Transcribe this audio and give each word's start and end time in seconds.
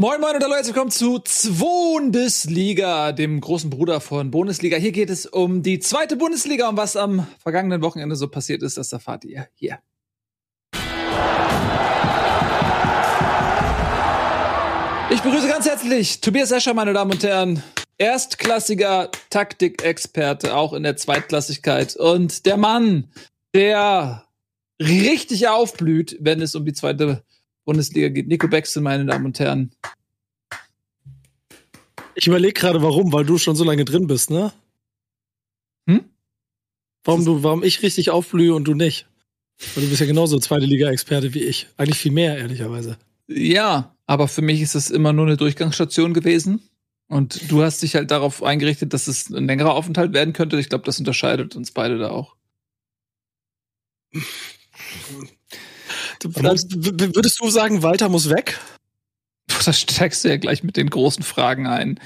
Moin 0.00 0.20
Moin 0.20 0.36
und 0.36 0.44
hallo, 0.44 0.54
herzlich 0.54 0.76
willkommen 0.76 0.92
zu 0.92 1.20
Bundesliga, 1.58 3.10
dem 3.10 3.40
großen 3.40 3.68
Bruder 3.68 4.00
von 4.00 4.30
Bundesliga. 4.30 4.76
Hier 4.76 4.92
geht 4.92 5.10
es 5.10 5.26
um 5.26 5.64
die 5.64 5.80
zweite 5.80 6.14
Bundesliga 6.14 6.68
und 6.68 6.76
was 6.76 6.94
am 6.94 7.26
vergangenen 7.42 7.82
Wochenende 7.82 8.14
so 8.14 8.28
passiert 8.28 8.62
ist, 8.62 8.76
das 8.76 8.92
erfahrt 8.92 9.24
ihr 9.24 9.48
hier. 9.54 9.80
Ich 15.10 15.20
begrüße 15.20 15.48
ganz 15.48 15.66
herzlich 15.66 16.20
Tobias 16.20 16.52
Escher, 16.52 16.74
meine 16.74 16.92
Damen 16.92 17.10
und 17.10 17.24
Herren. 17.24 17.60
Erstklassiger 17.96 19.10
Taktikexperte, 19.30 20.54
auch 20.54 20.74
in 20.74 20.84
der 20.84 20.96
Zweitklassigkeit. 20.96 21.96
Und 21.96 22.46
der 22.46 22.56
Mann, 22.56 23.10
der 23.52 24.28
richtig 24.80 25.48
aufblüht, 25.48 26.16
wenn 26.20 26.40
es 26.40 26.54
um 26.54 26.64
die 26.64 26.72
zweite 26.72 27.24
Bundesliga 27.68 28.08
geht. 28.08 28.28
Nico 28.28 28.48
Beckson, 28.48 28.82
meine 28.82 29.04
Damen 29.04 29.26
und 29.26 29.38
Herren. 29.38 29.70
Ich 32.14 32.26
überlege 32.26 32.54
gerade, 32.54 32.80
warum, 32.82 33.12
weil 33.12 33.26
du 33.26 33.36
schon 33.36 33.56
so 33.56 33.62
lange 33.62 33.84
drin 33.84 34.06
bist, 34.06 34.30
ne? 34.30 34.52
Hm? 35.86 36.04
Warum 37.04 37.26
du, 37.26 37.42
warum 37.42 37.62
ich 37.62 37.82
richtig 37.82 38.08
aufblühe 38.08 38.54
und 38.54 38.64
du 38.64 38.72
nicht? 38.72 39.06
Weil 39.74 39.84
du 39.84 39.90
bist 39.90 40.00
ja 40.00 40.06
genauso 40.06 40.38
zweite 40.38 40.64
Liga-Experte 40.64 41.34
wie 41.34 41.42
ich. 41.42 41.66
Eigentlich 41.76 41.98
viel 41.98 42.12
mehr, 42.12 42.38
ehrlicherweise. 42.38 42.96
Ja, 43.26 43.94
aber 44.06 44.28
für 44.28 44.40
mich 44.40 44.62
ist 44.62 44.74
es 44.74 44.88
immer 44.88 45.12
nur 45.12 45.26
eine 45.26 45.36
Durchgangsstation 45.36 46.14
gewesen. 46.14 46.62
Und 47.08 47.50
du 47.50 47.62
hast 47.62 47.82
dich 47.82 47.94
halt 47.94 48.10
darauf 48.10 48.42
eingerichtet, 48.42 48.94
dass 48.94 49.08
es 49.08 49.28
ein 49.28 49.46
längerer 49.46 49.74
Aufenthalt 49.74 50.14
werden 50.14 50.32
könnte. 50.32 50.58
Ich 50.58 50.70
glaube, 50.70 50.86
das 50.86 50.98
unterscheidet 50.98 51.54
uns 51.54 51.72
beide 51.72 51.98
da 51.98 52.12
auch. 52.12 52.34
Würdest 56.22 57.40
du 57.40 57.50
sagen, 57.50 57.82
Walter 57.82 58.08
muss 58.08 58.30
weg? 58.30 58.58
Da 59.64 59.72
steigst 59.72 60.24
du 60.24 60.28
ja 60.28 60.36
gleich 60.36 60.62
mit 60.62 60.76
den 60.76 60.90
großen 60.90 61.22
Fragen 61.22 61.66
ein. 61.66 61.98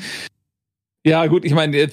Ja, 1.05 1.27
gut, 1.27 1.45
ich 1.45 1.53
meine, 1.53 1.91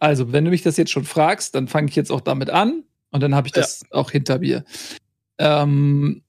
also, 0.00 0.32
wenn 0.32 0.44
du 0.44 0.50
mich 0.50 0.62
das 0.62 0.76
jetzt 0.76 0.90
schon 0.90 1.04
fragst, 1.04 1.54
dann 1.54 1.68
fange 1.68 1.88
ich 1.88 1.96
jetzt 1.96 2.10
auch 2.10 2.20
damit 2.20 2.50
an 2.50 2.84
und 3.10 3.22
dann 3.22 3.34
habe 3.34 3.48
ich 3.48 3.52
das 3.52 3.82
ja. 3.82 3.98
auch 3.98 4.10
hinter 4.10 4.38
mir. 4.38 4.64
Ähm, 5.38 6.22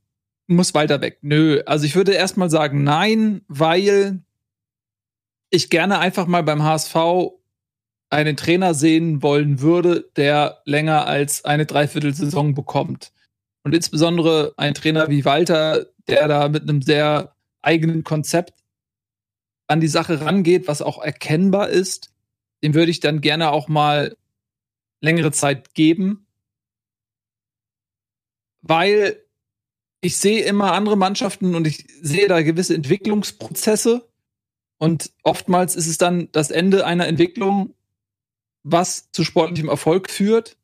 muss 0.47 0.73
Walter 0.73 1.01
weg? 1.01 1.19
Nö, 1.21 1.61
also 1.65 1.85
ich 1.85 1.95
würde 1.95 2.13
erstmal 2.13 2.49
sagen, 2.49 2.83
nein, 2.83 3.41
weil 3.47 4.21
ich 5.49 5.69
gerne 5.69 5.99
einfach 5.99 6.27
mal 6.27 6.43
beim 6.43 6.63
HSV 6.63 6.95
einen 8.09 8.35
Trainer 8.35 8.73
sehen 8.73 9.21
wollen 9.21 9.61
würde, 9.61 10.09
der 10.15 10.61
länger 10.65 11.05
als 11.05 11.45
eine 11.45 11.65
Dreiviertelsaison 11.65 12.55
bekommt. 12.55 13.11
Und 13.63 13.75
insbesondere 13.75 14.53
ein 14.57 14.73
Trainer 14.73 15.09
wie 15.09 15.25
Walter, 15.25 15.87
der 16.07 16.27
da 16.27 16.49
mit 16.49 16.63
einem 16.63 16.81
sehr 16.81 17.35
eigenen 17.61 18.03
Konzept 18.03 18.53
an 19.67 19.81
die 19.81 19.87
Sache 19.87 20.21
rangeht, 20.21 20.67
was 20.67 20.81
auch 20.81 21.01
erkennbar 21.01 21.69
ist, 21.69 22.11
dem 22.63 22.73
würde 22.73 22.91
ich 22.91 22.99
dann 22.99 23.21
gerne 23.21 23.51
auch 23.51 23.67
mal 23.67 24.17
längere 25.01 25.31
Zeit 25.31 25.73
geben. 25.73 26.25
Weil 28.61 29.23
ich 30.01 30.17
sehe 30.17 30.43
immer 30.43 30.73
andere 30.73 30.97
Mannschaften 30.97 31.55
und 31.55 31.67
ich 31.67 31.85
sehe 32.01 32.27
da 32.27 32.41
gewisse 32.41 32.75
Entwicklungsprozesse. 32.75 34.09
Und 34.77 35.11
oftmals 35.23 35.75
ist 35.75 35.87
es 35.87 35.97
dann 35.97 36.31
das 36.31 36.51
Ende 36.51 36.85
einer 36.85 37.07
Entwicklung, 37.07 37.73
was 38.63 39.11
zu 39.11 39.23
sportlichem 39.23 39.69
Erfolg 39.69 40.09
führt. 40.09 40.57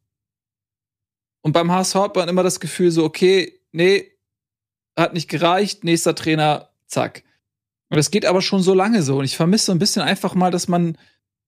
Und 1.46 1.52
beim 1.52 1.72
HSV 1.72 1.94
hat 1.94 2.16
man 2.16 2.28
immer 2.28 2.42
das 2.42 2.60
Gefühl 2.60 2.90
so, 2.90 3.04
okay, 3.04 3.62
nee, 3.72 4.14
hat 4.98 5.14
nicht 5.14 5.30
gereicht, 5.30 5.84
nächster 5.84 6.16
Trainer, 6.16 6.72
zack. 6.88 7.24
Und 7.90 7.98
das 7.98 8.10
geht 8.10 8.26
aber 8.26 8.42
schon 8.42 8.64
so 8.64 8.74
lange 8.74 9.04
so. 9.04 9.20
Und 9.20 9.26
ich 9.26 9.38
vermisse 9.38 9.68
so 9.68 9.72
ein 9.72 9.78
bisschen 9.78 10.02
einfach 10.02 10.34
mal, 10.34 10.50
dass 10.50 10.68
man 10.68 10.98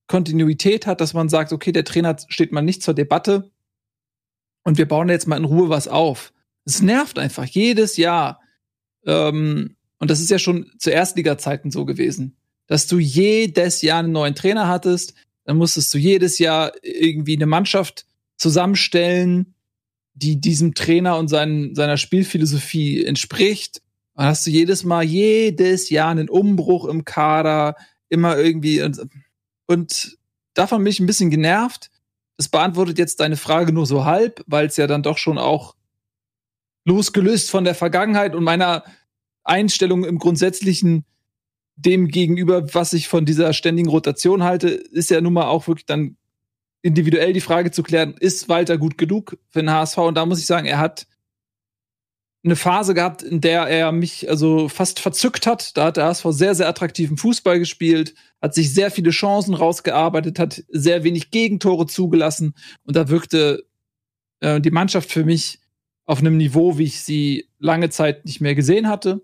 Kontinuität 0.05 0.85
hat, 0.85 1.01
dass 1.01 1.15
man 1.15 1.29
sagt, 1.29 1.51
okay, 1.51 1.71
der 1.71 1.83
Trainer 1.83 2.15
steht 2.27 2.51
mal 2.51 2.61
nicht 2.61 2.83
zur 2.83 2.93
Debatte 2.93 3.49
und 4.63 4.77
wir 4.77 4.87
bauen 4.87 5.09
jetzt 5.09 5.27
mal 5.27 5.37
in 5.37 5.45
Ruhe 5.45 5.69
was 5.69 5.87
auf. 5.87 6.31
Es 6.63 6.79
nervt 6.79 7.17
einfach 7.17 7.45
jedes 7.45 7.97
Jahr. 7.97 8.39
Ähm, 9.03 9.77
und 9.97 10.11
das 10.11 10.19
ist 10.19 10.29
ja 10.29 10.37
schon 10.37 10.71
zu 10.77 10.91
Erstliga-Zeiten 10.91 11.71
so 11.71 11.85
gewesen, 11.85 12.37
dass 12.67 12.85
du 12.85 12.99
jedes 12.99 13.81
Jahr 13.81 14.03
einen 14.03 14.11
neuen 14.11 14.35
Trainer 14.35 14.67
hattest, 14.67 15.15
dann 15.45 15.57
musstest 15.57 15.91
du 15.91 15.97
jedes 15.97 16.37
Jahr 16.37 16.73
irgendwie 16.83 17.35
eine 17.35 17.47
Mannschaft 17.47 18.05
zusammenstellen, 18.35 19.55
die 20.17 20.41
diesem 20.41 20.73
Trainer 20.73 21.17
und 21.17 21.27
seinen, 21.27 21.75
seiner 21.75 21.97
Spielphilosophie 21.97 23.05
entspricht. 23.05 23.81
Dann 24.15 24.27
hast 24.27 24.45
du 24.47 24.49
jedes 24.49 24.83
Mal, 24.83 25.03
jedes 25.03 25.89
Jahr 25.89 26.09
einen 26.09 26.29
Umbruch 26.29 26.85
im 26.85 27.05
Kader, 27.05 27.75
immer 28.09 28.37
irgendwie 28.37 28.81
und, 28.81 28.99
und 29.67 30.17
davon 30.53 30.83
bin 30.83 30.91
ich 30.91 30.99
ein 30.99 31.05
bisschen 31.05 31.29
genervt. 31.29 31.91
Das 32.37 32.49
beantwortet 32.49 32.97
jetzt 32.97 33.19
deine 33.19 33.37
Frage 33.37 33.73
nur 33.73 33.85
so 33.85 34.05
halb, 34.05 34.43
weil 34.47 34.67
es 34.67 34.77
ja 34.77 34.87
dann 34.87 35.03
doch 35.03 35.17
schon 35.17 35.37
auch 35.37 35.75
losgelöst 36.85 37.51
von 37.51 37.63
der 37.63 37.75
Vergangenheit 37.75 38.33
und 38.33 38.43
meiner 38.43 38.83
Einstellung 39.43 40.03
im 40.03 40.19
Grundsätzlichen 40.19 41.05
dem 41.75 42.07
gegenüber, 42.07 42.73
was 42.73 42.93
ich 42.93 43.07
von 43.07 43.25
dieser 43.25 43.53
ständigen 43.53 43.89
Rotation 43.89 44.43
halte, 44.43 44.69
ist 44.69 45.11
ja 45.11 45.21
nun 45.21 45.33
mal 45.33 45.45
auch 45.45 45.67
wirklich 45.67 45.85
dann 45.85 46.17
individuell 46.81 47.33
die 47.33 47.41
Frage 47.41 47.71
zu 47.71 47.83
klären, 47.83 48.15
ist 48.19 48.49
Walter 48.49 48.77
gut 48.77 48.97
genug 48.97 49.37
für 49.49 49.59
den 49.59 49.71
HSV? 49.71 49.97
Und 49.97 50.15
da 50.15 50.25
muss 50.25 50.39
ich 50.39 50.45
sagen, 50.45 50.67
er 50.67 50.79
hat 50.79 51.07
eine 52.43 52.55
Phase 52.55 52.93
gehabt, 52.93 53.23
in 53.23 53.41
der 53.41 53.63
er 53.67 53.91
mich 53.91 54.29
also 54.29 54.69
fast 54.69 54.99
verzückt 54.99 55.47
hat. 55.47 55.75
Da 55.75 55.85
hat 55.85 55.97
der 55.97 56.05
HSV 56.05 56.25
sehr, 56.29 56.55
sehr 56.55 56.67
attraktiven 56.67 57.17
Fußball 57.17 57.59
gespielt, 57.59 58.13
hat 58.41 58.53
sich 58.53 58.73
sehr 58.73 58.91
viele 58.91 59.11
Chancen 59.11 59.53
rausgearbeitet, 59.53 60.39
hat 60.39 60.63
sehr 60.69 61.03
wenig 61.03 61.31
Gegentore 61.31 61.87
zugelassen 61.87 62.53
und 62.83 62.95
da 62.95 63.09
wirkte 63.09 63.65
äh, 64.39 64.61
die 64.61 64.71
Mannschaft 64.71 65.11
für 65.11 65.25
mich 65.25 65.59
auf 66.05 66.19
einem 66.19 66.37
Niveau, 66.37 66.77
wie 66.77 66.85
ich 66.85 67.01
sie 67.01 67.49
lange 67.59 67.89
Zeit 67.89 68.25
nicht 68.25 68.39
mehr 68.39 68.55
gesehen 68.55 68.87
hatte. 68.87 69.21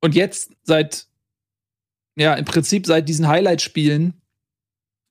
Und 0.00 0.14
jetzt 0.14 0.52
seit, 0.62 1.08
ja, 2.16 2.34
im 2.34 2.44
Prinzip 2.44 2.86
seit 2.86 3.08
diesen 3.08 3.26
Highlight-Spielen 3.26 4.20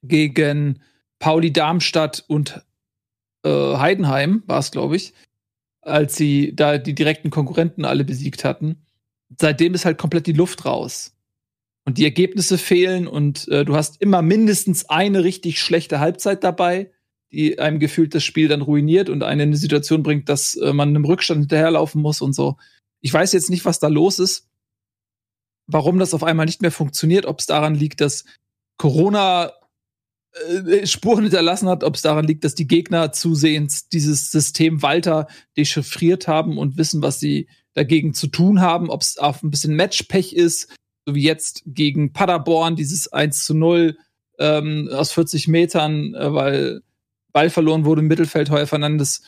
gegen 0.04 0.82
Pauli 1.22 1.54
Darmstadt 1.54 2.26
und 2.28 2.66
äh, 3.46 3.50
Heidenheim 3.50 4.44
war 4.48 4.60
es, 4.60 4.72
glaube 4.72 4.96
ich, 4.96 5.14
als 5.82 6.16
sie 6.16 6.54
da 6.56 6.78
die 6.80 6.96
direkten 6.96 7.30
Konkurrenten 7.30 7.86
alle 7.86 8.04
besiegt 8.04 8.44
hatten. 8.44 8.86
Seitdem 9.40 9.74
ist 9.74 9.86
halt 9.86 9.98
komplett 9.98 10.28
die 10.28 10.34
Luft 10.34 10.66
raus. 10.66 11.16
Und 11.86 11.98
die 11.98 12.04
Ergebnisse 12.04 12.58
fehlen 12.58 13.08
und 13.08 13.48
äh, 13.48 13.66
du 13.66 13.76
hast 13.76 14.02
immer 14.02 14.22
mindestens 14.22 14.90
eine 14.90 15.24
richtig 15.24 15.60
schlechte 15.60 16.00
Halbzeit 16.00 16.44
dabei, 16.44 16.92
die 17.32 17.58
einem 17.60 17.80
gefühlt 17.80 18.14
das 18.14 18.24
Spiel 18.24 18.48
dann 18.48 18.62
ruiniert 18.62 19.10
und 19.10 19.24
einen 19.24 19.42
in 19.42 19.50
eine 19.50 19.58
Situation 19.58 20.04
bringt, 20.04 20.28
dass 20.28 20.56
äh, 20.56 20.74
man 20.74 20.90
einem 20.90 21.06
Rückstand 21.06 21.40
hinterherlaufen 21.40 22.02
muss 22.02 22.22
und 22.22 22.34
so. 22.34 22.58
Ich 23.00 23.14
weiß 23.14 23.32
jetzt 23.34 23.50
nicht, 23.50 23.66
was 23.66 23.80
da 23.80 23.88
los 23.88 24.20
ist, 24.20 24.48
warum 25.68 25.98
das 25.98 26.14
auf 26.14 26.24
einmal 26.24 26.46
nicht 26.46 26.62
mehr 26.62 26.72
funktioniert, 26.72 27.26
ob 27.26 27.40
es 27.40 27.46
daran 27.46 27.74
liegt, 27.74 28.02
dass 28.02 28.26
Corona 28.78 29.52
äh, 30.50 30.86
Spuren 30.86 31.24
hinterlassen 31.24 31.70
hat, 31.70 31.84
ob 31.84 31.96
es 31.96 32.02
daran 32.02 32.26
liegt, 32.26 32.44
dass 32.44 32.56
die 32.56 32.68
Gegner 32.68 33.12
zusehends 33.12 33.90
dieses 33.90 34.32
System 34.32 34.82
Walter 34.82 35.28
dechiffriert 35.58 36.28
haben 36.28 36.58
und 36.58 36.78
wissen, 36.78 37.02
was 37.02 37.20
sie 37.20 37.48
dagegen 37.74 38.14
zu 38.14 38.28
tun 38.28 38.62
haben, 38.62 38.90
ob 38.90 39.02
es 39.02 39.18
auf 39.18 39.44
ein 39.44 39.52
bisschen 39.52 39.76
Matchpech 39.76 40.34
ist, 40.34 40.70
so 41.06 41.16
wie 41.16 41.24
jetzt 41.24 41.64
gegen 41.66 42.14
Paderborn, 42.14 42.76
dieses 42.76 43.12
1 43.12 43.44
zu 43.44 43.54
0 43.54 43.98
ähm, 44.40 44.90
aus 44.92 45.12
40 45.12 45.48
Metern, 45.48 46.14
äh, 46.14 46.34
weil 46.34 46.82
Ball 47.32 47.50
verloren 47.50 47.86
wurde 47.86 48.02
im 48.02 48.08
Mittelfeld, 48.08 48.50
Heuer 48.50 48.68
Fernandes, 48.68 49.22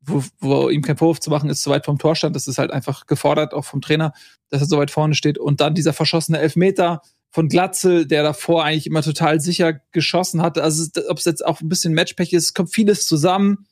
wo, 0.00 0.22
wo 0.38 0.68
ihm 0.68 0.82
kein 0.82 0.96
Vorwurf 0.96 1.20
zu 1.20 1.30
machen 1.30 1.50
ist, 1.50 1.62
so 1.62 1.70
weit 1.70 1.84
vom 1.84 1.98
Tor 1.98 2.16
stand. 2.16 2.36
Das 2.36 2.46
ist 2.48 2.58
halt 2.58 2.72
einfach 2.72 3.06
gefordert, 3.06 3.54
auch 3.54 3.64
vom 3.64 3.80
Trainer, 3.80 4.12
dass 4.50 4.60
er 4.60 4.66
so 4.66 4.78
weit 4.78 4.90
vorne 4.90 5.14
steht. 5.14 5.38
Und 5.38 5.60
dann 5.60 5.74
dieser 5.74 5.92
verschossene 5.92 6.38
Elfmeter, 6.38 7.02
von 7.34 7.48
Glatzel, 7.48 8.06
der 8.06 8.22
davor 8.22 8.64
eigentlich 8.64 8.86
immer 8.86 9.02
total 9.02 9.40
sicher 9.40 9.80
geschossen 9.90 10.40
hatte. 10.40 10.62
Also 10.62 10.88
ob 11.08 11.18
es 11.18 11.24
jetzt 11.24 11.44
auch 11.44 11.60
ein 11.60 11.68
bisschen 11.68 11.92
Matchpech 11.92 12.32
ist, 12.32 12.54
kommt 12.54 12.72
vieles 12.72 13.08
zusammen. 13.08 13.66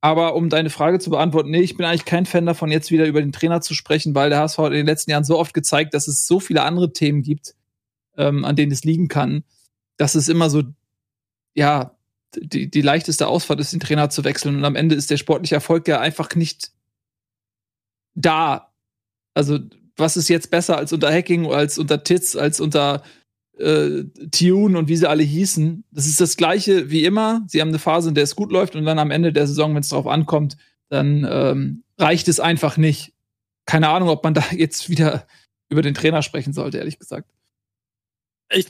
Aber 0.00 0.34
um 0.34 0.48
deine 0.48 0.70
Frage 0.70 0.98
zu 0.98 1.10
beantworten, 1.10 1.50
nee, 1.50 1.60
ich 1.60 1.76
bin 1.76 1.84
eigentlich 1.84 2.06
kein 2.06 2.24
Fan 2.24 2.46
davon, 2.46 2.70
jetzt 2.70 2.90
wieder 2.90 3.04
über 3.04 3.20
den 3.20 3.30
Trainer 3.30 3.60
zu 3.60 3.74
sprechen, 3.74 4.14
weil 4.14 4.30
der 4.30 4.38
HSV 4.38 4.56
hat 4.56 4.72
in 4.72 4.78
den 4.78 4.86
letzten 4.86 5.10
Jahren 5.10 5.24
so 5.24 5.38
oft 5.38 5.52
gezeigt, 5.52 5.92
dass 5.92 6.08
es 6.08 6.26
so 6.26 6.40
viele 6.40 6.62
andere 6.62 6.94
Themen 6.94 7.22
gibt, 7.22 7.54
ähm, 8.16 8.46
an 8.46 8.56
denen 8.56 8.72
es 8.72 8.82
liegen 8.82 9.08
kann, 9.08 9.44
dass 9.98 10.14
es 10.14 10.30
immer 10.30 10.48
so, 10.48 10.62
ja, 11.52 11.94
die, 12.34 12.70
die 12.70 12.80
leichteste 12.80 13.26
Ausfahrt 13.26 13.60
ist, 13.60 13.74
den 13.74 13.80
Trainer 13.80 14.08
zu 14.08 14.24
wechseln. 14.24 14.56
Und 14.56 14.64
am 14.64 14.74
Ende 14.74 14.94
ist 14.94 15.10
der 15.10 15.18
sportliche 15.18 15.56
Erfolg 15.56 15.86
ja 15.86 16.00
einfach 16.00 16.34
nicht 16.34 16.72
da. 18.14 18.72
Also 19.34 19.58
was 19.96 20.16
ist 20.16 20.28
jetzt 20.28 20.50
besser 20.50 20.76
als 20.76 20.92
unter 20.92 21.12
Hacking, 21.12 21.46
als 21.46 21.78
unter 21.78 22.02
Tits, 22.04 22.36
als 22.36 22.60
unter 22.60 23.02
äh, 23.58 24.04
Tune 24.30 24.78
und 24.78 24.88
wie 24.88 24.96
sie 24.96 25.08
alle 25.08 25.22
hießen. 25.22 25.84
Das 25.90 26.06
ist 26.06 26.20
das 26.20 26.36
gleiche 26.36 26.90
wie 26.90 27.04
immer. 27.04 27.44
Sie 27.48 27.60
haben 27.60 27.68
eine 27.68 27.78
Phase, 27.78 28.08
in 28.08 28.14
der 28.14 28.24
es 28.24 28.36
gut 28.36 28.52
läuft 28.52 28.76
und 28.76 28.84
dann 28.84 28.98
am 28.98 29.10
Ende 29.10 29.32
der 29.32 29.46
Saison, 29.46 29.74
wenn 29.74 29.82
es 29.82 29.90
darauf 29.90 30.06
ankommt, 30.06 30.56
dann 30.88 31.26
ähm, 31.28 31.84
reicht 31.98 32.28
es 32.28 32.40
einfach 32.40 32.76
nicht. 32.76 33.14
Keine 33.66 33.88
Ahnung, 33.88 34.08
ob 34.08 34.24
man 34.24 34.34
da 34.34 34.44
jetzt 34.52 34.88
wieder 34.88 35.26
über 35.68 35.82
den 35.82 35.94
Trainer 35.94 36.22
sprechen 36.22 36.52
sollte, 36.52 36.78
ehrlich 36.78 36.98
gesagt. 36.98 37.30
Ich 38.50 38.66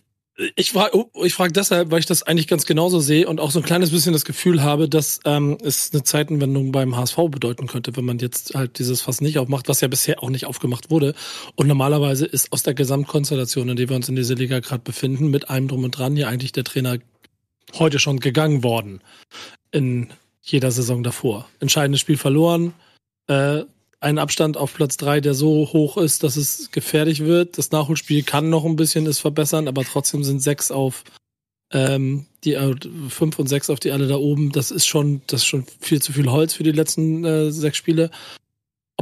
ich 0.57 0.73
frage 0.73 0.97
oh, 0.97 1.11
ich 1.25 1.35
frag 1.35 1.53
deshalb, 1.53 1.91
weil 1.91 2.01
ich 2.01 2.07
das 2.07 2.23
eigentlich 2.23 2.49
ganz 2.49 2.65
genauso 2.65 3.01
sehe 3.01 3.29
und 3.29 3.39
auch 3.39 3.51
so 3.51 3.61
ein 3.61 3.65
kleines 3.65 3.91
bisschen 3.91 4.15
das 4.15 4.25
Gefühl 4.25 4.63
habe, 4.63 4.89
dass 4.89 5.21
ähm, 5.25 5.59
es 5.63 5.93
eine 5.93 6.05
Zeitenwendung 6.05 6.73
beim 6.73 6.97
HSV 6.97 7.17
bedeuten 7.31 7.67
könnte, 7.67 7.95
wenn 7.97 8.05
man 8.07 8.19
jetzt 8.19 8.55
halt 8.55 8.79
dieses 8.79 9.03
Fass 9.03 9.21
nicht 9.21 9.39
aufmacht, 9.39 9.69
was 9.69 9.83
ja 9.83 9.89
bisher 9.89 10.23
auch 10.23 10.31
nicht 10.31 10.47
aufgemacht 10.47 10.91
wurde. 10.91 11.15
Und 11.55 11.67
normalerweise 11.67 12.25
ist 12.25 12.53
aus 12.53 12.63
der 12.63 12.75
Gesamtkonstellation, 12.75 13.69
in 13.69 13.77
der 13.77 13.89
wir 13.91 13.97
uns 13.97 14.09
in 14.09 14.17
dieser 14.17 14.35
Liga 14.35 14.61
gerade 14.61 14.83
befinden, 14.83 15.31
mit 15.31 15.51
allem 15.51 15.69
drum 15.69 15.85
und 15.85 15.91
dran 15.91 16.17
ja 16.17 16.29
eigentlich 16.29 16.53
der 16.53 16.65
Trainer 16.65 16.99
heute 17.75 17.99
schon 17.99 18.19
gegangen 18.19 18.63
worden 18.63 19.03
in 19.71 20.09
jeder 20.41 20.71
Saison 20.71 21.03
davor. 21.03 21.49
Entscheidendes 21.61 22.01
Spiel 22.01 22.17
verloren, 22.17 22.73
äh, 23.29 23.63
ein 24.03 24.19
Abstand 24.19 24.57
auf 24.57 24.75
Platz 24.75 24.97
drei, 24.97 25.21
der 25.21 25.35
so 25.35 25.69
hoch 25.73 25.97
ist, 25.97 26.25
dass 26.25 26.37
es 26.37 26.71
gefährlich 26.73 27.21
wird. 27.25 27.57
Das 27.57 27.71
Nachholspiel 27.71 28.25
kann 28.25 28.51
noch 28.51 28.65
ein 28.65 28.77
bisschen 28.77 29.07
es 29.07 29.21
verbessern, 29.21 29.69
aber 29.69 29.85
trotzdem 29.85 30.25
sind 30.25 30.43
sechs 30.43 30.73
auf 30.73 31.05
ähm, 31.73 32.27
die 32.43 32.55
äh, 32.55 32.75
fünf 33.09 33.39
und 33.39 33.47
sechs 33.47 33.71
auf 33.71 33.79
die 33.79 33.93
alle 33.93 34.09
da 34.09 34.17
oben. 34.17 34.51
Das 34.51 34.73
ist 34.73 34.87
schon, 34.87 35.23
das 35.29 35.43
ist 35.43 35.47
schon 35.47 35.67
viel 35.81 36.03
zu 36.03 36.13
viel 36.13 36.31
Holz 36.31 36.55
für 36.55 36.65
die 36.65 36.73
letzten 36.73 37.25
äh, 37.25 37.53
sechs 37.53 37.77
Spiele. 37.77 38.11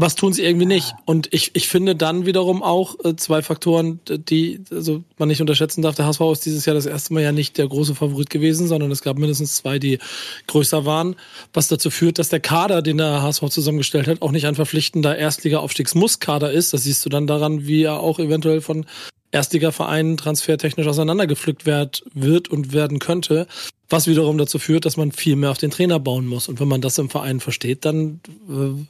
Aber 0.01 0.07
es 0.07 0.15
tun 0.15 0.33
sie 0.33 0.43
irgendwie 0.45 0.65
nicht. 0.65 0.95
Und 1.05 1.29
ich, 1.31 1.51
ich 1.53 1.69
finde 1.69 1.95
dann 1.95 2.25
wiederum 2.25 2.63
auch 2.63 2.97
äh, 3.05 3.17
zwei 3.17 3.43
Faktoren, 3.43 4.01
die 4.09 4.63
also 4.71 5.05
man 5.19 5.29
nicht 5.29 5.43
unterschätzen 5.43 5.83
darf. 5.83 5.95
Der 5.95 6.07
HSV 6.07 6.23
ist 6.33 6.47
dieses 6.47 6.65
Jahr 6.65 6.73
das 6.73 6.87
erste 6.87 7.13
Mal 7.13 7.23
ja 7.23 7.33
nicht 7.33 7.59
der 7.59 7.69
große 7.69 7.95
Favorit 7.95 8.31
gewesen, 8.31 8.67
sondern 8.67 8.91
es 8.93 9.03
gab 9.03 9.19
mindestens 9.19 9.57
zwei, 9.57 9.79
die 9.79 9.99
größer 10.47 10.87
waren, 10.87 11.17
was 11.53 11.69
dazu 11.69 11.91
führt, 11.91 12.19
dass 12.19 12.31
der 12.31 12.41
Kader, 12.41 12.81
den 12.81 12.97
der 12.97 13.21
HSV 13.21 13.51
zusammengestellt 13.51 14.07
hat, 14.07 14.23
auch 14.23 14.31
nicht 14.31 14.47
ein 14.47 14.55
verpflichtender 14.55 15.19
Erstliga-Aufstiegsmusskader 15.19 16.51
ist. 16.51 16.73
Das 16.73 16.85
siehst 16.85 17.05
du 17.05 17.11
dann 17.11 17.27
daran, 17.27 17.67
wie 17.67 17.83
er 17.83 18.01
auch 18.01 18.19
eventuell 18.19 18.63
von 18.63 18.87
Erstligavereinen 19.33 20.17
transfertechnisch 20.17 20.87
auseinandergepflückt 20.87 21.67
wird, 21.67 22.05
wird 22.15 22.49
und 22.49 22.73
werden 22.73 23.01
könnte, 23.01 23.47
was 23.91 24.07
wiederum 24.07 24.39
dazu 24.39 24.59
führt, 24.59 24.87
dass 24.87 24.97
man 24.97 25.13
viel 25.13 25.37
mehr 25.37 25.51
auf 25.51 25.59
den 25.59 25.71
Trainer 25.71 26.01
bauen 26.01 26.27
muss. 26.27 26.49
Und 26.49 26.59
wenn 26.59 26.69
man 26.69 26.81
das 26.81 26.97
im 26.97 27.11
Verein 27.11 27.41
versteht, 27.41 27.85
dann 27.85 28.21
äh, 28.49 28.83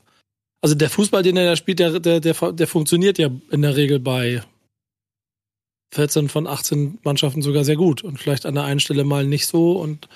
also 0.61 0.75
der 0.75 0.91
Fußball, 0.91 1.23
den 1.23 1.37
er 1.37 1.47
da 1.47 1.57
spielt, 1.57 1.79
der, 1.79 2.01
der, 2.01 2.21
der, 2.21 2.53
der 2.53 2.67
funktioniert 2.67 3.19
ja 3.19 3.31
in 3.51 3.63
der 3.63 3.77
Regel 3.77 3.99
bei 3.99 4.43
14 5.93 6.29
von 6.29 6.47
18 6.47 6.99
Mannschaften 7.03 7.43
sogar 7.43 7.65
sehr 7.65 7.77
gut 7.77 8.03
und 8.03 8.19
vielleicht 8.19 8.47
an 8.47 8.55
der 8.55 8.65
einen 8.65 8.81
Stelle 8.81 9.05
mal 9.05 9.27
nicht 9.27 9.47
so 9.47 9.73
und 9.73 10.09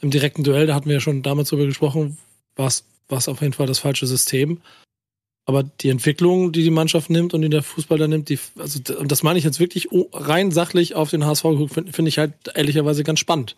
im 0.00 0.10
direkten 0.10 0.44
Duell, 0.44 0.66
da 0.66 0.74
hatten 0.74 0.86
wir 0.86 0.94
ja 0.94 1.00
schon 1.00 1.22
damals 1.22 1.50
drüber 1.50 1.66
gesprochen, 1.66 2.18
war 2.56 2.68
es 2.68 3.28
auf 3.28 3.40
jeden 3.40 3.52
Fall 3.52 3.66
das 3.66 3.80
falsche 3.80 4.06
System. 4.06 4.60
Aber 5.46 5.62
die 5.62 5.90
Entwicklung, 5.90 6.52
die 6.52 6.62
die 6.62 6.70
Mannschaft 6.70 7.10
nimmt 7.10 7.34
und 7.34 7.42
die 7.42 7.50
der 7.50 7.62
Fußball 7.62 7.98
da 7.98 8.08
nimmt, 8.08 8.30
die, 8.30 8.38
also, 8.58 8.80
und 8.98 9.12
das 9.12 9.22
meine 9.22 9.38
ich 9.38 9.44
jetzt 9.44 9.60
wirklich 9.60 9.88
rein 10.14 10.50
sachlich 10.50 10.94
auf 10.94 11.10
den 11.10 11.26
HSV 11.26 11.42
geguckt, 11.42 11.74
finde 11.74 11.92
find 11.92 12.08
ich 12.08 12.16
halt 12.18 12.32
ehrlicherweise 12.54 13.04
ganz 13.04 13.18
spannend 13.18 13.54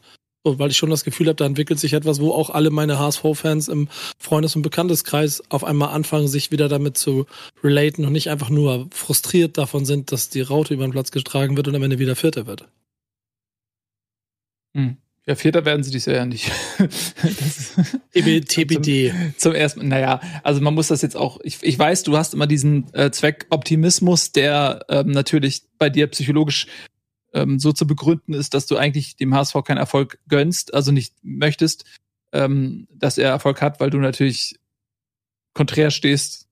weil 0.46 0.70
ich 0.70 0.76
schon 0.76 0.90
das 0.90 1.04
Gefühl 1.04 1.26
habe, 1.26 1.37
da 1.37 1.46
entwickelt 1.46 1.78
sich 1.78 1.93
etwas, 1.93 2.20
wo 2.20 2.32
auch 2.32 2.50
alle 2.50 2.70
meine 2.70 2.98
HSV-Fans 2.98 3.69
im 3.69 3.88
Freundes- 4.19 4.56
und 4.56 4.62
Bekannteskreis 4.62 5.43
auf 5.50 5.64
einmal 5.64 5.90
anfangen, 5.90 6.28
sich 6.28 6.50
wieder 6.50 6.69
damit 6.69 6.96
zu 6.96 7.26
relaten 7.62 8.04
und 8.04 8.12
nicht 8.12 8.31
einfach 8.31 8.50
nur 8.50 8.88
frustriert 8.93 9.58
davon 9.58 9.84
sind, 9.84 10.12
dass 10.12 10.28
die 10.28 10.40
Raute 10.40 10.75
über 10.75 10.87
den 10.87 10.93
Platz 10.93 11.10
getragen 11.10 11.56
wird 11.56 11.69
und 11.69 11.75
am 11.75 11.82
Ende 11.82 11.98
wieder 11.98 12.16
Vierter 12.16 12.46
wird. 12.46 12.69
Hm. 14.75 14.96
Ja, 15.28 15.34
Vierter 15.34 15.64
werden 15.64 15.82
sie 15.82 15.90
dieses 15.90 16.06
Jahr 16.06 16.16
ja 16.16 16.25
nicht. 16.25 16.52
TBD. 18.14 19.10
Zum, 19.10 19.34
zum 19.37 19.54
ersten, 19.54 19.88
naja, 19.88 20.20
also 20.44 20.60
man 20.60 20.72
muss 20.72 20.87
das 20.88 21.02
jetzt 21.02 21.16
auch, 21.16 21.40
ich, 21.43 21.58
ich 21.62 21.76
weiß, 21.76 22.04
du 22.04 22.16
hast 22.16 22.32
immer 22.32 22.46
diesen 22.46 22.94
äh, 22.94 23.10
Zweck 23.10 23.46
Optimismus, 23.50 24.31
der 24.31 24.84
ähm, 24.88 25.10
natürlich 25.10 25.62
bei 25.78 25.90
dir 25.90 26.06
psychologisch 26.06 26.69
ähm, 27.32 27.58
so 27.58 27.73
zu 27.73 27.87
begründen 27.87 28.34
ist, 28.34 28.55
dass 28.55 28.67
du 28.67 28.76
eigentlich 28.76 29.17
dem 29.17 29.34
HSV 29.34 29.56
keinen 29.64 29.78
Erfolg 29.78 30.19
gönnst, 30.28 30.75
also 30.75 30.93
nicht 30.93 31.14
möchtest, 31.23 31.84
ähm, 32.32 32.87
dass 32.93 33.19
er 33.19 33.31
Erfolg 33.31 33.61
hat, 33.62 33.81
weil 33.81 33.90
du 33.90 33.99
natürlich 33.99 34.56
konträr 35.55 35.90
stehst 35.90 36.46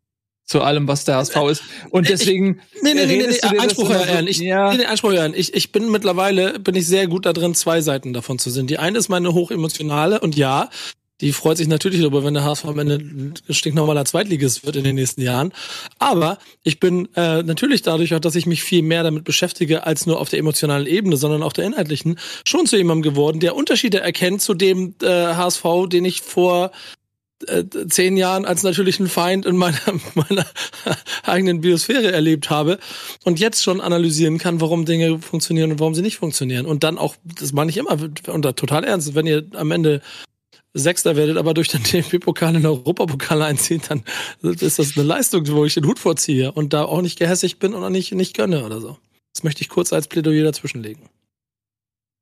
zu 0.45 0.61
allem, 0.61 0.87
was 0.89 1.05
der 1.05 1.17
HSV 1.17 1.37
ist. 1.51 1.63
Und 1.91 2.09
deswegen. 2.09 2.61
Ich, 2.75 2.83
nee, 2.83 2.95
nee, 2.95 3.07
nee, 3.07 3.17
nee, 3.17 3.39
nee 3.51 3.59
Einspruch 3.59 3.89
hören. 3.89 4.27
Ich, 4.27 4.39
ja. 4.39 4.71
nee, 4.71 4.79
nee, 4.79 4.85
Einspruch 4.85 5.13
hören. 5.13 5.33
Ich, 5.35 5.55
ich 5.55 5.73
bin 5.73 5.91
mittlerweile, 5.91 6.59
bin 6.59 6.75
ich 6.75 6.87
sehr 6.87 7.07
gut 7.07 7.25
da 7.25 7.33
drin, 7.33 7.55
zwei 7.55 7.81
Seiten 7.81 8.13
davon 8.13 8.39
zu 8.39 8.51
sehen. 8.51 8.67
Die 8.67 8.79
eine 8.79 8.99
ist 8.99 9.09
meine 9.09 9.33
hochemotionale 9.33 10.21
und 10.21 10.37
ja, 10.37 10.69
die 11.21 11.33
freut 11.33 11.59
sich 11.59 11.69
natürlich 11.69 12.01
darüber, 12.01 12.25
wenn 12.25 12.35
der 12.35 12.45
HSV 12.45 12.65
am 12.65 12.79
Ende 12.79 13.33
stinknormaler 13.49 14.05
Zweitligist 14.05 14.67
wird 14.67 14.77
in 14.77 14.85
den 14.85 14.97
nächsten 14.97 15.23
Jahren. 15.23 15.53
Aber 15.99 16.39
ich 16.65 16.81
bin 16.81 17.09
äh, 17.15 17.43
natürlich 17.43 17.83
dadurch 17.83 18.15
auch, 18.15 18.21
dass 18.21 18.35
ich 18.35 18.47
mich 18.47 18.65
viel 18.65 18.83
mehr 18.83 19.05
damit 19.05 19.23
beschäftige, 19.25 19.87
als 19.87 20.07
nur 20.07 20.21
auf 20.21 20.29
der 20.29 20.41
emotionalen 20.41 20.87
Ebene, 20.87 21.17
sondern 21.17 21.45
auf 21.45 21.53
der 21.53 21.67
inhaltlichen, 21.67 22.19
schon 22.45 22.67
zu 22.67 22.77
jemandem 22.77 23.03
geworden, 23.13 23.39
der 23.39 23.55
Unterschiede 23.55 24.01
erkennt 24.01 24.43
zu 24.43 24.55
dem 24.55 24.97
äh, 25.03 25.07
HSV, 25.07 25.65
den 25.89 26.05
ich 26.05 26.21
vor 26.21 26.73
äh, 27.47 27.65
zehn 27.89 28.17
Jahren 28.17 28.45
als 28.45 28.63
natürlichen 28.65 29.09
Feind 29.09 29.47
in 29.47 29.57
meiner, 29.57 29.79
meiner 30.15 30.47
eigenen 31.23 31.61
Biosphäre 31.61 32.11
erlebt 32.11 32.51
habe 32.51 32.79
und 33.25 33.39
jetzt 33.39 33.63
schon 33.63 33.81
analysieren 33.81 34.39
kann, 34.39 34.61
warum 34.61 34.85
Dinge 34.85 35.21
funktionieren 35.21 35.71
und 35.71 35.79
warum 35.79 35.95
sie 35.95 36.03
nicht 36.03 36.17
funktionieren. 36.17 36.67
Und 36.67 36.85
dann 36.85 36.99
auch, 36.99 37.15
das 37.25 37.53
meine 37.53 37.71
ich 37.71 37.77
immer 37.77 37.97
da 37.97 38.53
total 38.53 38.83
ernst, 38.83 39.15
wenn 39.15 39.27
ihr 39.27 39.47
am 39.55 39.71
Ende 39.71 40.01
Sechster 40.75 41.15
werdet, 41.15 41.37
aber 41.37 41.55
durch 41.55 41.69
den 41.69 41.83
DFB-Pokal 41.93 42.57
in 42.57 42.63
den 42.63 42.67
Europapokal 42.67 43.41
einzieht, 43.43 43.91
dann 43.91 44.03
ist 44.43 44.79
das 44.79 44.97
eine 44.97 45.07
Leistung, 45.07 45.47
wo 45.49 45.65
ich 45.65 45.75
den 45.75 45.87
Hut 45.87 45.99
vorziehe 45.99 46.53
und 46.53 46.73
da 46.73 46.85
auch 46.85 47.01
nicht 47.01 47.19
gehässig 47.19 47.59
bin 47.59 47.75
und 47.75 47.83
auch 47.83 47.91
nicht, 47.91 48.13
nicht 48.13 48.37
gönne 48.37 48.65
oder 48.65 48.81
so. 48.81 48.99
Das 49.33 49.45
möchte 49.45 49.63
ich 49.63 49.69
kurz 49.69 49.93
als 49.93 50.09
Plädoyer 50.09 50.45
dazwischenlegen. 50.45 51.09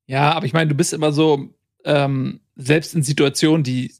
Ja, 0.07 0.33
aber 0.33 0.45
ich 0.45 0.53
meine, 0.53 0.69
du 0.69 0.75
bist 0.75 0.93
immer 0.93 1.11
so, 1.11 1.49
ähm, 1.85 2.39
selbst 2.55 2.93
in 2.93 3.03
Situationen, 3.03 3.63
die 3.63 3.93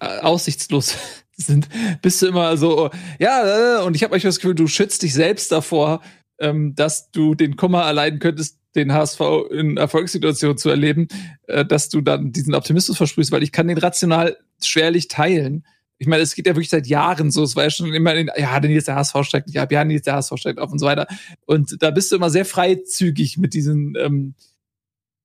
äh, 0.00 0.18
aussichtslos 0.18 0.96
sind, 1.36 1.68
bist 2.02 2.22
du 2.22 2.26
immer 2.26 2.56
so, 2.56 2.90
ja, 3.18 3.78
äh, 3.78 3.84
und 3.84 3.94
ich 3.94 4.02
habe 4.02 4.14
euch 4.14 4.22
das 4.22 4.36
Gefühl, 4.36 4.54
du 4.54 4.66
schützt 4.66 5.02
dich 5.02 5.14
selbst 5.14 5.52
davor, 5.52 6.02
ähm, 6.38 6.74
dass 6.74 7.10
du 7.10 7.34
den 7.34 7.56
Kummer 7.56 7.82
erleiden 7.82 8.18
könntest, 8.18 8.58
den 8.74 8.92
HSV 8.92 9.20
in 9.50 9.76
Erfolgssituationen 9.76 10.58
zu 10.58 10.70
erleben, 10.70 11.08
äh, 11.46 11.64
dass 11.64 11.88
du 11.88 12.00
dann 12.00 12.32
diesen 12.32 12.54
Optimismus 12.54 12.96
versprühst, 12.96 13.32
weil 13.32 13.42
ich 13.42 13.52
kann 13.52 13.68
den 13.68 13.78
rational 13.78 14.36
schwerlich 14.62 15.08
teilen. 15.08 15.66
Ich 15.98 16.06
meine, 16.06 16.22
es 16.22 16.34
geht 16.34 16.46
ja 16.46 16.54
wirklich 16.54 16.70
seit 16.70 16.86
Jahren 16.86 17.30
so. 17.30 17.42
Es 17.44 17.54
war 17.54 17.64
ja 17.64 17.70
schon 17.70 17.92
immer, 17.92 18.14
in, 18.14 18.30
ja, 18.36 18.58
denn 18.60 18.70
jetzt 18.72 18.88
der 18.88 18.96
HSV 18.96 19.16
steigt 19.22 19.46
nicht 19.46 19.60
ab, 19.60 19.70
ja, 19.70 19.84
jetzt 19.84 20.06
der 20.06 20.14
HSV 20.14 20.32
steigt 20.36 20.58
auf 20.58 20.72
und 20.72 20.78
so 20.78 20.86
weiter. 20.86 21.06
Und 21.46 21.80
da 21.80 21.90
bist 21.90 22.10
du 22.10 22.16
immer 22.16 22.30
sehr 22.30 22.44
freizügig 22.44 23.38
mit 23.38 23.54
diesen 23.54 23.94
ähm, 23.96 24.34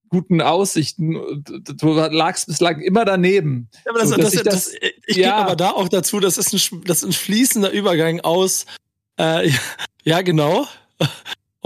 guten 0.10 0.42
Aussichten. 0.42 1.44
Du 1.44 1.94
lagst 1.94 2.48
bislang 2.48 2.82
immer 2.82 3.06
daneben. 3.06 3.70
Ja, 3.86 3.92
aber 3.92 4.00
das, 4.00 4.10
so, 4.10 4.18
das, 4.18 4.34
ich, 4.34 4.44
das, 4.44 4.54
das, 4.54 4.74
ich 5.08 5.18
ja. 5.18 5.30
gebe 5.30 5.46
aber 5.46 5.56
da 5.56 5.72
auch 5.72 5.90
dazu, 5.90 6.20
das 6.20 6.38
ist 6.38 6.54
ein, 6.54 6.84
das 6.86 7.00
ist 7.00 7.06
ein 7.06 7.14
fließender 7.14 7.72
Übergang 7.72 8.20
aus, 8.22 8.66
äh, 9.18 9.50
ja, 10.04 10.22
genau 10.22 10.68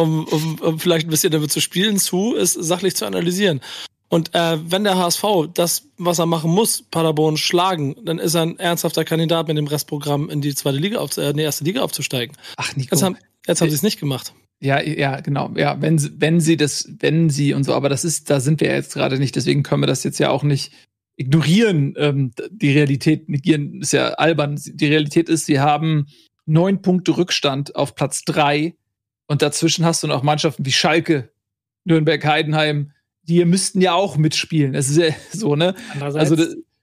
um, 0.01 0.25
um, 0.25 0.59
um 0.59 0.79
vielleicht 0.79 1.07
ein 1.07 1.09
bisschen 1.09 1.31
damit 1.31 1.51
zu 1.51 1.61
spielen, 1.61 1.97
zu 1.97 2.35
es 2.35 2.53
sachlich 2.53 2.95
zu 2.95 3.05
analysieren. 3.05 3.61
Und 4.09 4.35
äh, 4.35 4.57
wenn 4.69 4.83
der 4.83 4.97
HSV 4.97 5.23
das, 5.53 5.87
was 5.97 6.19
er 6.19 6.25
machen 6.25 6.51
muss, 6.51 6.83
Paderborn 6.83 7.37
schlagen, 7.37 7.95
dann 8.03 8.19
ist 8.19 8.35
er 8.35 8.41
ein 8.41 8.59
ernsthafter 8.59 9.05
Kandidat 9.05 9.47
mit 9.47 9.57
dem 9.57 9.67
Restprogramm 9.67 10.29
in 10.29 10.41
die 10.41 10.53
zweite 10.53 10.77
Liga 10.79 10.99
auf, 10.99 11.15
äh, 11.15 11.29
in 11.29 11.37
die 11.37 11.43
erste 11.43 11.63
Liga 11.63 11.81
aufzusteigen. 11.81 12.35
Ach, 12.57 12.75
Nico. 12.75 12.93
Jetzt 12.93 13.03
haben, 13.03 13.15
jetzt 13.47 13.61
haben 13.61 13.69
sie 13.69 13.75
es 13.75 13.83
nicht 13.83 14.01
gemacht. 14.01 14.33
Ja, 14.59 14.81
ja, 14.81 15.21
genau. 15.21 15.53
Ja, 15.55 15.81
wenn, 15.81 15.97
wenn 16.19 16.41
sie 16.41 16.57
das, 16.57 16.89
wenn 16.99 17.29
sie 17.29 17.53
und 17.53 17.63
so, 17.63 17.73
aber 17.73 17.87
das 17.87 18.03
ist, 18.03 18.29
da 18.29 18.41
sind 18.41 18.59
wir 18.59 18.67
jetzt 18.67 18.93
gerade 18.93 19.17
nicht, 19.17 19.35
deswegen 19.37 19.63
können 19.63 19.81
wir 19.81 19.87
das 19.87 20.03
jetzt 20.03 20.19
ja 20.19 20.29
auch 20.29 20.43
nicht 20.43 20.73
ignorieren. 21.15 21.93
Ähm, 21.97 22.31
die 22.51 22.71
Realität 22.71 23.29
negieren 23.29 23.81
ist 23.81 23.93
ja 23.93 24.09
albern. 24.09 24.59
Die 24.61 24.87
Realität 24.87 25.29
ist, 25.29 25.45
sie 25.45 25.61
haben 25.61 26.07
neun 26.45 26.81
Punkte 26.81 27.15
Rückstand 27.15 27.77
auf 27.77 27.95
Platz 27.95 28.23
drei 28.23 28.75
und 29.31 29.41
dazwischen 29.41 29.85
hast 29.85 30.03
du 30.03 30.07
noch 30.07 30.23
Mannschaften 30.23 30.65
wie 30.65 30.73
Schalke, 30.73 31.29
Nürnberg, 31.85 32.23
Heidenheim, 32.25 32.91
die 33.23 33.45
müssten 33.45 33.79
ja 33.79 33.93
auch 33.93 34.17
mitspielen. 34.17 34.73
Das 34.73 34.89
ist 34.89 34.97
ja 34.97 35.15
so, 35.31 35.55
ne? 35.55 35.73
Also, 36.01 36.35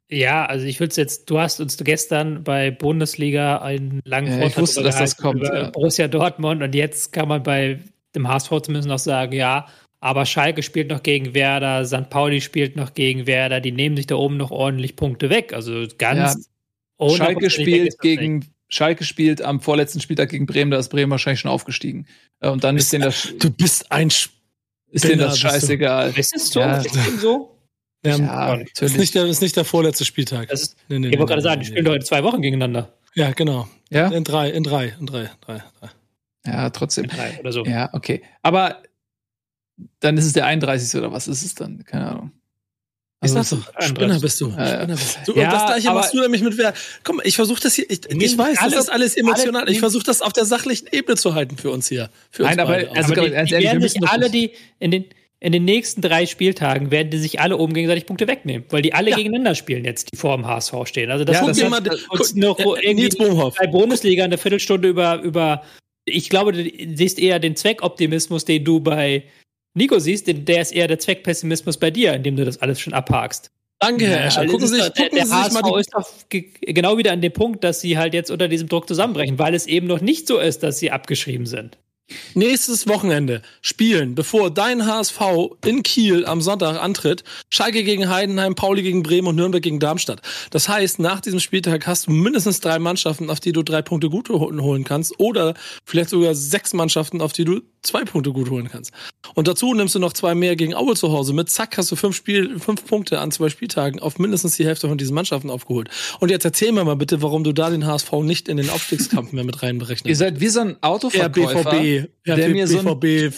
ja, 0.08 0.46
also 0.46 0.64
ich 0.64 0.80
würde 0.80 0.88
es 0.88 0.96
jetzt, 0.96 1.28
du 1.28 1.38
hast 1.38 1.60
uns 1.60 1.76
gestern 1.76 2.42
bei 2.44 2.70
Bundesliga 2.70 3.58
einen 3.58 4.00
langen 4.06 4.28
ja, 4.28 4.32
Vortrag 4.32 4.50
ich 4.50 4.58
wusste, 4.58 4.82
dass 4.82 4.96
das 4.96 5.18
kommt, 5.18 5.40
über 5.40 5.62
ja. 5.64 5.70
Borussia 5.70 6.08
Dortmund 6.08 6.62
und 6.62 6.74
jetzt 6.74 7.12
kann 7.12 7.28
man 7.28 7.42
bei 7.42 7.80
dem 8.14 8.26
HSV 8.26 8.48
zumindest 8.62 8.88
noch 8.88 8.98
sagen, 8.98 9.34
ja, 9.34 9.66
aber 10.00 10.24
Schalke 10.24 10.62
spielt 10.62 10.88
noch 10.88 11.02
gegen 11.02 11.34
Werder, 11.34 11.84
St. 11.84 12.08
Pauli 12.08 12.40
spielt 12.40 12.76
noch 12.76 12.94
gegen 12.94 13.26
Werder, 13.26 13.60
die 13.60 13.72
nehmen 13.72 13.94
sich 13.94 14.06
da 14.06 14.14
oben 14.14 14.38
noch 14.38 14.52
ordentlich 14.52 14.96
Punkte 14.96 15.28
weg. 15.28 15.52
Also 15.52 15.84
ganz 15.98 16.48
ja, 16.98 17.10
Schalke 17.10 17.50
spielt 17.50 17.98
gegen 18.00 18.46
Schalke 18.68 19.04
spielt 19.04 19.42
am 19.42 19.60
vorletzten 19.60 20.00
Spieltag 20.00 20.30
gegen 20.30 20.46
Bremen, 20.46 20.70
da 20.70 20.78
ist 20.78 20.88
Bremen 20.90 21.10
wahrscheinlich 21.10 21.40
schon 21.40 21.50
aufgestiegen. 21.50 22.06
Äh, 22.40 22.50
und 22.50 22.64
dann 22.64 22.76
ist 22.76 22.92
denen 22.92 23.04
das. 23.04 23.32
Du 23.38 23.50
bist 23.50 23.90
ein 23.90 24.08
Ist 24.08 25.04
denen 25.04 25.18
das 25.18 25.38
scheißegal. 25.38 26.12
Ist 26.16 26.34
es 26.34 26.50
so? 26.50 26.60
Ja. 26.60 26.78
Ist 26.78 26.96
es 26.96 27.20
so? 27.20 27.58
Ja, 28.04 28.16
ja 28.16 28.56
natürlich. 28.56 28.72
Ist 28.80 28.96
nicht, 28.98 29.14
der, 29.14 29.26
ist 29.26 29.42
nicht 29.42 29.56
der 29.56 29.64
vorletzte 29.64 30.04
Spieltag. 30.04 30.48
Das 30.48 30.62
ist, 30.62 30.76
nee, 30.88 30.98
nee, 30.98 31.08
ich 31.08 31.18
wollte 31.18 31.30
gerade 31.30 31.42
sagen, 31.42 31.60
die 31.60 31.66
spielen 31.66 31.88
heute 31.88 32.04
zwei 32.04 32.22
Wochen 32.22 32.42
gegeneinander. 32.42 32.94
Ja, 33.14 33.32
genau. 33.32 33.68
Ja? 33.90 34.08
In 34.08 34.24
drei, 34.24 34.50
in 34.50 34.62
drei, 34.62 34.94
in 34.98 35.06
drei, 35.06 35.30
drei, 35.40 35.62
drei. 35.80 35.90
Ja, 36.46 36.70
trotzdem. 36.70 37.08
Oder 37.40 37.52
so. 37.52 37.64
Ja, 37.64 37.90
okay. 37.92 38.22
Aber 38.42 38.82
dann 40.00 40.16
ist 40.16 40.26
es 40.26 40.32
der 40.32 40.46
31. 40.46 40.98
oder 40.98 41.12
was 41.12 41.28
ist 41.28 41.44
es 41.44 41.54
dann? 41.54 41.84
Keine 41.84 42.06
Ahnung. 42.08 42.32
Also 43.20 43.38
ist 43.38 43.52
das 43.52 43.60
so? 43.60 43.64
Spinner 43.80 44.20
bist 44.20 44.40
du. 44.40 44.50
Spinner 44.52 44.86
bist 44.86 45.18
du. 45.26 45.34
Ja, 45.34 45.50
das 45.50 45.66
gleiche 45.66 45.90
machst 45.92 46.14
du 46.14 46.20
nämlich 46.20 46.42
mit 46.42 46.56
wer. 46.56 46.72
Komm, 47.02 47.20
ich 47.24 47.34
versuche 47.34 47.60
das 47.60 47.74
hier. 47.74 47.90
Ich, 47.90 48.08
ich 48.08 48.38
weiß, 48.38 48.58
alles, 48.58 48.74
das 48.74 48.84
ist 48.84 48.90
alles 48.90 49.16
emotional. 49.16 49.62
Alle, 49.62 49.72
ich 49.72 49.80
versuche 49.80 50.04
das 50.04 50.22
auf 50.22 50.32
der 50.32 50.44
sachlichen 50.44 50.86
Ebene 50.92 51.16
zu 51.16 51.34
halten 51.34 51.56
für 51.56 51.70
uns 51.70 51.88
hier. 51.88 52.10
Für 52.30 52.44
Nein, 52.44 52.52
uns 52.52 52.60
aber, 52.60 52.74
also, 52.74 53.12
aber 53.12 53.14
die, 53.22 53.32
ehrlich, 53.32 53.50
die 53.50 53.64
werden 53.64 53.88
sich 53.88 54.08
alle, 54.08 54.30
die 54.30 54.52
in 54.78 54.92
den 54.92 55.04
in 55.40 55.52
den 55.52 55.64
nächsten 55.64 56.02
drei 56.02 56.26
Spieltagen 56.26 56.90
werden 56.90 57.10
die 57.10 57.18
sich 57.18 57.40
alle 57.40 57.56
oben 57.58 57.72
gegenseitig 57.72 58.06
Punkte 58.06 58.26
wegnehmen, 58.26 58.66
weil 58.70 58.82
die 58.82 58.92
alle 58.92 59.10
ja. 59.10 59.16
gegeneinander 59.16 59.54
spielen 59.54 59.84
jetzt, 59.84 60.12
die 60.12 60.16
vor 60.16 60.36
dem 60.36 60.46
HSV 60.46 60.74
stehen. 60.84 61.12
Also 61.12 61.24
das, 61.24 61.36
ja, 61.36 61.80
das 61.80 62.02
uns 62.08 62.34
noch 62.34 62.58
ja, 62.58 62.66
irgendwie 62.82 63.08
bei 63.56 63.66
Bundesliga 63.68 64.24
eine 64.24 64.36
Viertelstunde 64.36 64.88
über, 64.88 65.20
über, 65.22 65.62
ich 66.04 66.28
glaube, 66.28 66.52
du 66.52 66.96
siehst 66.96 67.20
eher 67.20 67.38
den 67.38 67.54
Zweckoptimismus, 67.54 68.46
den 68.46 68.64
du 68.64 68.80
bei 68.80 69.22
Nico 69.78 69.98
siehst, 69.98 70.26
der 70.26 70.60
ist 70.60 70.72
eher 70.72 70.88
der 70.88 70.98
Zweckpessimismus 70.98 71.78
bei 71.78 71.90
dir, 71.90 72.12
indem 72.12 72.36
du 72.36 72.44
das 72.44 72.60
alles 72.60 72.80
schon 72.80 72.92
abhakst. 72.92 73.50
Danke, 73.80 74.06
Herr 74.08 74.26
Escher. 74.26 74.44
Gucken 74.46 74.66
Sie 74.66 74.74
sich, 74.74 74.84
gucken 74.84 75.08
der, 75.10 75.10
der 75.10 75.26
Sie 75.26 75.32
HSV 75.32 75.52
sich 75.52 75.62
mal 75.62 75.80
ist 75.80 75.94
doch 75.94 76.08
genau 76.60 76.98
wieder 76.98 77.12
an 77.12 77.20
dem 77.20 77.32
Punkt, 77.32 77.62
dass 77.62 77.80
sie 77.80 77.96
halt 77.96 78.12
jetzt 78.12 78.30
unter 78.30 78.48
diesem 78.48 78.68
Druck 78.68 78.88
zusammenbrechen, 78.88 79.38
weil 79.38 79.54
es 79.54 79.66
eben 79.66 79.86
noch 79.86 80.00
nicht 80.00 80.26
so 80.26 80.38
ist, 80.38 80.62
dass 80.64 80.78
sie 80.78 80.90
abgeschrieben 80.90 81.46
sind. 81.46 81.78
Nächstes 82.34 82.88
Wochenende 82.88 83.42
spielen, 83.60 84.14
bevor 84.14 84.50
dein 84.50 84.86
HSV 84.86 85.20
in 85.64 85.82
Kiel 85.82 86.24
am 86.24 86.40
Sonntag 86.40 86.82
antritt, 86.82 87.22
Schalke 87.50 87.84
gegen 87.84 88.08
Heidenheim, 88.08 88.54
Pauli 88.54 88.82
gegen 88.82 89.02
Bremen 89.02 89.28
und 89.28 89.36
Nürnberg 89.36 89.62
gegen 89.62 89.78
Darmstadt. 89.78 90.22
Das 90.50 90.70
heißt, 90.70 91.00
nach 91.00 91.20
diesem 91.20 91.38
Spieltag 91.38 91.86
hast 91.86 92.06
du 92.06 92.12
mindestens 92.12 92.60
drei 92.60 92.78
Mannschaften, 92.78 93.28
auf 93.28 93.40
die 93.40 93.52
du 93.52 93.62
drei 93.62 93.82
Punkte 93.82 94.08
gut 94.08 94.30
holen 94.30 94.84
kannst, 94.84 95.20
oder 95.20 95.54
vielleicht 95.84 96.10
sogar 96.10 96.34
sechs 96.34 96.72
Mannschaften, 96.72 97.20
auf 97.20 97.34
die 97.34 97.44
du 97.44 97.60
zwei 97.82 98.04
Punkte 98.04 98.32
gut 98.32 98.50
holen 98.50 98.68
kannst. 98.70 98.92
Und 99.34 99.48
dazu 99.48 99.74
nimmst 99.74 99.94
du 99.94 99.98
noch 99.98 100.12
zwei 100.12 100.34
mehr 100.34 100.56
gegen 100.56 100.74
Aue 100.74 100.94
zu 100.94 101.12
Hause. 101.12 101.32
Mit 101.32 101.50
zack 101.50 101.76
hast 101.76 101.90
du 101.90 101.96
fünf, 101.96 102.16
Spiel, 102.16 102.58
fünf 102.58 102.84
Punkte 102.86 103.20
an 103.20 103.30
zwei 103.30 103.48
Spieltagen 103.48 104.00
auf 104.00 104.18
mindestens 104.18 104.56
die 104.56 104.66
Hälfte 104.66 104.88
von 104.88 104.98
diesen 104.98 105.14
Mannschaften 105.14 105.50
aufgeholt. 105.50 105.88
Und 106.20 106.30
jetzt 106.30 106.44
erzähl 106.44 106.72
mir 106.72 106.84
mal 106.84 106.96
bitte, 106.96 107.22
warum 107.22 107.44
du 107.44 107.52
da 107.52 107.70
den 107.70 107.86
HSV 107.86 108.12
nicht 108.22 108.48
in 108.48 108.56
den 108.56 108.70
Aufstiegskampf 108.70 109.32
mehr 109.32 109.44
mit 109.44 109.62
reinberechnest. 109.62 110.06
Ihr 110.08 110.16
seid 110.16 110.40
wie 110.40 110.48
so 110.48 110.60
ein 110.60 110.76
Autoverkäufer, 110.82 111.70
BVB, 111.70 112.08
der 112.26 112.48
mir 112.48 112.66
so 112.66 112.78
einen 112.80 113.32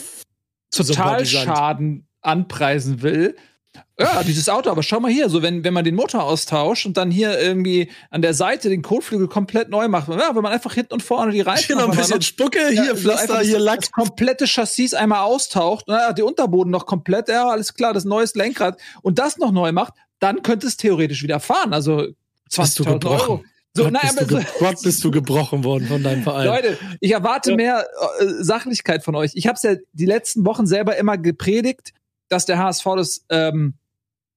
Totalschaden 0.71 2.07
anpreisen 2.21 3.01
will 3.01 3.35
ja, 3.99 4.23
dieses 4.23 4.49
Auto, 4.49 4.69
aber 4.69 4.83
schau 4.83 4.99
mal 4.99 5.11
hier, 5.11 5.29
so 5.29 5.41
wenn, 5.41 5.63
wenn 5.63 5.73
man 5.73 5.85
den 5.85 5.95
Motor 5.95 6.23
austauscht 6.23 6.85
und 6.85 6.97
dann 6.97 7.11
hier 7.11 7.39
irgendwie 7.39 7.89
an 8.09 8.21
der 8.21 8.33
Seite 8.33 8.69
den 8.69 8.81
Kotflügel 8.81 9.27
komplett 9.27 9.69
neu 9.69 9.87
macht, 9.87 10.09
ja, 10.09 10.35
wenn 10.35 10.41
man 10.41 10.51
einfach 10.51 10.73
hinten 10.73 10.93
und 10.93 11.03
vorne 11.03 11.31
die 11.31 11.41
Reifen 11.41 11.65
Hier 11.67 11.75
noch 11.75 11.89
ein 11.89 11.97
bisschen 11.97 12.17
noch, 12.17 12.23
Spucke, 12.23 12.69
hier 12.69 12.85
ja, 12.85 12.95
Pflaster, 12.95 13.37
so 13.37 13.41
hier 13.41 13.59
Lack. 13.59 13.81
Das 13.81 13.91
komplette 13.91 14.45
Chassis 14.45 14.93
einmal 14.93 15.21
austaucht, 15.21 15.85
na, 15.87 16.11
der 16.13 16.25
Unterboden 16.25 16.71
noch 16.71 16.85
komplett, 16.85 17.29
ja, 17.29 17.47
alles 17.47 17.73
klar, 17.73 17.93
das 17.93 18.03
neues 18.03 18.35
Lenkrad 18.35 18.79
und 19.03 19.19
das 19.19 19.37
noch 19.37 19.51
neu 19.51 19.71
macht, 19.71 19.93
dann 20.19 20.41
könnte 20.41 20.67
es 20.67 20.77
theoretisch 20.77 21.23
wieder 21.23 21.39
fahren. 21.39 21.73
Also 21.73 22.07
20.000 22.51 23.05
Euro. 23.05 23.43
So, 23.73 23.83
Gott, 23.83 23.93
nein, 23.93 24.11
bist 24.17 24.31
du, 24.31 24.39
Gott, 24.59 24.81
bist 24.83 25.03
du 25.03 25.11
gebrochen 25.11 25.63
worden 25.63 25.87
von 25.87 26.03
deinem 26.03 26.23
Verein. 26.23 26.45
Leute, 26.45 26.77
ich 26.99 27.11
erwarte 27.11 27.51
ja. 27.51 27.55
mehr 27.55 27.87
äh, 28.19 28.25
Sachlichkeit 28.43 29.01
von 29.01 29.15
euch. 29.15 29.31
Ich 29.35 29.47
habe 29.47 29.55
es 29.55 29.63
ja 29.63 29.75
die 29.93 30.05
letzten 30.05 30.45
Wochen 30.45 30.67
selber 30.67 30.97
immer 30.97 31.17
gepredigt, 31.17 31.93
dass 32.31 32.45
der 32.45 32.57
HSV 32.57 32.85
das 32.95 33.25
ähm, 33.29 33.75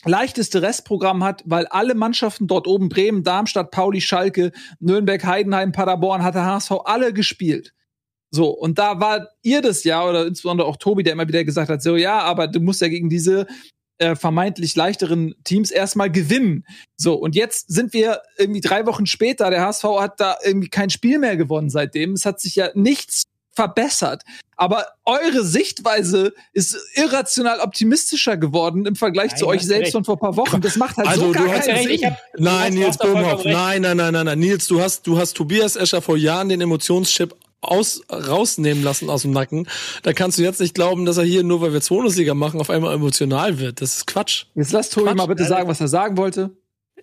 leichteste 0.04 0.62
Restprogramm 0.62 1.24
hat, 1.24 1.42
weil 1.46 1.66
alle 1.66 1.94
Mannschaften 1.94 2.46
dort 2.46 2.66
oben, 2.66 2.88
Bremen, 2.88 3.22
Darmstadt, 3.22 3.70
Pauli, 3.70 4.00
Schalke, 4.00 4.52
Nürnberg, 4.80 5.24
Heidenheim, 5.24 5.72
Paderborn, 5.72 6.22
hat 6.22 6.34
der 6.34 6.44
HSV 6.44 6.72
alle 6.84 7.12
gespielt. 7.12 7.72
So, 8.30 8.48
und 8.50 8.78
da 8.78 8.98
war 9.00 9.28
ihr 9.42 9.62
das 9.62 9.84
ja, 9.84 10.04
oder 10.04 10.26
insbesondere 10.26 10.66
auch 10.66 10.76
Tobi, 10.76 11.04
der 11.04 11.12
immer 11.12 11.28
wieder 11.28 11.44
gesagt 11.44 11.70
hat, 11.70 11.82
so, 11.82 11.96
ja, 11.96 12.18
aber 12.18 12.48
du 12.48 12.60
musst 12.60 12.80
ja 12.80 12.88
gegen 12.88 13.08
diese 13.08 13.46
äh, 13.98 14.16
vermeintlich 14.16 14.74
leichteren 14.74 15.36
Teams 15.44 15.70
erstmal 15.70 16.10
gewinnen. 16.10 16.66
So, 16.96 17.14
und 17.14 17.36
jetzt 17.36 17.70
sind 17.72 17.92
wir 17.92 18.22
irgendwie 18.36 18.60
drei 18.60 18.86
Wochen 18.86 19.06
später, 19.06 19.50
der 19.50 19.62
HSV 19.62 19.84
hat 20.00 20.20
da 20.20 20.36
irgendwie 20.44 20.68
kein 20.68 20.90
Spiel 20.90 21.20
mehr 21.20 21.36
gewonnen 21.36 21.70
seitdem. 21.70 22.14
Es 22.14 22.26
hat 22.26 22.40
sich 22.40 22.56
ja 22.56 22.70
nichts 22.74 23.22
verbessert. 23.54 24.22
Aber 24.56 24.86
eure 25.04 25.44
Sichtweise 25.44 26.32
ist 26.52 26.76
irrational 26.94 27.60
optimistischer 27.60 28.36
geworden 28.36 28.86
im 28.86 28.94
Vergleich 28.94 29.32
nein, 29.32 29.38
zu 29.38 29.46
euch 29.46 29.62
selbst 29.62 29.86
recht. 29.86 29.92
von 29.92 30.04
vor 30.04 30.16
ein 30.16 30.20
paar 30.20 30.36
Wochen. 30.36 30.60
Das 30.60 30.76
macht 30.76 30.96
halt 30.96 31.08
also, 31.08 31.26
so 31.26 31.32
gar 31.32 31.48
keinen 31.48 31.88
Sinn. 31.88 32.04
Hab, 32.04 32.18
nein, 32.38 32.74
Nils 32.74 32.96
Bohmhoff, 32.98 33.44
nein, 33.44 33.82
nein, 33.82 33.96
nein, 33.96 34.12
nein, 34.12 34.26
nein. 34.26 34.38
Nils, 34.38 34.68
du 34.68 34.80
hast, 34.80 35.06
du 35.06 35.18
hast 35.18 35.34
Tobias 35.34 35.76
Escher 35.76 36.02
vor 36.02 36.16
Jahren 36.16 36.48
den 36.48 36.60
Emotionschip 36.60 37.34
aus, 37.60 38.02
rausnehmen 38.10 38.84
lassen 38.84 39.10
aus 39.10 39.22
dem 39.22 39.32
Nacken. 39.32 39.68
Da 40.02 40.12
kannst 40.12 40.38
du 40.38 40.42
jetzt 40.42 40.60
nicht 40.60 40.74
glauben, 40.74 41.04
dass 41.04 41.16
er 41.16 41.24
hier, 41.24 41.42
nur 41.42 41.60
weil 41.60 41.72
wir 41.72 41.80
Bundesliga 41.80 42.34
machen, 42.34 42.60
auf 42.60 42.70
einmal 42.70 42.94
emotional 42.94 43.58
wird. 43.58 43.80
Das 43.80 43.96
ist 43.96 44.06
Quatsch. 44.06 44.44
Jetzt 44.54 44.72
lass 44.72 44.90
Tobi 44.90 45.14
mal 45.14 45.26
bitte 45.26 45.44
sagen, 45.44 45.68
was 45.68 45.80
er 45.80 45.88
sagen 45.88 46.16
wollte. 46.16 46.50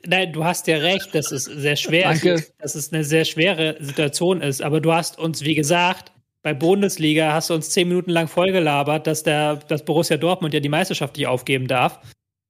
Nein, 0.06 0.34
du 0.34 0.44
hast 0.44 0.68
ja 0.68 0.78
recht, 0.78 1.14
dass 1.14 1.32
es 1.32 1.46
sehr 1.46 1.76
schwer 1.76 2.04
Danke. 2.04 2.34
ist, 2.34 2.54
dass 2.60 2.76
es 2.76 2.92
eine 2.92 3.04
sehr 3.04 3.26
schwere 3.26 3.78
Situation 3.80 4.42
ist. 4.42 4.62
Aber 4.62 4.82
du 4.82 4.94
hast 4.94 5.20
uns, 5.20 5.44
wie 5.44 5.54
gesagt, 5.54 6.12
bei 6.44 6.54
Bundesliga 6.54 7.34
hast 7.34 7.50
du 7.50 7.54
uns 7.54 7.70
zehn 7.70 7.88
Minuten 7.88 8.12
lang 8.12 8.28
vollgelabert, 8.28 9.08
dass 9.08 9.24
der, 9.24 9.58
dass 9.68 9.86
Borussia 9.86 10.18
Dortmund 10.18 10.54
ja 10.54 10.60
die 10.60 10.70
Meisterschaft 10.70 11.18
nicht 11.18 11.28
aufgeben 11.28 11.68
darf. 11.68 12.00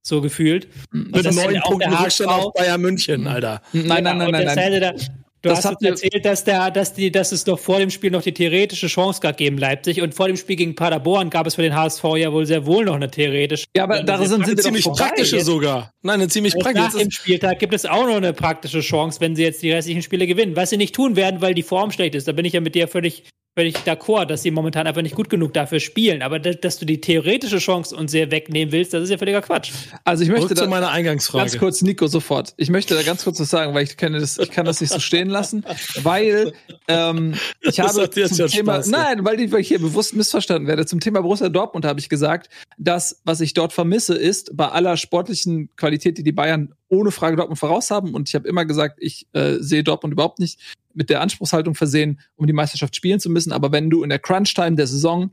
So 0.03 0.21
gefühlt. 0.21 0.67
Mit 0.91 1.31
neun 1.31 1.61
Punkten 1.61 1.93
Rückstand 1.93 2.31
auf 2.31 2.53
Bayern 2.53 2.81
München, 2.81 3.27
Alter. 3.27 3.61
Nein, 3.71 4.03
nein, 4.03 4.17
nein, 4.17 4.31
nein. 4.31 4.45
nein. 4.45 4.81
Da, 4.81 4.93
du 4.93 5.55
das 5.55 5.65
hast 5.65 5.75
uns 5.81 6.01
erzählt, 6.03 6.25
dass, 6.25 6.43
der, 6.43 6.71
dass, 6.71 6.93
die, 6.93 7.11
dass 7.11 7.31
es 7.31 7.43
doch 7.43 7.59
vor 7.59 7.77
dem 7.77 7.91
Spiel 7.91 8.09
noch 8.09 8.23
die 8.23 8.33
theoretische 8.33 8.87
Chance 8.87 9.19
gab 9.21 9.37
gegen 9.37 9.57
Leipzig 9.57 10.01
und 10.01 10.15
vor 10.15 10.27
dem 10.27 10.37
Spiel 10.37 10.55
gegen 10.55 10.73
Paderborn 10.73 11.29
gab 11.29 11.45
es 11.45 11.55
für 11.55 11.61
den 11.61 11.75
HSV 11.75 12.03
ja 12.17 12.31
wohl 12.31 12.47
sehr 12.47 12.65
wohl 12.65 12.85
noch 12.85 12.95
eine 12.95 13.11
theoretische. 13.11 13.65
Ja, 13.75 13.83
aber 13.83 14.01
da 14.01 14.23
sind 14.25 14.45
sie 14.47 14.55
ziemlich 14.55 14.85
praktische 14.85 15.37
jetzt. 15.37 15.45
sogar. 15.45 15.91
Nein, 16.01 16.15
eine 16.15 16.29
ziemlich 16.29 16.55
praktische. 16.55 16.83
Nach 16.83 16.93
dem 16.93 17.11
Spieltag 17.11 17.59
gibt 17.59 17.73
es 17.73 17.85
auch 17.85 18.07
noch 18.07 18.15
eine 18.15 18.33
praktische 18.33 18.79
Chance, 18.79 19.19
wenn 19.21 19.35
sie 19.35 19.43
jetzt 19.43 19.61
die 19.61 19.71
restlichen 19.71 20.01
Spiele 20.01 20.25
gewinnen. 20.25 20.55
Was 20.55 20.71
sie 20.71 20.77
nicht 20.77 20.95
tun 20.95 21.15
werden, 21.15 21.41
weil 21.41 21.53
die 21.53 21.63
Form 21.63 21.91
schlecht 21.91 22.15
ist. 22.15 22.27
Da 22.27 22.31
bin 22.31 22.45
ich 22.45 22.53
ja 22.53 22.61
mit 22.61 22.73
dir 22.73 22.87
völlig 22.87 23.23
völlig 23.55 23.75
d'accord, 23.85 24.25
dass 24.25 24.43
sie 24.43 24.51
momentan 24.51 24.87
einfach 24.87 25.01
nicht 25.01 25.15
gut 25.15 25.29
genug 25.29 25.53
dafür 25.53 25.79
spielen. 25.79 26.21
Aber 26.21 26.39
dass 26.39 26.79
du 26.79 26.85
die 26.85 27.01
theoretische 27.01 27.57
Chance 27.57 27.95
uns 27.95 28.11
sehr 28.11 28.31
wegnehmen 28.31 28.71
willst, 28.71 28.93
das 28.93 29.03
ist 29.03 29.09
ja 29.09 29.17
völliger 29.17 29.41
Quatsch. 29.41 29.71
Also 30.05 30.23
ich 30.23 30.29
möchte 30.29 30.53
da, 30.53 30.63
zu 30.63 30.69
meiner 30.69 30.89
Eingangsfrage. 30.89 31.45
Ganz 31.45 31.57
kurz, 31.57 31.81
Nico, 31.81 32.07
sofort. 32.07 32.53
Ich 32.57 32.69
möchte 32.69 32.95
da 32.95 33.01
ganz 33.03 33.23
kurz 33.23 33.39
was 33.39 33.49
sagen, 33.49 33.73
weil 33.73 33.83
ich 33.83 33.97
kann 33.97 34.13
das, 34.13 34.37
ich 34.37 34.51
kann 34.51 34.65
das 34.65 34.79
nicht 34.79 34.93
so 34.93 34.99
stehen 34.99 35.29
lassen, 35.29 35.65
weil 36.01 36.53
ähm, 36.87 37.35
ich 37.61 37.75
das 37.75 37.97
habe 37.97 38.09
zum 38.09 38.23
ja 38.23 38.47
Thema, 38.47 38.73
Spaß, 38.75 38.87
nein, 38.87 39.25
weil 39.25 39.39
ich, 39.39 39.51
weil 39.51 39.61
ich 39.61 39.67
hier 39.67 39.79
bewusst 39.79 40.15
missverstanden 40.15 40.67
werde. 40.67 40.85
Zum 40.85 40.99
Thema 40.99 41.21
Borussia 41.21 41.49
Dortmund 41.49 41.85
habe 41.85 41.99
ich 41.99 42.07
gesagt, 42.07 42.49
dass 42.77 43.21
was 43.25 43.41
ich 43.41 43.53
dort 43.53 43.73
vermisse 43.73 44.15
ist, 44.15 44.55
bei 44.55 44.69
aller 44.69 44.95
sportlichen 44.95 45.69
Qualität, 45.75 46.17
die 46.17 46.23
die 46.23 46.31
Bayern 46.31 46.73
ohne 46.91 47.11
Frage 47.11 47.37
Dortmund 47.37 47.57
voraus 47.57 47.89
haben. 47.89 48.13
Und 48.13 48.29
ich 48.29 48.35
habe 48.35 48.47
immer 48.47 48.65
gesagt, 48.65 48.97
ich 49.01 49.25
äh, 49.31 49.55
sehe 49.59 49.83
Dortmund 49.83 50.13
überhaupt 50.13 50.39
nicht 50.39 50.59
mit 50.93 51.09
der 51.09 51.21
Anspruchshaltung 51.21 51.73
versehen, 51.73 52.19
um 52.35 52.45
die 52.47 52.53
Meisterschaft 52.53 52.95
spielen 52.95 53.19
zu 53.19 53.29
müssen. 53.29 53.53
Aber 53.53 53.71
wenn 53.71 53.89
du 53.89 54.03
in 54.03 54.09
der 54.09 54.19
Crunch-Time 54.19 54.75
der 54.75 54.87
Saison 54.87 55.31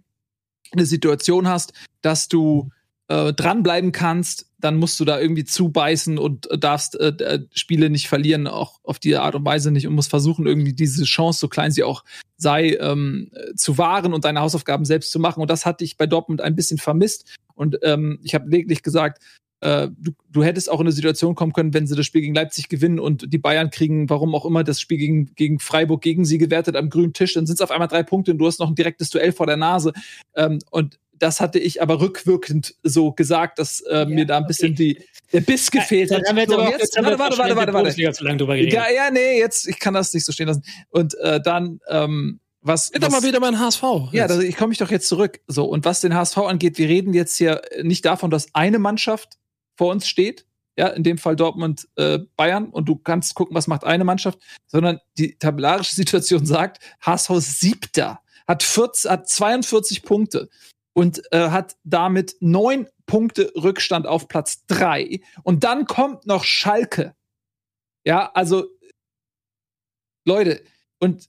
eine 0.70 0.86
Situation 0.86 1.48
hast, 1.48 1.72
dass 2.00 2.28
du 2.28 2.70
äh, 3.08 3.32
dranbleiben 3.32 3.90
kannst, 3.90 4.46
dann 4.60 4.76
musst 4.76 5.00
du 5.00 5.04
da 5.04 5.18
irgendwie 5.18 5.44
zubeißen 5.44 6.16
und 6.16 6.48
äh, 6.50 6.58
darfst 6.58 6.94
äh, 7.00 7.08
äh, 7.08 7.46
Spiele 7.54 7.90
nicht 7.90 8.08
verlieren, 8.08 8.46
auch 8.46 8.78
auf 8.84 9.00
die 9.00 9.16
Art 9.16 9.34
und 9.34 9.44
Weise 9.44 9.72
nicht 9.72 9.86
und 9.86 9.94
musst 9.94 10.10
versuchen, 10.10 10.46
irgendwie 10.46 10.74
diese 10.74 11.04
Chance, 11.04 11.40
so 11.40 11.48
klein 11.48 11.72
sie 11.72 11.82
auch 11.82 12.04
sei, 12.36 12.76
ähm, 12.80 13.32
zu 13.56 13.78
wahren 13.78 14.14
und 14.14 14.24
deine 14.24 14.40
Hausaufgaben 14.40 14.84
selbst 14.84 15.10
zu 15.10 15.18
machen. 15.18 15.40
Und 15.40 15.50
das 15.50 15.66
hatte 15.66 15.84
ich 15.84 15.96
bei 15.96 16.06
Dortmund 16.06 16.40
ein 16.40 16.54
bisschen 16.54 16.78
vermisst. 16.78 17.36
Und 17.54 17.78
ähm, 17.82 18.20
ich 18.22 18.34
habe 18.34 18.48
lediglich 18.48 18.84
gesagt, 18.84 19.22
äh, 19.60 19.88
du, 19.96 20.12
du 20.30 20.44
hättest 20.44 20.70
auch 20.70 20.80
in 20.80 20.86
eine 20.86 20.92
Situation 20.92 21.34
kommen 21.34 21.52
können, 21.52 21.74
wenn 21.74 21.86
sie 21.86 21.96
das 21.96 22.06
Spiel 22.06 22.20
gegen 22.20 22.34
Leipzig 22.34 22.68
gewinnen 22.68 23.00
und 23.00 23.32
die 23.32 23.38
Bayern 23.38 23.70
kriegen, 23.70 24.08
warum 24.08 24.34
auch 24.34 24.44
immer, 24.44 24.64
das 24.64 24.80
Spiel 24.80 24.98
gegen, 24.98 25.34
gegen 25.34 25.58
Freiburg 25.58 26.00
gegen 26.02 26.24
sie 26.24 26.38
gewertet 26.38 26.76
am 26.76 26.90
grünen 26.90 27.12
Tisch, 27.12 27.34
dann 27.34 27.46
sind 27.46 27.56
es 27.56 27.60
auf 27.60 27.70
einmal 27.70 27.88
drei 27.88 28.02
Punkte 28.02 28.30
und 28.30 28.38
du 28.38 28.46
hast 28.46 28.60
noch 28.60 28.68
ein 28.68 28.74
direktes 28.74 29.10
Duell 29.10 29.32
vor 29.32 29.46
der 29.46 29.56
Nase. 29.56 29.92
Ähm, 30.36 30.60
und 30.70 30.98
das 31.18 31.40
hatte 31.40 31.58
ich 31.58 31.82
aber 31.82 32.00
rückwirkend 32.00 32.76
so 32.82 33.12
gesagt, 33.12 33.58
dass 33.58 33.80
äh, 33.80 33.98
ja, 33.98 34.04
mir 34.04 34.26
da 34.26 34.38
ein 34.38 34.46
bisschen 34.46 34.72
okay. 34.72 34.94
die, 34.94 35.04
der 35.32 35.40
Biss 35.40 35.70
gefehlt 35.70 36.12
hat. 36.12 36.22
Dann 36.24 36.36
so, 36.48 36.60
jetzt, 36.62 36.96
warte, 36.96 37.18
warte, 37.18 37.38
warte, 37.38 37.56
warte, 37.56 37.72
warte. 37.72 38.12
Zu 38.12 38.24
lange 38.24 38.38
drüber 38.38 38.54
Ja, 38.54 38.88
ja, 38.90 39.10
nee, 39.10 39.38
jetzt, 39.38 39.66
ich 39.66 39.78
kann 39.78 39.94
das 39.94 40.14
nicht 40.14 40.24
so 40.24 40.32
stehen 40.32 40.46
lassen. 40.46 40.62
Und 40.90 41.16
äh, 41.18 41.40
dann, 41.40 41.80
ähm, 41.88 42.40
was, 42.60 42.92
Wird 42.92 43.02
was, 43.02 43.10
mal 43.10 43.22
wieder 43.22 43.40
mein 43.40 43.58
HSV. 43.58 43.82
Ja, 44.12 44.26
das, 44.26 44.42
ich 44.42 44.56
komme 44.56 44.70
mich 44.70 44.78
doch 44.78 44.90
jetzt 44.90 45.08
zurück. 45.08 45.40
So, 45.46 45.64
und 45.64 45.84
was 45.84 46.00
den 46.00 46.14
HSV 46.14 46.38
angeht, 46.38 46.78
wir 46.78 46.88
reden 46.88 47.14
jetzt 47.14 47.36
hier 47.36 47.62
nicht 47.82 48.04
davon, 48.04 48.30
dass 48.30 48.54
eine 48.54 48.78
Mannschaft 48.78 49.38
vor 49.78 49.92
uns 49.92 50.08
steht, 50.08 50.44
ja, 50.76 50.88
in 50.88 51.02
dem 51.02 51.18
Fall 51.18 51.36
Dortmund 51.36 51.88
äh, 51.96 52.18
Bayern 52.36 52.68
und 52.68 52.88
du 52.88 52.96
kannst 52.96 53.34
gucken, 53.34 53.56
was 53.56 53.66
macht 53.66 53.84
eine 53.84 54.04
Mannschaft, 54.04 54.38
sondern 54.66 55.00
die 55.16 55.38
tabellarische 55.38 55.94
Situation 55.94 56.44
sagt, 56.44 56.82
HSV 57.00 57.30
siebter, 57.38 58.20
hat, 58.46 58.62
40, 58.62 59.10
hat 59.10 59.28
42 59.28 60.02
Punkte 60.02 60.48
und 60.92 61.22
äh, 61.32 61.50
hat 61.50 61.76
damit 61.84 62.36
neun 62.40 62.88
Punkte 63.06 63.52
Rückstand 63.56 64.06
auf 64.06 64.28
Platz 64.28 64.66
drei 64.66 65.20
und 65.42 65.64
dann 65.64 65.86
kommt 65.86 66.26
noch 66.26 66.44
Schalke. 66.44 67.14
Ja, 68.04 68.30
also 68.32 68.66
Leute, 70.24 70.62
und 70.98 71.28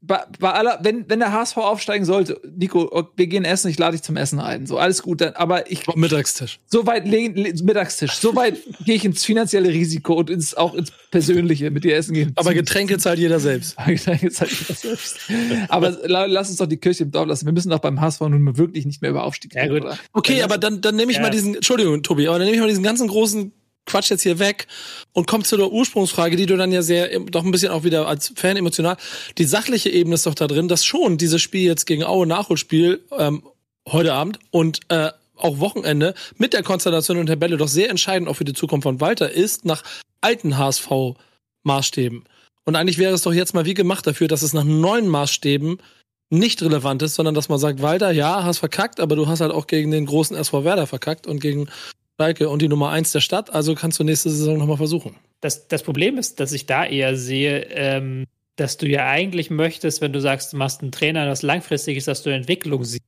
bei, 0.00 0.24
bei 0.38 0.52
aller, 0.52 0.78
wenn, 0.82 1.08
wenn 1.08 1.18
der 1.18 1.32
HSV 1.32 1.56
aufsteigen 1.58 2.04
sollte, 2.04 2.40
Nico, 2.56 3.08
wir 3.16 3.26
gehen 3.26 3.44
essen, 3.44 3.68
ich 3.68 3.78
lade 3.78 3.92
dich 3.92 4.02
zum 4.02 4.16
Essen 4.16 4.40
ein. 4.40 4.66
So, 4.66 4.78
alles 4.78 5.02
gut, 5.02 5.20
dann, 5.20 5.34
aber 5.34 5.70
ich. 5.70 5.86
Mittagstisch. 5.94 6.58
So 6.66 6.86
weit, 6.86 7.06
Mittagstisch. 7.06 8.14
So 8.14 8.34
weit 8.34 8.58
gehe 8.84 8.94
ich 8.94 9.04
ins 9.04 9.24
finanzielle 9.24 9.68
Risiko 9.68 10.14
und 10.14 10.30
ins, 10.30 10.54
auch 10.54 10.74
ins 10.74 10.92
Persönliche 11.10 11.70
mit 11.70 11.84
dir 11.84 11.96
essen 11.96 12.14
gehen. 12.14 12.32
Aber 12.36 12.54
Getränke 12.54 12.98
zahlt 12.98 13.18
jeder 13.18 13.40
selbst. 13.40 13.76
Getränke 13.86 14.30
zahlt 14.30 14.50
jeder 14.50 14.74
selbst. 14.74 15.18
aber 15.68 15.96
lass 16.06 16.48
uns 16.48 16.58
doch 16.58 16.66
die 16.66 16.78
Kirche 16.78 17.04
im 17.04 17.10
Dorf 17.10 17.28
lassen. 17.28 17.46
Wir 17.46 17.52
müssen 17.52 17.70
doch 17.70 17.80
beim 17.80 18.00
HSV 18.00 18.20
nun 18.22 18.56
wirklich 18.56 18.86
nicht 18.86 19.02
mehr 19.02 19.10
über 19.10 19.24
Aufstieg 19.24 19.54
reden. 19.54 19.86
Ja. 19.86 19.98
Okay, 20.12 20.42
aber 20.42 20.58
dann, 20.58 20.80
dann 20.80 20.96
nehme 20.96 21.12
ich 21.12 21.18
ja. 21.18 21.22
mal 21.22 21.30
diesen, 21.30 21.54
Entschuldigung, 21.56 22.02
Tobi, 22.02 22.28
aber 22.28 22.38
dann 22.38 22.46
nehme 22.46 22.56
ich 22.56 22.60
mal 22.60 22.68
diesen 22.68 22.84
ganzen 22.84 23.08
großen 23.08 23.52
Quatsch 23.88 24.10
jetzt 24.10 24.22
hier 24.22 24.38
weg 24.38 24.68
und 25.12 25.26
kommt 25.26 25.46
zu 25.46 25.56
der 25.56 25.72
Ursprungsfrage, 25.72 26.36
die 26.36 26.46
du 26.46 26.56
dann 26.56 26.70
ja 26.70 26.82
sehr, 26.82 27.18
doch 27.18 27.44
ein 27.44 27.50
bisschen 27.50 27.72
auch 27.72 27.82
wieder 27.82 28.06
als 28.06 28.32
Fan 28.36 28.56
emotional, 28.56 28.96
die 29.38 29.44
sachliche 29.44 29.90
Ebene 29.90 30.14
ist 30.14 30.26
doch 30.26 30.34
da 30.34 30.46
drin, 30.46 30.68
dass 30.68 30.84
schon 30.84 31.18
dieses 31.18 31.42
Spiel 31.42 31.62
jetzt 31.62 31.86
gegen 31.86 32.04
Aue 32.04 32.26
Nachholspiel 32.26 33.00
ähm, 33.18 33.42
heute 33.88 34.12
Abend 34.12 34.38
und 34.50 34.80
äh, 34.88 35.10
auch 35.36 35.58
Wochenende 35.58 36.14
mit 36.36 36.52
der 36.52 36.62
Konstellation 36.62 37.18
und 37.18 37.26
Tabelle 37.26 37.56
doch 37.56 37.68
sehr 37.68 37.90
entscheidend 37.90 38.28
auch 38.28 38.34
für 38.34 38.44
die 38.44 38.52
Zukunft 38.52 38.84
von 38.84 39.00
Walter 39.00 39.30
ist, 39.30 39.64
nach 39.64 39.82
alten 40.20 40.58
HSV-Maßstäben. 40.58 42.24
Und 42.64 42.76
eigentlich 42.76 42.98
wäre 42.98 43.14
es 43.14 43.22
doch 43.22 43.32
jetzt 43.32 43.54
mal 43.54 43.64
wie 43.64 43.74
gemacht 43.74 44.06
dafür, 44.06 44.28
dass 44.28 44.42
es 44.42 44.52
nach 44.52 44.64
neuen 44.64 45.08
Maßstäben 45.08 45.78
nicht 46.30 46.62
relevant 46.62 47.02
ist, 47.02 47.14
sondern 47.14 47.34
dass 47.34 47.48
man 47.48 47.58
sagt, 47.58 47.80
Walter, 47.80 48.10
ja, 48.10 48.44
hast 48.44 48.58
verkackt, 48.58 49.00
aber 49.00 49.16
du 49.16 49.26
hast 49.26 49.40
halt 49.40 49.52
auch 49.52 49.66
gegen 49.66 49.90
den 49.90 50.06
großen 50.06 50.36
SV 50.36 50.64
Werder 50.64 50.86
verkackt 50.86 51.26
und 51.26 51.40
gegen 51.40 51.68
Schalke 52.20 52.48
und 52.48 52.62
die 52.62 52.68
Nummer 52.68 52.90
eins 52.90 53.12
der 53.12 53.20
Stadt, 53.20 53.54
also 53.54 53.74
kannst 53.74 53.98
du 54.00 54.04
nächste 54.04 54.30
Saison 54.30 54.58
nochmal 54.58 54.76
versuchen. 54.76 55.14
Das, 55.40 55.68
das 55.68 55.84
Problem 55.84 56.18
ist, 56.18 56.40
dass 56.40 56.52
ich 56.52 56.66
da 56.66 56.84
eher 56.84 57.16
sehe, 57.16 57.66
ähm, 57.70 58.24
dass 58.56 58.76
du 58.76 58.88
ja 58.88 59.08
eigentlich 59.08 59.50
möchtest, 59.50 60.00
wenn 60.00 60.12
du 60.12 60.20
sagst, 60.20 60.52
du 60.52 60.56
machst 60.56 60.82
einen 60.82 60.90
Trainer, 60.90 61.26
das 61.26 61.42
langfristig 61.42 61.96
ist, 61.96 62.08
dass 62.08 62.24
du 62.24 62.30
Entwicklung 62.30 62.84
siehst. 62.84 63.04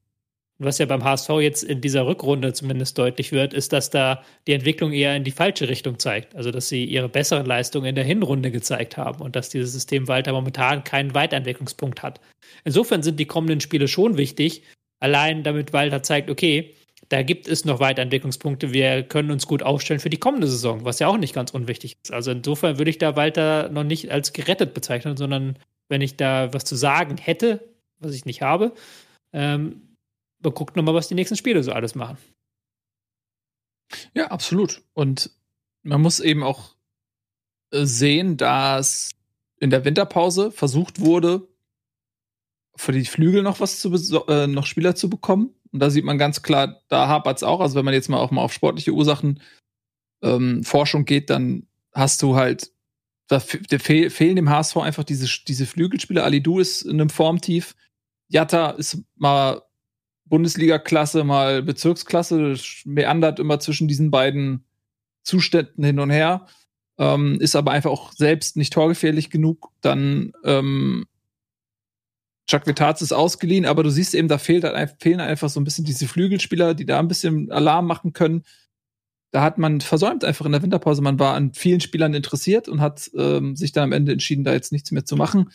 Was 0.63 0.79
ja 0.79 0.85
beim 0.85 1.03
HSV 1.03 1.31
jetzt 1.41 1.65
in 1.65 1.81
dieser 1.81 2.07
Rückrunde 2.07 2.53
zumindest 2.53 2.99
deutlich 2.99 3.33
wird, 3.33 3.55
ist, 3.55 3.73
dass 3.73 3.89
da 3.89 4.23
die 4.47 4.53
Entwicklung 4.53 4.93
eher 4.93 5.17
in 5.17 5.25
die 5.25 5.31
falsche 5.31 5.69
Richtung 5.69 5.99
zeigt. 5.99 6.37
Also, 6.37 6.51
dass 6.51 6.69
sie 6.69 6.85
ihre 6.85 7.09
besseren 7.09 7.47
Leistungen 7.47 7.87
in 7.87 7.95
der 7.95 8.05
Hinrunde 8.05 8.51
gezeigt 8.51 8.99
haben 8.99 9.23
und 9.23 9.37
dass 9.37 9.49
dieses 9.49 9.73
System 9.73 10.07
weiter 10.07 10.33
momentan 10.33 10.85
keinen 10.85 11.15
Weiterentwicklungspunkt 11.15 12.03
hat. 12.03 12.21
Insofern 12.65 13.03
sind 13.03 13.19
die 13.19 13.25
kommenden 13.25 13.63
Spiele 13.63 13.89
schon 13.89 14.19
wichtig, 14.19 14.63
allein 15.01 15.43
damit 15.43 15.73
Walter 15.73 16.03
zeigt, 16.03 16.31
okay, 16.31 16.75
da 17.11 17.25
gibt 17.25 17.49
es 17.49 17.65
noch 17.65 17.81
Weiterentwicklungspunkte. 17.81 18.73
Wir 18.73 19.03
können 19.03 19.33
uns 19.33 19.49
gut 19.49 19.65
aufstellen 19.65 19.99
für 19.99 20.11
die 20.11 20.19
kommende 20.19 20.47
Saison, 20.47 20.85
was 20.85 21.01
ja 21.01 21.09
auch 21.09 21.19
nicht 21.19 21.35
ganz 21.35 21.51
unwichtig 21.51 21.97
ist. 22.03 22.13
Also 22.13 22.31
insofern 22.31 22.79
würde 22.79 22.91
ich 22.91 22.99
da 22.99 23.17
Walter 23.17 23.69
noch 23.69 23.83
nicht 23.83 24.13
als 24.13 24.33
gerettet 24.33 24.75
bezeichnen, 24.75 25.17
sondern 25.17 25.59
wenn 25.89 26.03
ich 26.03 26.17
da 26.17 26.55
was 26.55 26.65
zu 26.65 26.77
sagen 26.77 27.17
hätte, 27.17 27.69
was 27.99 28.15
ich 28.15 28.27
nicht 28.27 28.43
habe, 28.43 28.73
ähm, 29.33 29.97
man 30.41 30.55
guckt 30.55 30.77
nochmal, 30.77 30.95
was 30.95 31.09
die 31.09 31.17
nächsten 31.17 31.37
Spiele 31.37 31.65
so 31.65 31.73
alles 31.73 31.97
machen. 31.97 32.17
Ja, 34.15 34.29
absolut. 34.29 34.83
Und 34.95 35.31
man 35.83 36.01
muss 36.01 36.21
eben 36.21 36.45
auch 36.45 36.77
äh, 37.73 37.87
sehen, 37.87 38.37
dass 38.37 39.11
in 39.59 39.71
der 39.71 39.85
Winterpause 39.85 40.53
versucht 40.53 41.01
wurde, 41.01 41.49
für 42.77 42.93
die 42.93 43.05
Flügel 43.05 43.43
noch 43.43 43.59
was 43.59 43.81
zu 43.81 43.93
äh, 44.29 44.47
noch 44.47 44.67
Spieler 44.67 44.95
zu 44.95 45.11
bekommen. 45.11 45.53
Und 45.73 45.81
da 45.81 45.91
sieht 45.91 46.05
man 46.05 46.19
ganz 46.19 46.43
klar, 46.43 46.81
da 46.89 47.09
hapert 47.09 47.39
es 47.39 47.43
auch. 47.43 47.61
Also 47.61 47.77
wenn 47.77 47.85
man 47.85 47.95
jetzt 47.95 48.09
mal 48.09 48.19
auch 48.19 48.31
mal 48.31 48.43
auf 48.43 48.53
sportliche 48.53 48.93
Ursachen 48.93 49.41
ähm, 50.23 50.65
Forschung 50.65 51.05
geht, 51.05 51.31
dann 51.31 51.67
hast 51.93 52.23
du 52.23 52.37
halt, 52.37 52.73
da 53.29 53.39
fe 53.41 54.11
fehlen 54.11 54.37
dem 54.37 54.51
HSV 54.51 54.77
einfach 54.79 55.05
diese, 55.05 55.29
diese 55.47 55.67
Flügelspieler. 55.67 56.25
Ali 56.25 56.43
Du 56.43 56.59
ist 56.59 56.83
in 56.83 57.01
einem 57.01 57.11
Formtief. 57.11 57.77
Jatta 58.29 58.71
ist 58.71 59.03
mal 59.17 59.63
Bundesliga-Klasse, 60.25 61.25
mal 61.25 61.63
Bezirksklasse, 61.63 62.57
meandert 62.85 63.39
immer 63.39 63.61
zwischen 63.61 63.89
diesen 63.89 64.11
beiden 64.11 64.65
Zuständen 65.23 65.85
hin 65.85 66.01
und 66.01 66.11
her. 66.11 66.47
Ähm, 66.99 67.41
ist 67.41 67.57
aber 67.57 67.71
einfach 67.71 67.91
auch 67.91 68.13
selbst 68.13 68.57
nicht 68.57 68.73
torgefährlich 68.73 69.31
genug. 69.31 69.73
Dann 69.81 70.33
ähm, 70.45 71.07
Chuck 72.51 72.67
Vitaz 72.67 73.01
ist 73.01 73.13
ausgeliehen, 73.13 73.65
aber 73.65 73.85
du 73.85 73.91
siehst 73.91 74.13
eben, 74.13 74.27
da 74.27 74.37
fehlt 74.37 74.65
halt, 74.65 74.97
fehlen 75.01 75.21
einfach 75.21 75.49
so 75.49 75.61
ein 75.61 75.65
bisschen 75.65 75.85
diese 75.85 76.09
Flügelspieler, 76.09 76.75
die 76.75 76.85
da 76.85 76.99
ein 76.99 77.07
bisschen 77.07 77.53
Alarm 77.53 77.87
machen 77.87 78.13
können. 78.13 78.43
Da 79.31 79.43
hat 79.43 79.57
man 79.57 79.81
versäumt 79.81 80.25
einfach 80.25 80.47
in 80.47 80.51
der 80.51 80.63
Winterpause. 80.63 81.01
Man 81.01 81.21
war 81.21 81.35
an 81.35 81.55
vielen 81.55 81.81
Spielern 81.81 82.13
interessiert 82.13 82.69
und 82.69 82.81
hat 82.81 83.09
ähm, 83.17 83.55
sich 83.55 83.71
dann 83.71 83.85
am 83.85 83.93
Ende 83.93 84.11
entschieden, 84.11 84.43
da 84.43 84.53
jetzt 84.53 84.73
nichts 84.73 84.91
mehr 84.91 85.05
zu 85.05 85.15
machen. 85.15 85.53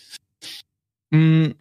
Hm. 1.11 1.55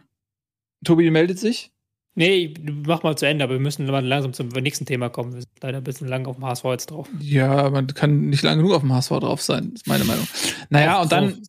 Tobi 0.85 1.11
meldet 1.11 1.37
sich. 1.37 1.73
Nee, 2.17 2.53
mach 2.87 3.03
mal 3.03 3.17
zu 3.17 3.27
Ende, 3.27 3.43
aber 3.43 3.55
wir 3.55 3.59
müssen 3.59 3.85
langsam 3.87 4.31
zum 4.31 4.47
nächsten 4.47 4.85
Thema 4.85 5.09
kommen. 5.09 5.33
Wir 5.33 5.41
sind 5.41 5.51
leider 5.61 5.79
ein 5.79 5.83
bisschen 5.83 6.07
lang 6.07 6.27
auf 6.27 6.37
dem 6.37 6.45
HSV 6.45 6.63
jetzt 6.65 6.91
drauf. 6.91 7.09
Ja, 7.19 7.69
man 7.69 7.87
kann 7.87 8.29
nicht 8.29 8.41
lang 8.41 8.59
genug 8.59 8.71
auf 8.71 8.83
dem 8.83 8.93
HSV 8.93 9.09
drauf 9.09 9.41
sein, 9.41 9.73
ist 9.75 9.85
meine 9.85 10.05
Meinung. 10.05 10.25
Naja, 10.69 11.01
und 11.01 11.11
dann, 11.11 11.43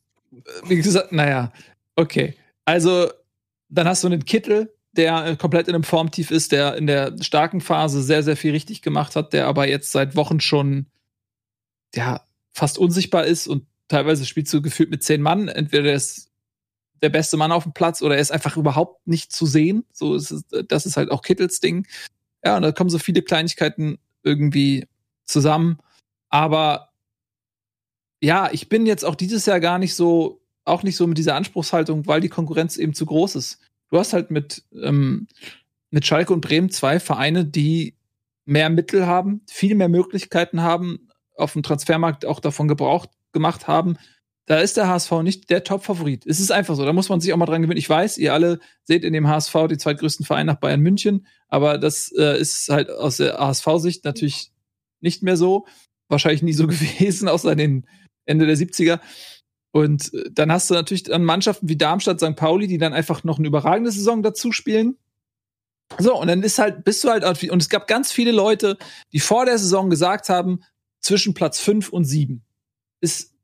wie 0.67 0.75
gesagt, 0.75 1.13
naja, 1.13 1.53
okay. 1.95 2.35
Also, 2.65 3.09
dann 3.69 3.87
hast 3.87 4.05
du 4.05 4.09
einen 4.09 4.25
Kittel, 4.25 4.75
der 4.93 5.27
äh, 5.27 5.37
komplett 5.37 5.69
in 5.69 5.75
einem 5.75 5.85
Formtief 5.85 6.31
ist, 6.31 6.53
der 6.53 6.77
in 6.77 6.87
der 6.87 7.15
starken 7.21 7.61
Phase 7.61 8.03
sehr, 8.03 8.23
sehr 8.23 8.37
viel 8.37 8.53
richtig 8.53 8.83
gemacht 8.83 9.17
hat, 9.17 9.33
der 9.33 9.47
aber 9.47 9.69
jetzt 9.69 9.93
seit 9.93 10.17
Wochen 10.17 10.41
schon 10.41 10.87
ja, 11.95 12.23
fast 12.53 12.79
unsichtbar 12.79 13.25
ist 13.25 13.47
und 13.47 13.67
teilweise 13.89 14.27
spielst 14.27 14.53
du 14.53 14.63
gefühlt 14.63 14.91
mit 14.91 15.03
zehn 15.03 15.23
Mann. 15.23 15.49
Entweder 15.49 15.91
er 15.91 15.97
ist 15.97 16.31
der 17.03 17.11
beste 17.11 17.37
Mann 17.37 17.53
auf 17.53 17.65
dem 17.65 17.73
Platz 17.73 18.03
oder 18.03 18.15
er 18.17 18.21
ist 18.21 18.33
einfach 18.33 18.57
überhaupt 18.57 19.07
nicht 19.07 19.33
zu 19.33 19.47
sehen. 19.47 19.85
So 19.93 20.15
ist 20.15 20.31
es, 20.31 20.45
das 20.69 20.87
ist 20.87 20.97
halt 20.97 21.11
auch 21.11 21.23
Kittels 21.23 21.61
Ding. 21.61 21.87
Ja, 22.45 22.57
und 22.57 22.63
da 22.63 22.73
kommen 22.73 22.91
so 22.91 22.99
viele 22.99 23.23
Kleinigkeiten 23.23 23.99
irgendwie 24.23 24.87
zusammen. 25.25 25.79
Aber 26.29 26.91
ja, 28.21 28.51
ich 28.53 28.69
bin 28.69 28.87
jetzt 28.87 29.05
auch 29.05 29.15
dieses 29.15 29.47
Jahr 29.47 29.61
gar 29.61 29.79
nicht 29.79 29.95
so 29.95 30.41
auch 30.67 30.83
nicht 30.83 30.97
so 30.97 31.07
mit 31.07 31.19
dieser 31.19 31.35
Anspruchshaltung, 31.35 32.07
weil 32.07 32.21
die 32.21 32.29
Konkurrenz 32.29 32.77
eben 32.77 32.95
zu 32.95 33.07
groß 33.07 33.37
ist. 33.37 33.61
Du 33.91 33.99
hast 33.99 34.13
halt 34.13 34.31
mit, 34.31 34.65
ähm, 34.83 35.29
mit 35.91 36.07
Schalke 36.07 36.33
und 36.33 36.41
Bremen 36.41 36.71
zwei 36.71 37.01
Vereine, 37.01 37.45
die 37.45 37.97
mehr 38.45 38.69
Mittel 38.69 39.07
haben, 39.07 39.43
viel 39.49 39.75
mehr 39.75 39.89
Möglichkeiten 39.89 40.63
haben, 40.63 41.09
auf 41.37 41.53
dem 41.53 41.63
Transfermarkt 41.63 42.27
auch 42.27 42.41
davon 42.41 42.69
Gebrauch 42.69 43.07
gemacht 43.33 43.69
haben. 43.69 43.97
Da 44.47 44.59
ist 44.59 44.77
der 44.77 44.89
HSV 44.89 45.11
nicht 45.23 45.51
der 45.51 45.65
Top-Favorit. 45.65 46.25
Es 46.25 46.39
ist 46.39 46.53
einfach 46.53 46.77
so. 46.77 46.85
Da 46.85 46.93
muss 46.93 47.09
man 47.09 47.21
sich 47.21 47.33
auch 47.33 47.37
mal 47.37 47.47
dran 47.47 47.63
gewöhnen. 47.63 47.79
Ich 47.79 47.91
weiß, 47.91 48.17
ihr 48.19 48.33
alle 48.33 48.61
seht 48.85 49.05
in 49.05 49.13
dem 49.13 49.27
HSV 49.27 49.55
die 49.69 49.77
zweitgrößten 49.77 50.25
Vereine 50.25 50.53
nach 50.53 50.61
Bayern 50.61 50.81
München, 50.81 51.27
aber 51.49 51.79
das 51.79 52.13
äh, 52.17 52.41
ist 52.41 52.69
halt 52.69 52.91
aus 52.91 53.17
der 53.17 53.39
HSV-Sicht 53.39 54.05
natürlich 54.05 54.53
nicht 55.01 55.23
mehr 55.23 55.37
so. 55.37 55.67
Wahrscheinlich 56.09 56.43
nie 56.43 56.53
so 56.53 56.67
gewesen, 56.69 57.29
außer 57.29 57.57
den 57.57 57.87
Ende 58.25 58.47
der 58.47 58.57
70er. 58.57 59.01
Und 59.73 60.13
äh, 60.15 60.31
dann 60.31 60.53
hast 60.53 60.71
du 60.71 60.75
natürlich 60.75 61.05
dann 61.05 61.25
Mannschaften 61.25 61.69
wie 61.69 61.77
Darmstadt, 61.77 62.21
St. 62.21 62.37
Pauli, 62.37 62.67
die 62.67 62.79
dann 62.79 62.93
einfach 62.93 63.25
noch 63.25 63.39
eine 63.39 63.49
überragende 63.49 63.91
Saison 63.91 64.23
dazu 64.23 64.53
spielen. 64.53 64.97
So, 65.99 66.19
und 66.19 66.27
dann 66.29 66.43
ist 66.43 66.59
halt, 66.59 66.85
bist 66.85 67.05
du 67.05 67.11
halt, 67.11 67.25
und 67.25 67.63
es 67.63 67.69
gab 67.69 67.87
ganz 67.87 68.11
viele 68.11 68.33
Leute, 68.33 68.77
die 69.13 69.21
vor 69.21 69.45
der 69.45 69.59
Saison 69.59 69.89
gesagt 69.89 70.29
haben, 70.29 70.61
zwischen 71.01 71.35
Platz 71.35 71.61
5 71.61 71.91
und 71.91 72.05
7 72.05 72.43
ist 73.01 73.35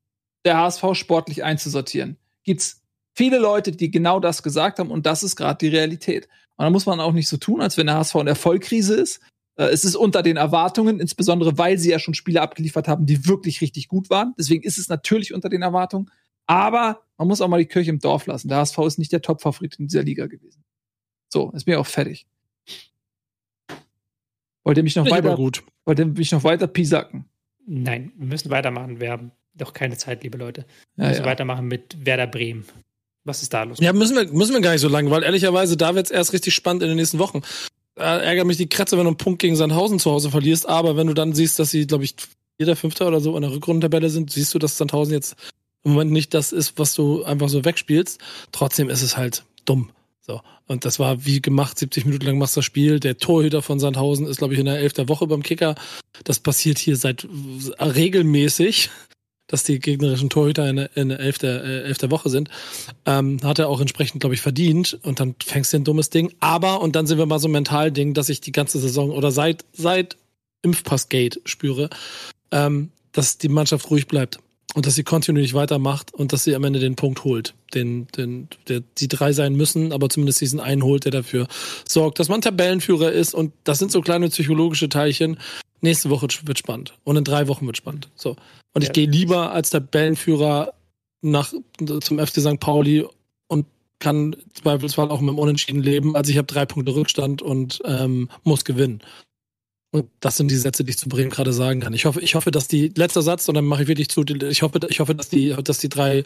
der 0.44 0.58
HSV 0.58 0.82
sportlich 0.94 1.44
einzusortieren. 1.44 2.16
Gibt's 2.42 2.82
viele 3.14 3.38
Leute, 3.38 3.70
die 3.70 3.90
genau 3.90 4.18
das 4.18 4.42
gesagt 4.42 4.80
haben, 4.80 4.90
und 4.90 5.06
das 5.06 5.22
ist 5.22 5.36
gerade 5.36 5.58
die 5.58 5.68
Realität. 5.68 6.28
Und 6.56 6.64
da 6.64 6.70
muss 6.70 6.86
man 6.86 6.98
auch 7.00 7.12
nicht 7.12 7.28
so 7.28 7.36
tun, 7.36 7.60
als 7.60 7.76
wenn 7.76 7.86
der 7.86 7.96
HSV 7.96 8.16
in 8.16 8.26
der 8.26 8.34
Vollkrise 8.34 8.94
ist. 8.94 9.20
Äh, 9.56 9.66
es 9.66 9.84
ist 9.84 9.96
unter 9.96 10.22
den 10.22 10.36
Erwartungen, 10.36 11.00
insbesondere 11.00 11.58
weil 11.58 11.78
sie 11.78 11.90
ja 11.90 11.98
schon 11.98 12.14
Spiele 12.14 12.40
abgeliefert 12.40 12.88
haben, 12.88 13.06
die 13.06 13.26
wirklich 13.26 13.60
richtig 13.60 13.88
gut 13.88 14.10
waren. 14.10 14.34
Deswegen 14.38 14.62
ist 14.62 14.78
es 14.78 14.88
natürlich 14.88 15.34
unter 15.34 15.48
den 15.48 15.62
Erwartungen. 15.62 16.10
Aber 16.46 17.02
man 17.18 17.28
muss 17.28 17.40
auch 17.40 17.48
mal 17.48 17.58
die 17.58 17.66
Kirche 17.66 17.90
im 17.90 17.98
Dorf 17.98 18.26
lassen. 18.26 18.48
Der 18.48 18.58
HSV 18.58 18.78
ist 18.78 18.98
nicht 18.98 19.12
der 19.12 19.22
Top-Favorit 19.22 19.76
in 19.78 19.86
dieser 19.86 20.02
Liga 20.02 20.26
gewesen. 20.26 20.64
So, 21.28 21.50
ist 21.52 21.66
mir 21.66 21.80
auch 21.80 21.86
fertig. 21.86 22.26
Wollt 24.64 24.76
ihr 24.76 24.82
mich 24.82 24.96
noch 24.96 25.06
ich 25.06 25.12
weiter 25.12 25.36
gut. 25.36 25.64
Wollt 25.84 25.98
ihr 25.98 26.06
mich 26.06 26.32
noch 26.32 26.44
weiter 26.44 26.66
pisacken? 26.66 27.24
Nein, 27.66 28.12
wir 28.16 28.26
müssen 28.26 28.50
weitermachen. 28.50 29.00
Wir 29.00 29.10
haben 29.10 29.32
doch 29.54 29.72
keine 29.72 29.96
Zeit, 29.96 30.22
liebe 30.22 30.38
Leute. 30.38 30.66
Wir 30.96 31.04
ja, 31.04 31.10
müssen 31.10 31.24
ja. 31.24 31.30
weitermachen 31.30 31.66
mit 31.66 32.04
Werder 32.04 32.26
Bremen. 32.26 32.64
Was 33.24 33.42
ist 33.42 33.54
da 33.54 33.62
los? 33.62 33.78
Ja, 33.80 33.92
müssen 33.92 34.16
wir, 34.16 34.26
müssen 34.32 34.52
wir 34.52 34.60
gar 34.60 34.72
nicht 34.72 34.80
so 34.80 34.88
lange, 34.88 35.10
weil 35.10 35.22
ehrlicherweise, 35.22 35.76
da 35.76 35.94
wird 35.94 36.06
es 36.06 36.10
erst 36.10 36.32
richtig 36.32 36.54
spannend 36.54 36.82
in 36.82 36.88
den 36.88 36.96
nächsten 36.96 37.18
Wochen. 37.18 37.42
Äh, 37.98 38.24
ärgert 38.24 38.46
mich 38.46 38.56
die 38.56 38.68
Kratze, 38.68 38.96
wenn 38.96 39.04
du 39.04 39.10
einen 39.10 39.16
Punkt 39.18 39.40
gegen 39.40 39.56
Sandhausen 39.56 39.98
zu 39.98 40.10
Hause 40.10 40.30
verlierst, 40.30 40.68
aber 40.68 40.96
wenn 40.96 41.06
du 41.06 41.14
dann 41.14 41.34
siehst, 41.34 41.58
dass 41.58 41.70
sie, 41.70 41.86
glaube 41.86 42.04
ich, 42.04 42.14
jeder 42.58 42.76
Fünfter 42.76 43.08
oder 43.08 43.20
so 43.20 43.34
in 43.36 43.42
der 43.42 43.52
Rückrundentabelle 43.52 44.08
sind, 44.08 44.30
siehst 44.30 44.54
du, 44.54 44.58
dass 44.58 44.78
Sandhausen 44.78 45.14
jetzt 45.14 45.36
im 45.84 45.92
Moment 45.92 46.12
nicht 46.12 46.32
das 46.32 46.52
ist, 46.52 46.78
was 46.78 46.94
du 46.94 47.24
einfach 47.24 47.48
so 47.48 47.64
wegspielst. 47.64 48.20
Trotzdem 48.52 48.88
ist 48.88 49.02
es 49.02 49.16
halt 49.16 49.44
dumm. 49.64 49.90
So. 50.20 50.40
Und 50.68 50.84
das 50.84 51.00
war 51.00 51.26
wie 51.26 51.42
gemacht, 51.42 51.78
70 51.78 52.04
Minuten 52.04 52.26
lang 52.26 52.38
machst 52.38 52.54
du 52.56 52.60
das 52.60 52.64
Spiel. 52.64 53.00
Der 53.00 53.18
Torhüter 53.18 53.60
von 53.60 53.80
Sandhausen 53.80 54.26
ist, 54.26 54.38
glaube 54.38 54.54
ich, 54.54 54.60
in 54.60 54.66
der 54.66 54.78
elfter 54.78 55.08
Woche 55.08 55.26
beim 55.26 55.42
Kicker. 55.42 55.74
Das 56.24 56.38
passiert 56.38 56.78
hier 56.78 56.96
seit 56.96 57.26
regelmäßig, 57.80 58.90
dass 59.52 59.64
die 59.64 59.78
gegnerischen 59.78 60.30
Torhüter 60.30 60.68
in, 60.68 60.78
in 60.94 61.10
elf, 61.10 61.38
der, 61.38 61.62
äh, 61.62 61.82
elf 61.82 61.98
der 61.98 62.10
Woche 62.10 62.30
sind. 62.30 62.48
Ähm, 63.04 63.38
hat 63.44 63.58
er 63.58 63.68
auch 63.68 63.80
entsprechend, 63.80 64.20
glaube 64.20 64.34
ich, 64.34 64.40
verdient. 64.40 64.98
Und 65.02 65.20
dann 65.20 65.34
fängst 65.44 65.72
du 65.72 65.76
ein 65.76 65.84
dummes 65.84 66.08
Ding. 66.08 66.32
Aber, 66.40 66.80
und 66.80 66.96
dann 66.96 67.06
sind 67.06 67.18
wir 67.18 67.26
mal 67.26 67.38
so 67.38 67.48
ein 67.48 67.52
Mental-Ding, 67.52 68.14
dass 68.14 68.30
ich 68.30 68.40
die 68.40 68.52
ganze 68.52 68.78
Saison 68.78 69.10
oder 69.10 69.30
seit, 69.30 69.66
seit 69.74 70.16
Impfpassgate 70.62 71.42
spüre, 71.44 71.90
ähm, 72.50 72.92
dass 73.12 73.36
die 73.36 73.50
Mannschaft 73.50 73.90
ruhig 73.90 74.06
bleibt 74.06 74.38
und 74.74 74.86
dass 74.86 74.94
sie 74.94 75.04
kontinuierlich 75.04 75.52
weitermacht 75.52 76.14
und 76.14 76.32
dass 76.32 76.44
sie 76.44 76.54
am 76.54 76.64
Ende 76.64 76.78
den 76.78 76.96
Punkt 76.96 77.24
holt, 77.24 77.52
den, 77.74 78.06
den, 78.16 78.48
der, 78.68 78.82
die 78.96 79.08
drei 79.08 79.34
sein 79.34 79.54
müssen, 79.54 79.92
aber 79.92 80.08
zumindest 80.08 80.40
diesen 80.40 80.60
einen 80.60 80.82
holt, 80.82 81.04
der 81.04 81.12
dafür 81.12 81.46
sorgt, 81.86 82.20
dass 82.20 82.30
man 82.30 82.40
Tabellenführer 82.40 83.12
ist 83.12 83.34
und 83.34 83.52
das 83.64 83.78
sind 83.78 83.92
so 83.92 84.00
kleine 84.00 84.30
psychologische 84.30 84.88
Teilchen. 84.88 85.38
Nächste 85.82 86.08
Woche 86.08 86.28
wird 86.44 86.58
spannend 86.58 86.94
und 87.04 87.16
in 87.16 87.24
drei 87.24 87.48
Wochen 87.48 87.66
wird 87.66 87.76
spannend. 87.76 88.08
So 88.14 88.36
und 88.74 88.82
ja. 88.82 88.88
ich 88.88 88.92
gehe 88.92 89.06
lieber 89.06 89.52
als 89.52 89.70
Tabellenführer 89.70 90.74
nach 91.20 91.52
zum 92.00 92.18
FC 92.18 92.40
St. 92.40 92.60
Pauli 92.60 93.06
und 93.48 93.66
kann 93.98 94.36
zweifelsfall 94.54 95.10
auch 95.10 95.20
mit 95.20 95.30
dem 95.30 95.38
Unentschieden 95.38 95.82
leben, 95.82 96.16
als 96.16 96.28
ich 96.28 96.36
habe 96.36 96.46
drei 96.46 96.66
Punkte 96.66 96.94
Rückstand 96.94 97.42
und 97.42 97.80
ähm, 97.84 98.28
muss 98.42 98.64
gewinnen. 98.64 99.02
Und 99.92 100.08
das 100.20 100.38
sind 100.38 100.50
die 100.50 100.56
Sätze, 100.56 100.84
die 100.84 100.90
ich 100.90 100.98
zu 100.98 101.08
Bremen 101.08 101.30
gerade 101.30 101.52
sagen 101.52 101.80
kann. 101.80 101.92
Ich 101.92 102.06
hoffe, 102.06 102.20
ich 102.20 102.34
hoffe, 102.34 102.50
dass 102.50 102.66
die 102.66 102.88
letzter 102.96 103.20
Satz, 103.20 103.48
und 103.48 103.54
dann 103.54 103.66
mache 103.66 103.82
ich 103.82 103.88
wirklich 103.88 104.08
zu, 104.08 104.24
ich 104.24 104.62
hoffe, 104.62 104.80
ich 104.88 105.00
hoffe, 105.00 105.14
dass 105.14 105.28
die, 105.28 105.54
dass 105.62 105.78
die 105.78 105.90
drei 105.90 106.24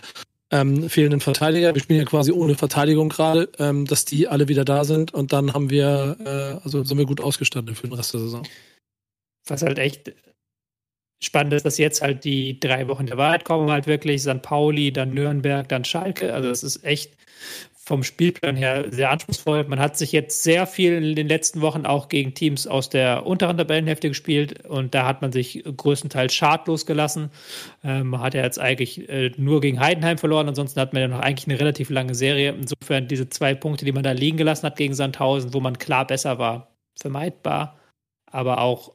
ähm, 0.53 0.89
fehlenden 0.89 1.21
Verteidiger, 1.21 1.75
wir 1.75 1.83
spielen 1.83 1.99
ja 1.99 2.05
quasi 2.05 2.31
ohne 2.31 2.55
Verteidigung 2.55 3.09
gerade, 3.09 3.51
ähm, 3.59 3.85
dass 3.85 4.05
die 4.05 4.29
alle 4.29 4.47
wieder 4.47 4.65
da 4.65 4.85
sind 4.85 5.13
und 5.13 5.33
dann 5.33 5.53
haben 5.53 5.71
wir, 5.71 6.17
äh, 6.25 6.65
also 6.65 6.85
sind 6.85 6.97
wir 6.97 7.07
gut 7.07 7.21
ausgestattet 7.21 7.77
für 7.77 7.89
den 7.89 7.95
Rest 7.95 8.15
der 8.15 8.21
Saison. 8.21 8.47
Was 9.49 9.63
halt 9.63 9.79
echt 9.79 10.13
spannend 11.23 11.53
ist, 11.55 11.67
dass 11.67 11.79
jetzt 11.79 12.03
halt 12.03 12.25
die 12.25 12.61
drei 12.61 12.89
Wochen 12.89 13.07
der 13.07 13.17
Wahrheit 13.17 13.45
kommen, 13.45 13.71
halt 13.71 13.87
wirklich 13.87 14.23
St. 14.23 14.43
Pauli, 14.43 14.93
dann 14.93 15.15
Nürnberg, 15.15 15.69
dann 15.69 15.85
Schalke. 15.85 16.35
Also 16.35 16.51
es 16.51 16.63
ist 16.63 16.85
echt 16.85 17.17
vom 17.87 18.03
Spielplan 18.03 18.57
her 18.57 18.87
sehr 18.91 19.11
anspruchsvoll. 19.13 19.63
Man 19.65 19.79
hat 19.79 19.97
sich 19.97 20.11
jetzt 20.11 20.43
sehr 20.43 20.67
viel 20.67 20.95
in 20.95 21.15
den 21.15 21.29
letzten 21.29 21.61
Wochen 21.61 21.87
auch 21.87 22.09
gegen 22.09 22.35
Teams 22.35 22.67
aus 22.67 22.91
der 22.91 23.25
unteren 23.27 23.57
Tabellenhälfte 23.57 24.09
gespielt 24.09 24.67
und 24.67 24.93
da 24.93 25.07
hat 25.07 25.23
man 25.23 25.31
sich 25.31 25.63
größtenteils 25.65 26.35
schadlos 26.35 26.85
gelassen. 26.85 27.31
Ähm, 27.85 28.09
man 28.09 28.21
hat 28.21 28.35
ja 28.35 28.43
jetzt 28.43 28.59
eigentlich 28.59 29.09
äh, 29.09 29.31
nur 29.37 29.61
gegen 29.61 29.79
Heidenheim 29.79 30.19
verloren, 30.19 30.49
ansonsten 30.49 30.81
hat 30.81 30.95
man 30.95 31.03
ja 31.03 31.09
noch 31.09 31.21
eigentlich 31.21 31.47
eine 31.47 31.61
relativ 31.61 31.89
lange 31.89 32.17
Serie. 32.17 32.57
Insofern 32.61 33.07
diese 33.07 33.29
zwei 33.29 33.55
Punkte, 33.55 33.85
die 33.85 33.93
man 33.93 34.03
da 34.03 34.11
liegen 34.11 34.37
gelassen 34.37 34.67
hat 34.67 34.77
gegen 34.77 34.95
Sandhausen, 34.95 35.55
wo 35.55 35.61
man 35.61 35.79
klar 35.79 36.09
besser 36.09 36.41
war, 36.41 36.75
vermeidbar, 36.99 37.79
aber 38.27 38.61
auch 38.63 38.95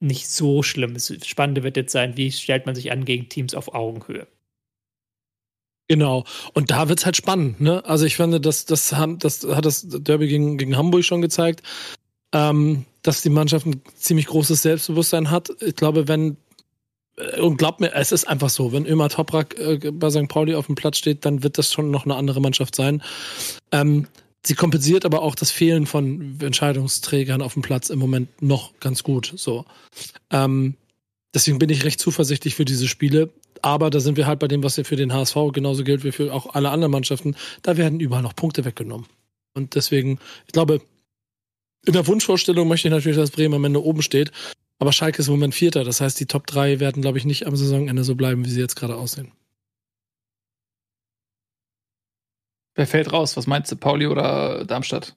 nicht 0.00 0.28
so 0.28 0.62
schlimm. 0.62 0.94
Das 0.94 1.12
Spannende 1.24 1.62
wird 1.62 1.76
jetzt 1.76 1.92
sein, 1.92 2.16
wie 2.16 2.30
stellt 2.30 2.66
man 2.66 2.74
sich 2.74 2.92
an 2.92 3.04
gegen 3.04 3.28
Teams 3.28 3.54
auf 3.54 3.74
Augenhöhe. 3.74 4.26
Genau. 5.88 6.24
Und 6.52 6.70
da 6.70 6.88
wird's 6.88 7.06
halt 7.06 7.16
spannend, 7.16 7.60
ne? 7.60 7.84
Also 7.84 8.04
ich 8.04 8.16
finde, 8.16 8.40
das, 8.40 8.66
das, 8.66 8.90
das 8.90 9.46
hat 9.46 9.64
das 9.64 9.86
Derby 9.88 10.28
gegen, 10.28 10.58
gegen 10.58 10.76
Hamburg 10.76 11.04
schon 11.04 11.22
gezeigt, 11.22 11.62
ähm, 12.32 12.84
dass 13.02 13.22
die 13.22 13.30
Mannschaft 13.30 13.64
ein 13.66 13.80
ziemlich 13.94 14.26
großes 14.26 14.62
Selbstbewusstsein 14.62 15.30
hat. 15.30 15.48
Ich 15.62 15.76
glaube, 15.76 16.06
wenn 16.06 16.36
äh, 17.16 17.40
und 17.40 17.56
glaubt 17.56 17.80
mir, 17.80 17.94
es 17.94 18.12
ist 18.12 18.28
einfach 18.28 18.50
so, 18.50 18.72
wenn 18.72 18.86
Ömer 18.86 19.08
Toprak 19.08 19.58
äh, 19.58 19.90
bei 19.90 20.10
St. 20.10 20.28
Pauli 20.28 20.54
auf 20.54 20.66
dem 20.66 20.74
Platz 20.74 20.98
steht, 20.98 21.24
dann 21.24 21.42
wird 21.42 21.56
das 21.56 21.72
schon 21.72 21.90
noch 21.90 22.04
eine 22.04 22.16
andere 22.16 22.42
Mannschaft 22.42 22.74
sein. 22.74 23.02
Ähm, 23.72 24.06
sie 24.46 24.54
kompensiert 24.54 25.04
aber 25.04 25.22
auch 25.22 25.34
das 25.34 25.50
Fehlen 25.50 25.86
von 25.86 26.38
Entscheidungsträgern 26.40 27.42
auf 27.42 27.54
dem 27.54 27.62
Platz 27.62 27.90
im 27.90 27.98
Moment 27.98 28.42
noch 28.42 28.78
ganz 28.80 29.02
gut. 29.02 29.32
So. 29.36 29.64
Ähm, 30.30 30.74
deswegen 31.34 31.58
bin 31.58 31.70
ich 31.70 31.84
recht 31.84 32.00
zuversichtlich 32.00 32.54
für 32.54 32.64
diese 32.64 32.88
Spiele. 32.88 33.30
Aber 33.60 33.90
da 33.90 34.00
sind 34.00 34.16
wir 34.16 34.26
halt 34.26 34.38
bei 34.38 34.48
dem, 34.48 34.62
was 34.62 34.76
ja 34.76 34.84
für 34.84 34.96
den 34.96 35.12
HSV 35.12 35.36
genauso 35.52 35.82
gilt 35.82 36.04
wie 36.04 36.12
für 36.12 36.32
auch 36.32 36.54
alle 36.54 36.70
anderen 36.70 36.92
Mannschaften. 36.92 37.34
Da 37.62 37.76
werden 37.76 38.00
überall 38.00 38.22
noch 38.22 38.36
Punkte 38.36 38.64
weggenommen. 38.64 39.06
Und 39.54 39.74
deswegen, 39.74 40.20
ich 40.46 40.52
glaube, 40.52 40.80
in 41.86 41.92
der 41.92 42.06
Wunschvorstellung 42.06 42.68
möchte 42.68 42.88
ich 42.88 42.94
natürlich, 42.94 43.16
dass 43.16 43.30
Bremen 43.30 43.54
am 43.54 43.64
Ende 43.64 43.82
oben 43.82 44.02
steht. 44.02 44.30
Aber 44.78 44.92
Schalke 44.92 45.20
ist 45.20 45.28
im 45.28 45.34
Moment 45.34 45.54
Vierter. 45.54 45.84
Das 45.84 46.00
heißt, 46.00 46.20
die 46.20 46.26
Top 46.26 46.46
3 46.46 46.80
werden, 46.80 47.02
glaube 47.02 47.18
ich, 47.18 47.24
nicht 47.24 47.46
am 47.46 47.56
Saisonende 47.56 48.04
so 48.04 48.14
bleiben, 48.14 48.44
wie 48.44 48.50
sie 48.50 48.60
jetzt 48.60 48.76
gerade 48.76 48.96
aussehen. 48.96 49.32
Wer 52.78 52.86
fällt 52.86 53.12
raus? 53.12 53.36
Was 53.36 53.48
meinst 53.48 53.72
du, 53.72 53.76
Pauli 53.76 54.06
oder 54.06 54.64
Darmstadt? 54.64 55.16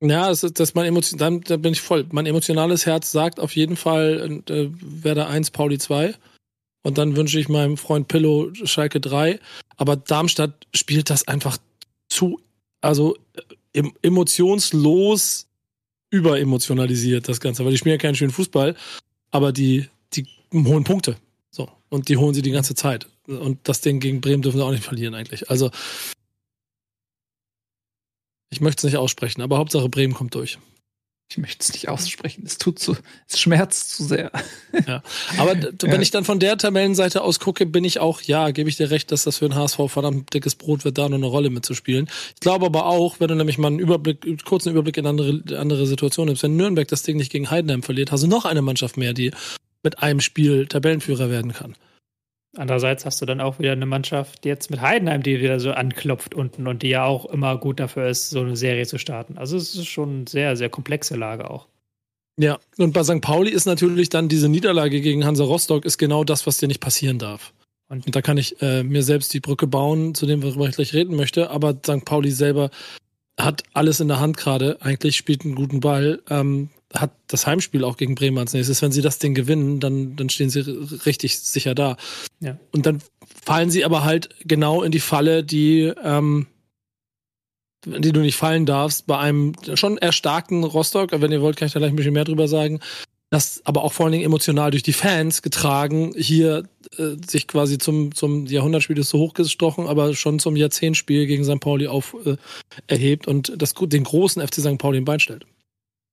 Ja, 0.00 0.28
das 0.28 0.42
ist, 0.42 0.58
das 0.58 0.74
mein 0.74 0.86
Emotion, 0.86 1.20
dann, 1.20 1.40
da 1.40 1.56
bin 1.56 1.72
ich 1.72 1.80
voll. 1.80 2.04
Mein 2.10 2.26
emotionales 2.26 2.84
Herz 2.84 3.12
sagt 3.12 3.38
auf 3.38 3.54
jeden 3.54 3.76
Fall, 3.76 4.42
äh, 4.48 4.70
Werder 4.80 5.28
1, 5.28 5.52
Pauli 5.52 5.78
2. 5.78 6.16
Und 6.82 6.98
dann 6.98 7.14
wünsche 7.14 7.38
ich 7.38 7.48
meinem 7.48 7.76
Freund 7.76 8.08
Pillow 8.08 8.52
Schalke 8.54 8.98
3. 8.98 9.38
Aber 9.76 9.94
Darmstadt 9.94 10.66
spielt 10.74 11.08
das 11.08 11.28
einfach 11.28 11.58
zu, 12.08 12.40
also 12.80 13.16
äh, 13.72 13.84
emotionslos 14.02 15.46
überemotionalisiert, 16.10 17.28
das 17.28 17.38
Ganze. 17.38 17.64
Weil 17.64 17.70
die 17.70 17.78
spielen 17.78 17.94
ja 17.94 18.02
keinen 18.02 18.16
schönen 18.16 18.32
Fußball, 18.32 18.74
aber 19.30 19.52
die, 19.52 19.86
die 20.12 20.26
holen 20.52 20.82
Punkte. 20.82 21.18
So. 21.52 21.68
Und 21.88 22.08
die 22.08 22.16
holen 22.16 22.34
sie 22.34 22.42
die 22.42 22.50
ganze 22.50 22.74
Zeit. 22.74 23.06
Und 23.28 23.60
das 23.62 23.80
Ding 23.80 24.00
gegen 24.00 24.20
Bremen 24.20 24.42
dürfen 24.42 24.56
sie 24.56 24.64
auch 24.64 24.72
nicht 24.72 24.82
verlieren, 24.82 25.14
eigentlich. 25.14 25.48
Also, 25.50 25.70
ich 28.50 28.60
möchte 28.60 28.80
es 28.80 28.92
nicht 28.92 28.98
aussprechen, 28.98 29.42
aber 29.42 29.58
Hauptsache 29.58 29.88
Bremen 29.88 30.14
kommt 30.14 30.34
durch. 30.34 30.58
Ich 31.28 31.38
möchte 31.38 31.64
es 31.64 31.72
nicht 31.72 31.88
aussprechen. 31.88 32.44
Es 32.46 32.56
tut 32.56 32.78
zu, 32.78 32.96
es 33.28 33.40
schmerzt 33.40 33.90
zu 33.96 34.04
sehr. 34.04 34.30
Ja. 34.86 35.02
Aber 35.38 35.60
wenn 35.60 35.90
ja. 35.90 36.00
ich 36.00 36.12
dann 36.12 36.24
von 36.24 36.38
der 36.38 36.56
Tabellenseite 36.56 37.22
aus 37.22 37.40
gucke, 37.40 37.66
bin 37.66 37.82
ich 37.82 37.98
auch, 37.98 38.20
ja, 38.22 38.50
gebe 38.52 38.68
ich 38.68 38.76
dir 38.76 38.90
recht, 38.90 39.10
dass 39.10 39.24
das 39.24 39.38
für 39.38 39.48
den 39.48 39.56
HSV 39.56 39.80
verdammt 39.88 40.32
dickes 40.32 40.54
Brot 40.54 40.84
wird, 40.84 40.98
da 40.98 41.08
noch 41.08 41.16
eine 41.16 41.26
Rolle 41.26 41.50
mitzuspielen. 41.50 42.08
Ich 42.34 42.40
glaube 42.40 42.66
aber 42.66 42.86
auch, 42.86 43.18
wenn 43.18 43.28
du 43.28 43.34
nämlich 43.34 43.58
mal 43.58 43.68
einen 43.68 43.80
Überblick, 43.80 44.44
kurzen 44.44 44.70
Überblick 44.70 44.98
in 44.98 45.06
andere, 45.06 45.42
andere 45.58 45.86
Situationen 45.86 46.28
nimmst, 46.28 46.44
wenn 46.44 46.56
Nürnberg 46.56 46.86
das 46.86 47.02
Ding 47.02 47.16
nicht 47.16 47.32
gegen 47.32 47.50
Heidenheim 47.50 47.82
verliert, 47.82 48.12
hast 48.12 48.22
du 48.22 48.28
noch 48.28 48.44
eine 48.44 48.62
Mannschaft 48.62 48.96
mehr, 48.96 49.12
die 49.12 49.32
mit 49.82 49.98
einem 50.02 50.20
Spiel 50.20 50.66
Tabellenführer 50.66 51.28
werden 51.28 51.52
kann. 51.52 51.74
Andererseits 52.58 53.04
hast 53.04 53.20
du 53.20 53.26
dann 53.26 53.40
auch 53.40 53.58
wieder 53.58 53.72
eine 53.72 53.86
Mannschaft 53.86 54.44
jetzt 54.44 54.70
mit 54.70 54.80
Heidenheim, 54.80 55.22
die 55.22 55.40
wieder 55.40 55.60
so 55.60 55.72
anklopft 55.72 56.34
unten 56.34 56.66
und 56.66 56.82
die 56.82 56.88
ja 56.88 57.04
auch 57.04 57.26
immer 57.26 57.58
gut 57.58 57.80
dafür 57.80 58.08
ist, 58.08 58.30
so 58.30 58.40
eine 58.40 58.56
Serie 58.56 58.86
zu 58.86 58.98
starten. 58.98 59.38
Also 59.38 59.56
es 59.56 59.74
ist 59.74 59.86
schon 59.86 60.10
eine 60.10 60.28
sehr, 60.28 60.56
sehr 60.56 60.70
komplexe 60.70 61.16
Lage 61.16 61.50
auch. 61.50 61.66
Ja, 62.38 62.58
und 62.76 62.92
bei 62.92 63.02
St. 63.02 63.20
Pauli 63.20 63.50
ist 63.50 63.66
natürlich 63.66 64.10
dann 64.10 64.28
diese 64.28 64.48
Niederlage 64.48 65.00
gegen 65.00 65.24
Hansa 65.24 65.44
Rostock 65.44 65.84
ist 65.84 65.96
genau 65.96 66.22
das, 66.22 66.46
was 66.46 66.58
dir 66.58 66.68
nicht 66.68 66.80
passieren 66.80 67.18
darf. 67.18 67.54
Und, 67.88 68.06
und 68.06 68.16
da 68.16 68.20
kann 68.20 68.36
ich 68.36 68.60
äh, 68.60 68.82
mir 68.82 69.02
selbst 69.02 69.32
die 69.32 69.40
Brücke 69.40 69.66
bauen, 69.66 70.14
zu 70.14 70.26
dem, 70.26 70.42
worüber 70.42 70.68
ich 70.68 70.76
gleich 70.76 70.92
reden 70.92 71.16
möchte. 71.16 71.50
Aber 71.50 71.74
St. 71.74 72.04
Pauli 72.04 72.30
selber 72.30 72.70
hat 73.38 73.62
alles 73.72 74.00
in 74.00 74.08
der 74.08 74.20
Hand 74.20 74.36
gerade. 74.36 74.78
Eigentlich 74.80 75.16
spielt 75.16 75.44
einen 75.44 75.54
guten 75.54 75.80
Ball. 75.80 76.20
Ähm, 76.28 76.70
hat 76.94 77.12
das 77.26 77.46
Heimspiel 77.46 77.84
auch 77.84 77.96
gegen 77.96 78.14
Bremen 78.14 78.38
als 78.38 78.52
nächstes. 78.52 78.82
Wenn 78.82 78.92
sie 78.92 79.02
das 79.02 79.18
Ding 79.18 79.34
gewinnen, 79.34 79.80
dann, 79.80 80.16
dann 80.16 80.28
stehen 80.28 80.50
sie 80.50 80.60
richtig 81.04 81.38
sicher 81.40 81.74
da. 81.74 81.96
Ja. 82.40 82.58
Und 82.72 82.86
dann 82.86 83.02
fallen 83.44 83.70
sie 83.70 83.84
aber 83.84 84.04
halt 84.04 84.30
genau 84.44 84.82
in 84.82 84.92
die 84.92 85.00
Falle, 85.00 85.42
die, 85.42 85.92
ähm, 86.02 86.46
die 87.84 88.12
du 88.12 88.20
nicht 88.20 88.36
fallen 88.36 88.66
darfst, 88.66 89.06
bei 89.06 89.18
einem 89.18 89.52
schon 89.74 89.98
erstarkten 89.98 90.64
Rostock. 90.64 91.10
Wenn 91.12 91.32
ihr 91.32 91.42
wollt, 91.42 91.56
kann 91.56 91.66
ich 91.66 91.72
da 91.72 91.80
gleich 91.80 91.92
ein 91.92 91.96
bisschen 91.96 92.14
mehr 92.14 92.24
drüber 92.24 92.48
sagen. 92.48 92.80
Das 93.30 93.60
aber 93.64 93.82
auch 93.82 93.92
vor 93.92 94.06
allen 94.06 94.12
Dingen 94.12 94.24
emotional 94.24 94.70
durch 94.70 94.84
die 94.84 94.92
Fans 94.92 95.42
getragen, 95.42 96.14
hier 96.16 96.68
äh, 96.96 97.16
sich 97.26 97.48
quasi 97.48 97.76
zum, 97.76 98.14
zum 98.14 98.46
Jahrhundertspiel 98.46 98.98
ist 98.98 99.10
so 99.10 99.18
hochgestochen, 99.18 99.88
aber 99.88 100.14
schon 100.14 100.38
zum 100.38 100.54
Jahrzehntspiel 100.54 101.26
gegen 101.26 101.44
St. 101.44 101.58
Pauli 101.58 101.88
auf 101.88 102.14
äh, 102.24 102.36
erhebt 102.86 103.26
und 103.26 103.52
das, 103.60 103.74
den 103.76 104.04
großen 104.04 104.46
FC 104.46 104.54
St. 104.60 104.78
Pauli 104.78 104.98
im 104.98 105.04
Bein 105.04 105.18
stellt. 105.18 105.44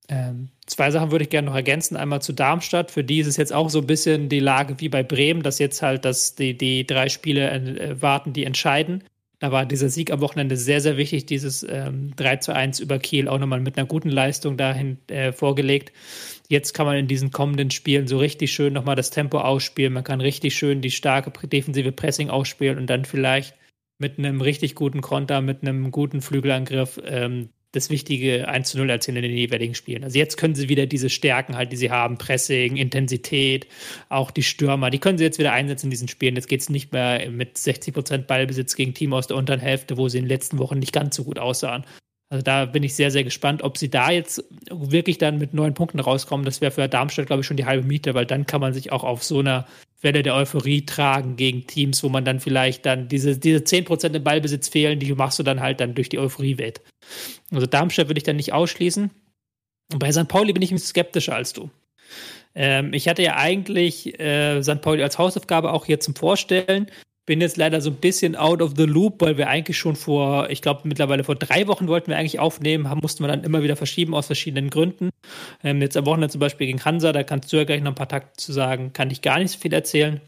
Ähm, 0.09 0.49
zwei 0.65 0.91
Sachen 0.91 1.11
würde 1.11 1.23
ich 1.23 1.29
gerne 1.29 1.47
noch 1.47 1.55
ergänzen. 1.55 1.97
Einmal 1.97 2.21
zu 2.21 2.33
Darmstadt. 2.33 2.91
Für 2.91 3.03
die 3.03 3.19
ist 3.19 3.27
es 3.27 3.37
jetzt 3.37 3.53
auch 3.53 3.69
so 3.69 3.79
ein 3.79 3.87
bisschen 3.87 4.29
die 4.29 4.39
Lage 4.39 4.75
wie 4.79 4.89
bei 4.89 5.03
Bremen, 5.03 5.43
dass 5.43 5.59
jetzt 5.59 5.81
halt 5.81 6.05
dass 6.05 6.35
die, 6.35 6.57
die 6.57 6.85
drei 6.85 7.09
Spiele 7.09 7.49
äh, 7.51 8.01
warten, 8.01 8.33
die 8.33 8.45
entscheiden. 8.45 9.03
Da 9.43 9.51
war 9.51 9.65
dieser 9.65 9.89
Sieg 9.89 10.09
am 10.09 10.21
Wochenende 10.21 10.55
sehr, 10.55 10.79
sehr 10.79 10.95
wichtig, 10.95 11.25
dieses 11.25 11.63
ähm, 11.69 12.15
3 12.15 12.37
zu 12.37 12.55
1 12.55 12.79
über 12.79 12.97
Kiel 12.97 13.27
auch 13.27 13.39
nochmal 13.39 13.59
mit 13.59 13.77
einer 13.77 13.85
guten 13.85 14.09
Leistung 14.09 14.55
dahin 14.55 14.99
äh, 15.09 15.33
vorgelegt. 15.33 15.91
Jetzt 16.47 16.71
kann 16.73 16.85
man 16.85 16.95
in 16.95 17.09
diesen 17.09 17.31
kommenden 17.31 17.69
Spielen 17.69 18.07
so 18.07 18.19
richtig 18.19 18.53
schön 18.53 18.71
nochmal 18.71 18.95
das 18.95 19.09
Tempo 19.09 19.39
ausspielen. 19.39 19.91
Man 19.91 20.05
kann 20.05 20.21
richtig 20.21 20.55
schön 20.55 20.79
die 20.79 20.91
starke 20.91 21.29
defensive 21.45 21.91
Pressing 21.91 22.29
ausspielen 22.29 22.77
und 22.77 22.87
dann 22.89 23.03
vielleicht 23.03 23.53
mit 23.97 24.17
einem 24.17 24.39
richtig 24.39 24.75
guten 24.75 25.01
Konter, 25.01 25.41
mit 25.41 25.61
einem 25.61 25.91
guten 25.91 26.21
Flügelangriff 26.21 27.01
ähm, 27.05 27.49
das 27.73 27.89
wichtige 27.89 28.47
1 28.47 28.69
zu 28.69 28.77
0 28.77 28.89
erzählen 28.89 29.17
in 29.17 29.23
den 29.23 29.35
jeweiligen 29.35 29.75
Spielen. 29.75 30.03
Also 30.03 30.17
jetzt 30.17 30.37
können 30.37 30.55
sie 30.55 30.69
wieder 30.69 30.85
diese 30.85 31.09
Stärken 31.09 31.57
halt, 31.57 31.71
die 31.71 31.75
sie 31.75 31.91
haben, 31.91 32.17
Pressing, 32.17 32.77
Intensität, 32.77 33.67
auch 34.09 34.31
die 34.31 34.43
Stürmer, 34.43 34.91
die 34.91 34.99
können 34.99 35.17
sie 35.17 35.23
jetzt 35.23 35.39
wieder 35.39 35.53
einsetzen 35.53 35.87
in 35.87 35.91
diesen 35.91 36.07
Spielen. 36.07 36.35
Jetzt 36.35 36.47
geht 36.47 36.61
es 36.61 36.69
nicht 36.69 36.93
mehr 36.93 37.29
mit 37.29 37.57
60 37.57 37.93
Prozent 37.93 38.27
Ballbesitz 38.27 38.75
gegen 38.75 38.93
Team 38.93 39.13
aus 39.13 39.27
der 39.27 39.37
unteren 39.37 39.59
Hälfte, 39.59 39.97
wo 39.97 40.07
sie 40.07 40.19
in 40.19 40.25
den 40.25 40.29
letzten 40.29 40.59
Wochen 40.59 40.79
nicht 40.79 40.93
ganz 40.93 41.15
so 41.15 41.23
gut 41.23 41.39
aussahen. 41.39 41.83
Also 42.29 42.43
da 42.43 42.65
bin 42.65 42.83
ich 42.83 42.95
sehr, 42.95 43.11
sehr 43.11 43.23
gespannt, 43.23 43.63
ob 43.63 43.77
sie 43.77 43.89
da 43.89 44.09
jetzt 44.11 44.43
wirklich 44.69 45.17
dann 45.17 45.37
mit 45.37 45.53
neun 45.53 45.73
Punkten 45.73 45.99
rauskommen. 45.99 46.45
Das 46.45 46.61
wäre 46.61 46.71
für 46.71 46.87
Darmstadt, 46.87 47.27
glaube 47.27 47.41
ich, 47.41 47.47
schon 47.47 47.57
die 47.57 47.65
halbe 47.65 47.85
Miete, 47.85 48.13
weil 48.13 48.25
dann 48.25 48.45
kann 48.45 48.61
man 48.61 48.73
sich 48.73 48.91
auch 48.91 49.03
auf 49.03 49.23
so 49.23 49.39
einer 49.39 49.67
Welle 50.03 50.23
der 50.23 50.35
Euphorie 50.35 50.85
tragen 50.85 51.35
gegen 51.35 51.65
Teams, 51.67 52.03
wo 52.03 52.09
man 52.09 52.25
dann 52.25 52.39
vielleicht 52.39 52.85
dann 52.85 53.07
diese, 53.07 53.37
diese 53.37 53.59
10% 53.59 54.13
im 54.13 54.23
Ballbesitz 54.23 54.69
fehlen, 54.69 54.99
die 54.99 55.13
machst 55.13 55.39
du 55.39 55.43
dann 55.43 55.61
halt 55.61 55.79
dann 55.79 55.95
durch 55.95 56.09
die 56.09 56.19
Euphorie 56.19 56.57
wett. 56.57 56.81
Also 57.51 57.65
Darmstadt 57.65 58.07
würde 58.07 58.19
ich 58.19 58.23
dann 58.23 58.35
nicht 58.35 58.53
ausschließen. 58.53 59.09
Und 59.91 59.99
bei 59.99 60.11
St. 60.11 60.27
Pauli 60.27 60.53
bin 60.53 60.61
ich 60.61 60.71
ein 60.71 60.75
bisschen 60.75 60.89
skeptischer 60.89 61.35
als 61.35 61.53
du. 61.53 61.69
Ähm, 62.55 62.93
ich 62.93 63.07
hatte 63.07 63.23
ja 63.23 63.37
eigentlich 63.37 64.19
äh, 64.19 64.61
St. 64.61 64.81
Pauli 64.81 65.03
als 65.03 65.17
Hausaufgabe 65.17 65.71
auch 65.71 65.85
hier 65.85 65.99
zum 65.99 66.15
Vorstellen. 66.15 66.87
Bin 67.25 67.39
jetzt 67.39 67.55
leider 67.55 67.79
so 67.79 67.89
ein 67.89 67.95
bisschen 67.95 68.35
out 68.35 68.61
of 68.61 68.73
the 68.75 68.83
loop, 68.83 69.21
weil 69.21 69.37
wir 69.37 69.47
eigentlich 69.47 69.77
schon 69.77 69.95
vor, 69.95 70.49
ich 70.49 70.61
glaube 70.61 70.81
mittlerweile 70.83 71.23
vor 71.23 71.35
drei 71.35 71.67
Wochen 71.67 71.87
wollten 71.87 72.07
wir 72.07 72.17
eigentlich 72.17 72.39
aufnehmen, 72.39 72.89
haben, 72.89 72.99
mussten 73.01 73.23
wir 73.23 73.29
dann 73.29 73.45
immer 73.45 73.63
wieder 73.63 73.77
verschieben 73.77 74.13
aus 74.13 74.25
verschiedenen 74.25 74.69
Gründen. 74.69 75.09
Ähm, 75.63 75.81
jetzt 75.81 75.95
am 75.95 76.05
Wochenende 76.05 76.29
zum 76.29 76.39
Beispiel 76.39 76.67
gegen 76.67 76.83
Hansa, 76.83 77.13
da 77.13 77.23
kannst 77.23 77.53
du 77.53 77.57
ja 77.57 77.63
gleich 77.63 77.81
noch 77.81 77.91
ein 77.91 77.95
paar 77.95 78.09
Takte 78.09 78.33
zu 78.35 78.51
sagen, 78.51 78.91
kann 78.91 79.09
ich 79.09 79.21
gar 79.21 79.39
nicht 79.39 79.51
so 79.51 79.59
viel 79.59 79.71
erzählen. 79.71 80.19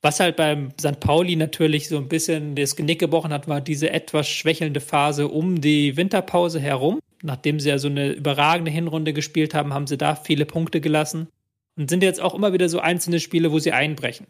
Was 0.00 0.20
halt 0.20 0.36
beim 0.36 0.70
St. 0.80 1.00
Pauli 1.00 1.34
natürlich 1.34 1.88
so 1.88 1.96
ein 1.98 2.08
bisschen 2.08 2.54
das 2.54 2.76
Genick 2.76 3.00
gebrochen 3.00 3.32
hat, 3.32 3.48
war 3.48 3.60
diese 3.60 3.90
etwas 3.90 4.28
schwächelnde 4.28 4.80
Phase 4.80 5.26
um 5.28 5.60
die 5.60 5.96
Winterpause 5.96 6.60
herum. 6.60 7.00
Nachdem 7.22 7.58
sie 7.58 7.68
ja 7.68 7.78
so 7.78 7.88
eine 7.88 8.12
überragende 8.12 8.70
Hinrunde 8.70 9.12
gespielt 9.12 9.54
haben, 9.54 9.74
haben 9.74 9.88
sie 9.88 9.98
da 9.98 10.14
viele 10.14 10.46
Punkte 10.46 10.80
gelassen 10.80 11.28
und 11.76 11.90
sind 11.90 12.04
jetzt 12.04 12.20
auch 12.20 12.34
immer 12.34 12.52
wieder 12.52 12.68
so 12.68 12.78
einzelne 12.78 13.18
Spiele, 13.18 13.50
wo 13.50 13.58
sie 13.58 13.72
einbrechen. 13.72 14.28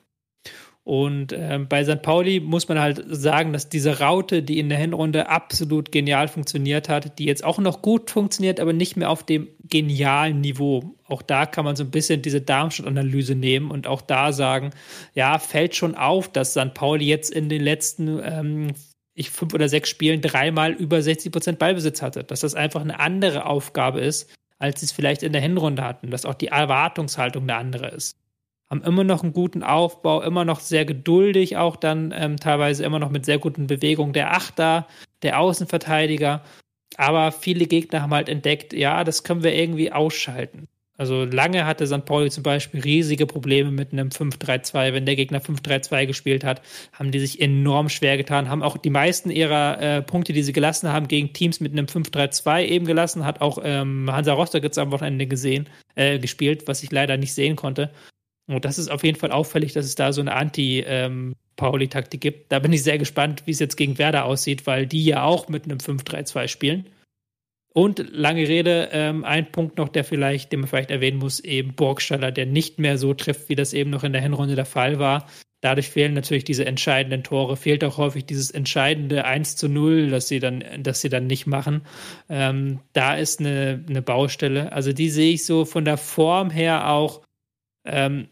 Und 0.88 1.34
äh, 1.34 1.58
bei 1.68 1.84
St. 1.84 2.00
Pauli 2.00 2.40
muss 2.40 2.66
man 2.66 2.78
halt 2.78 3.04
sagen, 3.08 3.52
dass 3.52 3.68
diese 3.68 3.98
Raute, 3.98 4.42
die 4.42 4.58
in 4.58 4.70
der 4.70 4.78
Hinrunde 4.78 5.28
absolut 5.28 5.92
genial 5.92 6.28
funktioniert 6.28 6.88
hat, 6.88 7.18
die 7.18 7.26
jetzt 7.26 7.44
auch 7.44 7.58
noch 7.58 7.82
gut 7.82 8.10
funktioniert, 8.10 8.58
aber 8.58 8.72
nicht 8.72 8.96
mehr 8.96 9.10
auf 9.10 9.22
dem 9.22 9.48
genialen 9.64 10.40
Niveau. 10.40 10.94
Auch 11.04 11.20
da 11.20 11.44
kann 11.44 11.66
man 11.66 11.76
so 11.76 11.84
ein 11.84 11.90
bisschen 11.90 12.22
diese 12.22 12.40
Darmstadt-Analyse 12.40 13.34
nehmen 13.34 13.70
und 13.70 13.86
auch 13.86 14.00
da 14.00 14.32
sagen, 14.32 14.70
ja, 15.12 15.38
fällt 15.38 15.76
schon 15.76 15.94
auf, 15.94 16.32
dass 16.32 16.52
St. 16.52 16.72
Pauli 16.72 17.04
jetzt 17.04 17.32
in 17.32 17.50
den 17.50 17.60
letzten 17.60 18.18
ähm, 18.24 18.68
ich 19.12 19.28
fünf 19.28 19.52
oder 19.52 19.68
sechs 19.68 19.90
Spielen 19.90 20.22
dreimal 20.22 20.72
über 20.72 21.02
60 21.02 21.30
Prozent 21.30 21.58
Ballbesitz 21.58 22.00
hatte. 22.00 22.24
Dass 22.24 22.40
das 22.40 22.54
einfach 22.54 22.80
eine 22.80 22.98
andere 22.98 23.44
Aufgabe 23.44 24.00
ist, 24.00 24.30
als 24.58 24.80
sie 24.80 24.86
es 24.86 24.92
vielleicht 24.92 25.22
in 25.22 25.34
der 25.34 25.42
Hinrunde 25.42 25.84
hatten. 25.84 26.10
Dass 26.10 26.24
auch 26.24 26.32
die 26.32 26.46
Erwartungshaltung 26.46 27.42
eine 27.42 27.56
andere 27.56 27.88
ist 27.88 28.16
haben 28.70 28.82
immer 28.82 29.04
noch 29.04 29.22
einen 29.22 29.32
guten 29.32 29.62
Aufbau, 29.62 30.22
immer 30.22 30.44
noch 30.44 30.60
sehr 30.60 30.84
geduldig, 30.84 31.56
auch 31.56 31.76
dann 31.76 32.12
ähm, 32.16 32.36
teilweise 32.36 32.84
immer 32.84 32.98
noch 32.98 33.10
mit 33.10 33.24
sehr 33.24 33.38
guten 33.38 33.66
Bewegungen 33.66 34.12
der 34.12 34.34
Achter, 34.34 34.86
der 35.22 35.40
Außenverteidiger. 35.40 36.42
Aber 36.96 37.32
viele 37.32 37.66
Gegner 37.66 38.02
haben 38.02 38.14
halt 38.14 38.28
entdeckt, 38.28 38.72
ja, 38.72 39.04
das 39.04 39.22
können 39.22 39.42
wir 39.42 39.54
irgendwie 39.54 39.92
ausschalten. 39.92 40.68
Also 40.98 41.24
lange 41.24 41.64
hatte 41.64 41.86
St. 41.86 42.04
Pauli 42.04 42.28
zum 42.28 42.42
Beispiel 42.42 42.80
riesige 42.80 43.24
Probleme 43.24 43.70
mit 43.70 43.92
einem 43.92 44.08
5-3-2. 44.08 44.92
Wenn 44.92 45.06
der 45.06 45.14
Gegner 45.14 45.40
5-3-2 45.40 46.06
gespielt 46.06 46.42
hat, 46.42 46.60
haben 46.92 47.12
die 47.12 47.20
sich 47.20 47.40
enorm 47.40 47.88
schwer 47.88 48.16
getan, 48.16 48.48
haben 48.48 48.64
auch 48.64 48.76
die 48.76 48.90
meisten 48.90 49.30
ihrer 49.30 49.80
äh, 49.80 50.02
Punkte, 50.02 50.32
die 50.32 50.42
sie 50.42 50.52
gelassen 50.52 50.92
haben, 50.92 51.06
gegen 51.06 51.32
Teams 51.32 51.60
mit 51.60 51.72
einem 51.72 51.86
5-3-2 51.86 52.64
eben 52.64 52.84
gelassen. 52.84 53.24
Hat 53.24 53.40
auch 53.40 53.58
ähm, 53.62 54.10
Hansa 54.10 54.32
Rostock 54.32 54.64
jetzt 54.64 54.76
am 54.76 54.90
Wochenende 54.90 55.28
gesehen, 55.28 55.68
äh, 55.94 56.18
gespielt, 56.18 56.64
was 56.66 56.82
ich 56.82 56.90
leider 56.90 57.16
nicht 57.16 57.32
sehen 57.32 57.54
konnte. 57.54 57.92
Und 58.48 58.64
das 58.64 58.78
ist 58.78 58.90
auf 58.90 59.04
jeden 59.04 59.18
Fall 59.18 59.30
auffällig, 59.30 59.74
dass 59.74 59.84
es 59.84 59.94
da 59.94 60.12
so 60.12 60.22
eine 60.22 60.34
Anti-Pauli-Taktik 60.34 62.20
gibt. 62.20 62.50
Da 62.50 62.58
bin 62.58 62.72
ich 62.72 62.82
sehr 62.82 62.98
gespannt, 62.98 63.42
wie 63.44 63.50
es 63.50 63.58
jetzt 63.58 63.76
gegen 63.76 63.98
Werder 63.98 64.24
aussieht, 64.24 64.66
weil 64.66 64.86
die 64.86 65.04
ja 65.04 65.22
auch 65.22 65.48
mit 65.48 65.64
einem 65.64 65.78
5-3-2 65.78 66.48
spielen. 66.48 66.86
Und 67.74 68.04
lange 68.10 68.48
Rede, 68.48 68.88
ähm, 68.92 69.24
ein 69.24 69.52
Punkt 69.52 69.76
noch, 69.76 69.88
der 69.90 70.02
vielleicht, 70.02 70.50
den 70.50 70.60
man 70.60 70.68
vielleicht 70.68 70.90
erwähnen 70.90 71.18
muss, 71.18 71.40
eben 71.40 71.74
Burgstaller, 71.74 72.32
der 72.32 72.46
nicht 72.46 72.78
mehr 72.78 72.96
so 72.96 73.12
trifft, 73.14 73.50
wie 73.50 73.54
das 73.54 73.74
eben 73.74 73.90
noch 73.90 74.02
in 74.02 74.12
der 74.12 74.22
Hinrunde 74.22 74.56
der 74.56 74.64
Fall 74.64 74.98
war. 74.98 75.28
Dadurch 75.60 75.90
fehlen 75.90 76.14
natürlich 76.14 76.44
diese 76.44 76.64
entscheidenden 76.64 77.24
Tore, 77.24 77.56
fehlt 77.56 77.84
auch 77.84 77.98
häufig 77.98 78.24
dieses 78.24 78.50
entscheidende 78.50 79.24
1 79.24 79.56
zu 79.56 79.68
0, 79.68 80.08
das 80.08 80.28
sie 80.28 80.38
dann, 80.38 80.64
das 80.80 81.00
sie 81.00 81.08
dann 81.08 81.26
nicht 81.26 81.46
machen. 81.46 81.82
Ähm, 82.28 82.80
da 82.94 83.14
ist 83.14 83.40
eine, 83.40 83.84
eine 83.88 84.00
Baustelle. 84.00 84.72
Also 84.72 84.92
die 84.92 85.10
sehe 85.10 85.34
ich 85.34 85.44
so 85.44 85.64
von 85.64 85.84
der 85.84 85.98
Form 85.98 86.50
her 86.50 86.88
auch 86.90 87.22
ähm, 87.84 88.28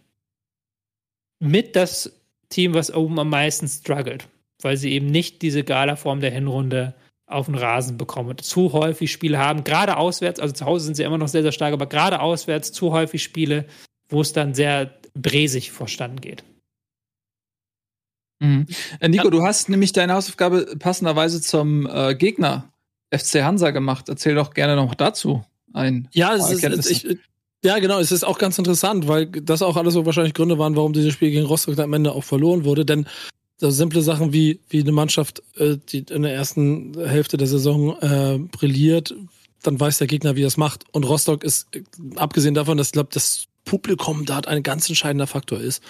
mit 1.38 1.77
das 1.77 2.12
Team, 2.49 2.75
was 2.75 2.94
oben 2.94 3.18
am 3.18 3.31
meisten 3.31 3.68
struggelt, 3.68 4.29
weil 4.62 4.77
sie 4.77 4.92
eben 4.92 5.07
nicht 5.07 5.42
diese 5.42 5.64
Gala-Form 5.64 6.20
der 6.20 6.31
Hinrunde 6.31 6.94
auf 7.27 7.46
den 7.46 7.57
Rasen 7.57 7.99
bekommen. 7.99 8.38
Zu 8.38 8.72
häufig 8.72 9.11
Spiele 9.11 9.38
haben, 9.38 9.64
gerade 9.64 9.96
auswärts, 9.96 10.38
also 10.38 10.55
zu 10.55 10.64
Hause 10.64 10.87
sind 10.87 10.94
sie 10.94 11.03
immer 11.03 11.18
noch 11.18 11.29
sehr, 11.29 11.42
sehr 11.42 11.53
stark, 11.53 11.72
aber 11.72 11.87
gerade 11.87 12.20
auswärts 12.20 12.72
zu 12.72 12.92
häufig 12.92 13.22
Spiele, 13.22 13.66
wo 14.09 14.20
es 14.20 14.33
dann 14.33 14.55
sehr 14.55 14.94
bresig 15.14 15.72
vorstanden 15.72 16.20
geht. 16.20 16.44
Mhm. 18.38 18.66
Äh, 19.01 19.09
Nico, 19.09 19.31
du 19.31 19.42
hast 19.42 19.68
nämlich 19.68 19.92
deine 19.92 20.14
Hausaufgabe 20.14 20.77
passenderweise 20.79 21.40
zum 21.40 21.87
äh, 21.87 22.14
Gegner 22.14 22.70
FC 23.12 23.42
Hansa 23.42 23.70
gemacht. 23.70 24.09
Erzähl 24.09 24.35
doch 24.35 24.53
gerne 24.53 24.77
noch 24.77 24.94
dazu 24.94 25.44
ein. 25.72 26.09
Ja, 26.12 26.35
es 26.35 26.51
ist, 26.51 26.90
ich, 26.90 27.18
ja, 27.64 27.79
genau. 27.79 27.99
Es 27.99 28.12
ist 28.12 28.25
auch 28.25 28.38
ganz 28.38 28.59
interessant, 28.59 29.09
weil 29.09 29.27
das 29.27 29.62
auch 29.62 29.77
alles 29.77 29.95
so 29.95 30.07
wahrscheinlich 30.07 30.35
Gründe 30.35 30.59
waren, 30.59 30.77
warum 30.77 30.92
dieses 30.92 31.12
Spiel 31.12 31.31
gegen 31.31 31.47
Rostock 31.47 31.79
am 31.79 31.92
Ende 31.92 32.12
auch 32.12 32.25
verloren 32.25 32.64
wurde. 32.64 32.85
Denn 32.85 33.07
so 33.59 33.71
simple 33.71 34.03
Sachen 34.03 34.33
wie, 34.33 34.61
wie 34.69 34.81
eine 34.81 34.92
Mannschaft, 34.92 35.42
äh, 35.57 35.77
die 35.88 36.05
in 36.11 36.23
der 36.23 36.35
ersten 36.35 36.95
Hälfte 36.99 37.37
der 37.37 37.47
Saison 37.47 37.97
äh, 38.01 38.38
brilliert, 38.38 39.14
dann 39.62 39.81
weiß 39.81 39.99
der 39.99 40.07
Gegner, 40.07 40.37
wie 40.37 40.45
er 40.45 40.49
es 40.49 40.57
macht. 40.57 40.85
Und 40.92 41.05
Rostock 41.05 41.42
ist, 41.42 41.66
äh, 41.75 41.83
abgesehen 42.16 42.55
davon, 42.55 42.77
dass 42.77 42.88
ich 42.88 42.92
glaube, 42.92 43.11
das 43.12 43.47
Publikum 43.64 44.27
da 44.27 44.38
ein 44.40 44.62
ganz 44.62 44.88
entscheidender 44.88 45.27
Faktor 45.27 45.61
ist 45.61 45.83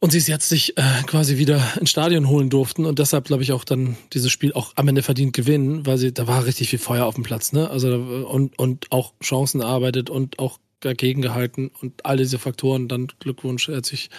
und 0.00 0.10
sie 0.10 0.18
es 0.18 0.26
jetzt 0.26 0.48
sich 0.48 0.76
äh, 0.76 0.82
quasi 1.06 1.38
wieder 1.38 1.62
ins 1.80 1.90
Stadion 1.90 2.28
holen 2.28 2.50
durften 2.50 2.86
und 2.86 2.98
deshalb 2.98 3.24
glaube 3.26 3.42
ich 3.42 3.52
auch 3.52 3.64
dann 3.64 3.96
dieses 4.12 4.30
Spiel 4.30 4.52
auch 4.52 4.72
am 4.76 4.88
Ende 4.88 5.02
verdient 5.02 5.32
gewinnen, 5.32 5.86
weil 5.86 5.98
sie 5.98 6.12
da 6.12 6.26
war 6.26 6.44
richtig 6.44 6.70
viel 6.70 6.78
Feuer 6.78 7.06
auf 7.06 7.14
dem 7.14 7.24
Platz, 7.24 7.52
ne? 7.52 7.70
Also 7.70 7.94
und 7.94 8.58
und 8.58 8.90
auch 8.90 9.12
Chancen 9.22 9.60
erarbeitet 9.60 10.10
und 10.10 10.38
auch 10.38 10.58
dagegen 10.80 11.22
gehalten 11.22 11.70
und 11.80 12.04
all 12.04 12.16
diese 12.16 12.38
Faktoren 12.38 12.88
dann 12.88 13.08
Glückwunsch, 13.18 13.68
er 13.68 13.78
hat 13.78 13.86
sich 13.86 14.10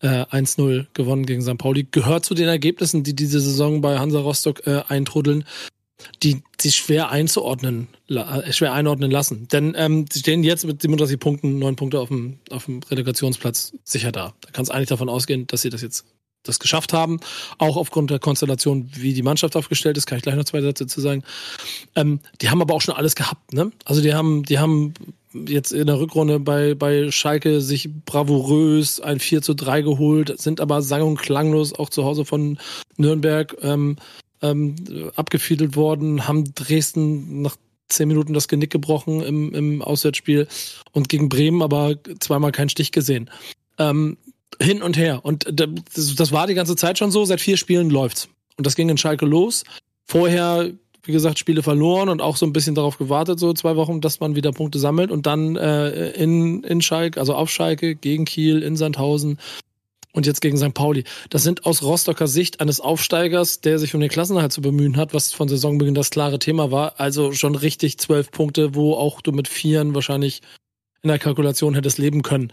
äh, 0.00 0.24
1-0 0.24 0.86
gewonnen 0.94 1.26
gegen 1.26 1.42
St. 1.42 1.58
Pauli 1.58 1.86
gehört 1.90 2.24
zu 2.24 2.34
den 2.34 2.48
Ergebnissen, 2.48 3.04
die 3.04 3.14
diese 3.14 3.40
Saison 3.40 3.80
bei 3.80 3.98
Hansa 3.98 4.20
Rostock 4.20 4.66
äh, 4.66 4.82
eintrudeln 4.88 5.44
die 6.22 6.42
sich 6.60 6.76
schwer 6.76 7.10
einzuordnen, 7.10 7.88
äh, 8.08 8.52
schwer 8.52 8.72
einordnen 8.72 9.10
lassen. 9.10 9.48
Denn 9.48 9.74
ähm, 9.76 10.06
sie 10.10 10.20
stehen 10.20 10.44
jetzt 10.44 10.64
mit 10.64 10.82
37 10.82 11.18
Punkten, 11.18 11.58
neun 11.58 11.76
Punkte 11.76 12.00
auf 12.00 12.08
dem, 12.08 12.38
auf 12.50 12.66
dem 12.66 12.80
Relegationsplatz 12.90 13.72
sicher 13.84 14.12
da. 14.12 14.34
Da 14.40 14.50
kann 14.50 14.62
es 14.62 14.70
eigentlich 14.70 14.88
davon 14.88 15.08
ausgehen, 15.08 15.46
dass 15.46 15.62
sie 15.62 15.70
das 15.70 15.82
jetzt 15.82 16.04
das 16.44 16.58
geschafft 16.58 16.92
haben. 16.92 17.20
Auch 17.58 17.76
aufgrund 17.76 18.10
der 18.10 18.18
Konstellation, 18.18 18.90
wie 18.94 19.14
die 19.14 19.22
Mannschaft 19.22 19.56
aufgestellt 19.56 19.96
ist, 19.96 20.06
kann 20.06 20.18
ich 20.18 20.22
gleich 20.22 20.34
noch 20.34 20.44
zwei 20.44 20.60
Sätze 20.60 20.86
zu 20.86 21.00
sagen. 21.00 21.22
Ähm, 21.94 22.20
die 22.40 22.50
haben 22.50 22.60
aber 22.60 22.74
auch 22.74 22.80
schon 22.80 22.94
alles 22.94 23.14
gehabt, 23.14 23.52
ne? 23.52 23.70
Also 23.84 24.02
die 24.02 24.14
haben, 24.14 24.42
die 24.42 24.58
haben 24.58 24.94
jetzt 25.32 25.72
in 25.72 25.86
der 25.86 25.98
Rückrunde 25.98 26.40
bei, 26.40 26.74
bei 26.74 27.10
Schalke 27.10 27.60
sich 27.60 27.88
bravourös 28.04 29.00
ein 29.00 29.20
4 29.20 29.42
zu 29.42 29.54
3 29.54 29.82
geholt, 29.82 30.38
sind 30.40 30.60
aber 30.60 30.82
sang- 30.82 31.02
und 31.02 31.18
klanglos 31.18 31.72
auch 31.74 31.88
zu 31.88 32.04
Hause 32.04 32.24
von 32.24 32.58
Nürnberg 32.96 33.56
ähm, 33.62 33.96
ähm, 34.42 34.76
abgefiedelt 35.16 35.76
worden, 35.76 36.26
haben 36.26 36.54
Dresden 36.54 37.42
nach 37.42 37.56
zehn 37.88 38.08
Minuten 38.08 38.34
das 38.34 38.48
Genick 38.48 38.70
gebrochen 38.70 39.22
im, 39.22 39.54
im 39.54 39.82
Auswärtsspiel 39.82 40.48
und 40.92 41.08
gegen 41.08 41.28
Bremen 41.28 41.62
aber 41.62 41.96
zweimal 42.20 42.52
keinen 42.52 42.68
Stich 42.68 42.92
gesehen. 42.92 43.30
Ähm, 43.78 44.16
hin 44.60 44.82
und 44.82 44.96
her. 44.96 45.24
Und 45.24 45.46
das, 45.50 46.14
das 46.14 46.32
war 46.32 46.46
die 46.46 46.54
ganze 46.54 46.76
Zeit 46.76 46.98
schon 46.98 47.10
so, 47.10 47.24
seit 47.24 47.40
vier 47.40 47.56
Spielen 47.56 47.90
läuft's. 47.90 48.28
Und 48.56 48.66
das 48.66 48.76
ging 48.76 48.88
in 48.88 48.98
Schalke 48.98 49.26
los. 49.26 49.64
Vorher, 50.04 50.70
wie 51.04 51.12
gesagt, 51.12 51.38
Spiele 51.38 51.62
verloren 51.62 52.08
und 52.08 52.20
auch 52.20 52.36
so 52.36 52.46
ein 52.46 52.52
bisschen 52.52 52.74
darauf 52.74 52.98
gewartet, 52.98 53.38
so 53.38 53.52
zwei 53.54 53.76
Wochen, 53.76 54.00
dass 54.00 54.20
man 54.20 54.36
wieder 54.36 54.52
Punkte 54.52 54.78
sammelt 54.78 55.10
und 55.10 55.26
dann 55.26 55.56
äh, 55.56 56.10
in, 56.10 56.62
in 56.64 56.82
Schalke, 56.82 57.18
also 57.18 57.34
auf 57.34 57.50
Schalke, 57.50 57.94
gegen 57.94 58.24
Kiel, 58.24 58.62
in 58.62 58.76
Sandhausen 58.76 59.38
und 60.12 60.26
jetzt 60.26 60.40
gegen 60.40 60.56
St. 60.56 60.74
Pauli. 60.74 61.04
Das 61.30 61.42
sind 61.42 61.66
aus 61.66 61.82
Rostocker 61.82 62.26
Sicht 62.26 62.60
eines 62.60 62.80
Aufsteigers, 62.80 63.60
der 63.60 63.78
sich 63.78 63.94
um 63.94 64.00
den 64.00 64.10
Klassenerhalt 64.10 64.52
zu 64.52 64.60
bemühen 64.60 64.96
hat, 64.96 65.14
was 65.14 65.32
von 65.32 65.48
Saisonbeginn 65.48 65.94
das 65.94 66.10
klare 66.10 66.38
Thema 66.38 66.70
war. 66.70 67.00
Also 67.00 67.32
schon 67.32 67.54
richtig 67.54 67.98
zwölf 67.98 68.30
Punkte, 68.30 68.74
wo 68.74 68.94
auch 68.94 69.20
du 69.20 69.32
mit 69.32 69.48
Vieren 69.48 69.94
wahrscheinlich 69.94 70.42
in 71.02 71.08
der 71.08 71.18
Kalkulation 71.18 71.74
hättest 71.74 71.98
leben 71.98 72.22
können. 72.22 72.52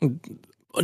Und, 0.00 0.20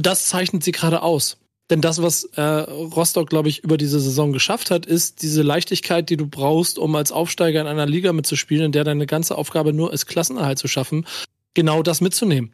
das 0.00 0.26
zeichnet 0.26 0.64
sie 0.64 0.72
gerade 0.72 1.02
aus. 1.02 1.38
Denn 1.70 1.80
das, 1.80 2.02
was 2.02 2.24
äh, 2.34 2.42
Rostock, 2.42 3.28
glaube 3.30 3.48
ich, 3.48 3.62
über 3.62 3.76
diese 3.76 4.00
Saison 4.00 4.32
geschafft 4.32 4.72
hat, 4.72 4.84
ist 4.84 5.22
diese 5.22 5.42
Leichtigkeit, 5.42 6.10
die 6.10 6.16
du 6.16 6.26
brauchst, 6.26 6.76
um 6.78 6.94
als 6.96 7.12
Aufsteiger 7.12 7.60
in 7.60 7.68
einer 7.68 7.86
Liga 7.86 8.12
mitzuspielen, 8.12 8.66
in 8.66 8.72
der 8.72 8.82
deine 8.82 9.06
ganze 9.06 9.38
Aufgabe 9.38 9.72
nur 9.72 9.92
ist, 9.92 10.06
Klassenerhalt 10.06 10.58
zu 10.58 10.66
schaffen, 10.66 11.06
genau 11.54 11.82
das 11.82 12.00
mitzunehmen. 12.00 12.52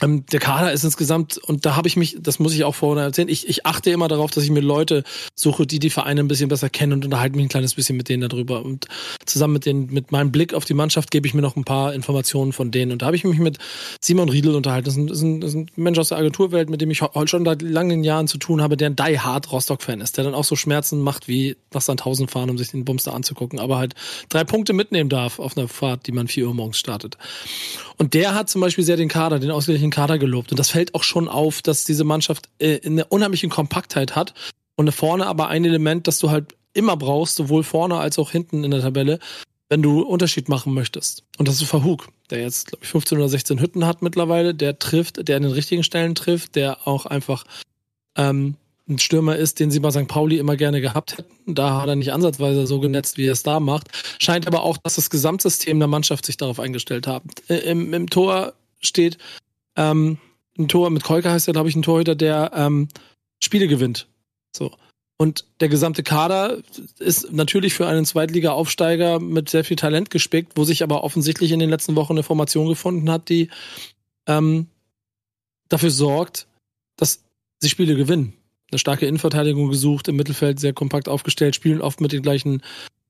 Ähm, 0.00 0.24
der 0.26 0.40
Kader 0.40 0.72
ist 0.72 0.84
insgesamt, 0.84 1.38
und 1.38 1.66
da 1.66 1.76
habe 1.76 1.86
ich 1.86 1.96
mich, 1.96 2.16
das 2.20 2.38
muss 2.38 2.54
ich 2.54 2.64
auch 2.64 2.74
vorher 2.74 3.04
erzählen, 3.04 3.28
ich, 3.28 3.48
ich 3.48 3.66
achte 3.66 3.90
immer 3.90 4.08
darauf, 4.08 4.30
dass 4.30 4.42
ich 4.44 4.50
mir 4.50 4.60
Leute 4.60 5.04
suche, 5.34 5.66
die 5.66 5.78
die 5.78 5.90
Vereine 5.90 6.20
ein 6.20 6.28
bisschen 6.28 6.48
besser 6.48 6.70
kennen 6.70 6.94
und 6.94 7.04
unterhalte 7.04 7.36
mich 7.36 7.46
ein 7.46 7.48
kleines 7.48 7.74
bisschen 7.74 7.96
mit 7.96 8.08
denen 8.08 8.28
darüber. 8.28 8.64
Und 8.64 8.88
zusammen 9.26 9.54
mit, 9.54 9.66
den, 9.66 9.86
mit 9.86 10.10
meinem 10.10 10.32
Blick 10.32 10.54
auf 10.54 10.64
die 10.64 10.74
Mannschaft 10.74 11.10
gebe 11.10 11.26
ich 11.26 11.34
mir 11.34 11.42
noch 11.42 11.56
ein 11.56 11.64
paar 11.64 11.94
Informationen 11.94 12.52
von 12.52 12.70
denen. 12.70 12.92
Und 12.92 13.02
da 13.02 13.06
habe 13.06 13.16
ich 13.16 13.24
mich 13.24 13.38
mit 13.38 13.58
Simon 14.00 14.28
Riedel 14.28 14.54
unterhalten. 14.54 14.86
Das 14.86 14.94
ist, 14.94 14.98
ein, 14.98 15.06
das, 15.06 15.18
ist 15.18 15.22
ein, 15.22 15.40
das 15.40 15.50
ist 15.50 15.56
ein 15.56 15.66
Mensch 15.76 15.98
aus 15.98 16.08
der 16.08 16.18
Agenturwelt, 16.18 16.70
mit 16.70 16.80
dem 16.80 16.90
ich 16.90 17.02
heute 17.02 17.28
schon 17.28 17.44
seit 17.44 17.62
langen 17.62 18.02
Jahren 18.02 18.28
zu 18.28 18.38
tun 18.38 18.62
habe, 18.62 18.76
der 18.76 18.90
ein 18.90 18.96
Die 18.96 19.20
Hard 19.20 19.52
Rostock-Fan 19.52 20.00
ist, 20.00 20.16
der 20.16 20.24
dann 20.24 20.34
auch 20.34 20.44
so 20.44 20.56
Schmerzen 20.56 21.00
macht 21.00 21.28
wie 21.28 21.56
nach 21.72 21.80
Sandhausen 21.82 22.28
fahren, 22.28 22.50
um 22.50 22.58
sich 22.58 22.70
den 22.70 22.84
Bumster 22.84 23.14
anzugucken, 23.14 23.58
aber 23.58 23.78
halt 23.78 23.94
drei 24.28 24.44
Punkte 24.44 24.72
mitnehmen 24.72 25.10
darf 25.10 25.38
auf 25.38 25.56
einer 25.56 25.68
Fahrt, 25.68 26.06
die 26.06 26.12
man 26.12 26.28
vier 26.28 26.46
Uhr 26.46 26.54
morgens 26.54 26.78
startet. 26.78 27.16
Und 27.98 28.14
der 28.14 28.34
hat 28.34 28.50
zum 28.50 28.60
Beispiel 28.60 28.84
sehr 28.84 28.96
den 28.96 29.08
Kader, 29.08 29.38
den 29.38 29.50
ausgeglichenen 29.82 29.90
Kader 29.90 30.18
gelobt. 30.18 30.50
Und 30.50 30.58
das 30.58 30.70
fällt 30.70 30.94
auch 30.94 31.02
schon 31.02 31.28
auf, 31.28 31.62
dass 31.62 31.84
diese 31.84 32.04
Mannschaft 32.04 32.48
äh, 32.58 32.80
eine 32.84 33.04
unheimliche 33.06 33.48
Kompaktheit 33.48 34.14
hat 34.14 34.34
und 34.76 34.90
vorne 34.92 35.26
aber 35.26 35.48
ein 35.48 35.64
Element, 35.64 36.06
das 36.06 36.18
du 36.18 36.30
halt 36.30 36.54
immer 36.74 36.96
brauchst, 36.96 37.36
sowohl 37.36 37.64
vorne 37.64 37.96
als 37.96 38.18
auch 38.18 38.30
hinten 38.30 38.64
in 38.64 38.70
der 38.70 38.80
Tabelle, 38.80 39.18
wenn 39.68 39.82
du 39.82 40.02
Unterschied 40.02 40.48
machen 40.48 40.74
möchtest. 40.74 41.24
Und 41.38 41.48
das 41.48 41.60
ist 41.60 41.68
Verhug, 41.68 42.08
der 42.30 42.40
jetzt, 42.40 42.68
glaube 42.68 42.84
ich, 42.84 42.90
15 42.90 43.18
oder 43.18 43.28
16 43.28 43.60
Hütten 43.60 43.84
hat 43.84 44.02
mittlerweile, 44.02 44.54
der 44.54 44.78
trifft, 44.78 45.28
der 45.28 45.36
an 45.36 45.42
den 45.42 45.52
richtigen 45.52 45.82
Stellen 45.82 46.14
trifft, 46.14 46.54
der 46.54 46.86
auch 46.86 47.06
einfach 47.06 47.44
ähm, 48.16 48.56
ein 48.88 48.98
Stürmer 48.98 49.36
ist, 49.36 49.60
den 49.60 49.70
sie 49.70 49.80
bei 49.80 49.90
St. 49.90 50.08
Pauli 50.08 50.38
immer 50.38 50.56
gerne 50.56 50.80
gehabt 50.80 51.18
hätten. 51.18 51.54
Da 51.54 51.80
hat 51.80 51.88
er 51.88 51.96
nicht 51.96 52.12
ansatzweise 52.12 52.66
so 52.66 52.80
genetzt, 52.80 53.16
wie 53.16 53.26
er 53.26 53.32
es 53.32 53.42
da 53.42 53.60
macht. 53.60 53.88
Scheint 54.18 54.46
aber 54.46 54.62
auch, 54.62 54.76
dass 54.78 54.96
das 54.96 55.10
Gesamtsystem 55.10 55.78
der 55.78 55.88
Mannschaft 55.88 56.26
sich 56.26 56.36
darauf 56.36 56.58
eingestellt 56.58 57.06
hat. 57.06 57.22
Äh, 57.48 57.58
Im, 57.70 57.94
im 57.94 58.10
Tor 58.10 58.54
steht 58.80 59.18
ähm, 59.76 60.18
ein 60.58 60.68
Tor, 60.68 60.90
mit 60.90 61.02
Kolka 61.02 61.30
heißt 61.30 61.48
er, 61.48 61.54
glaube 61.54 61.68
ich, 61.68 61.76
ein 61.76 61.82
Torhüter, 61.82 62.14
der 62.14 62.52
ähm, 62.54 62.88
Spiele 63.42 63.68
gewinnt. 63.68 64.08
So. 64.54 64.72
Und 65.18 65.44
der 65.60 65.68
gesamte 65.68 66.02
Kader 66.02 66.58
ist 66.98 67.32
natürlich 67.32 67.74
für 67.74 67.86
einen 67.86 68.04
Zweitliga-Aufsteiger 68.04 69.20
mit 69.20 69.48
sehr 69.48 69.64
viel 69.64 69.76
Talent 69.76 70.10
gespickt, 70.10 70.52
wo 70.56 70.64
sich 70.64 70.82
aber 70.82 71.04
offensichtlich 71.04 71.52
in 71.52 71.60
den 71.60 71.70
letzten 71.70 71.96
Wochen 71.96 72.14
eine 72.14 72.22
Formation 72.22 72.68
gefunden 72.68 73.10
hat, 73.10 73.28
die 73.28 73.48
ähm, 74.26 74.66
dafür 75.68 75.90
sorgt, 75.90 76.48
dass 76.96 77.24
sie 77.60 77.68
Spiele 77.68 77.94
gewinnen 77.94 78.34
eine 78.72 78.78
starke 78.78 79.06
Innenverteidigung 79.06 79.68
gesucht, 79.68 80.08
im 80.08 80.16
Mittelfeld 80.16 80.58
sehr 80.58 80.72
kompakt 80.72 81.08
aufgestellt, 81.08 81.54
spielen 81.54 81.82
oft 81.82 82.00
mit 82.00 82.12
den 82.12 82.22
gleichen 82.22 82.62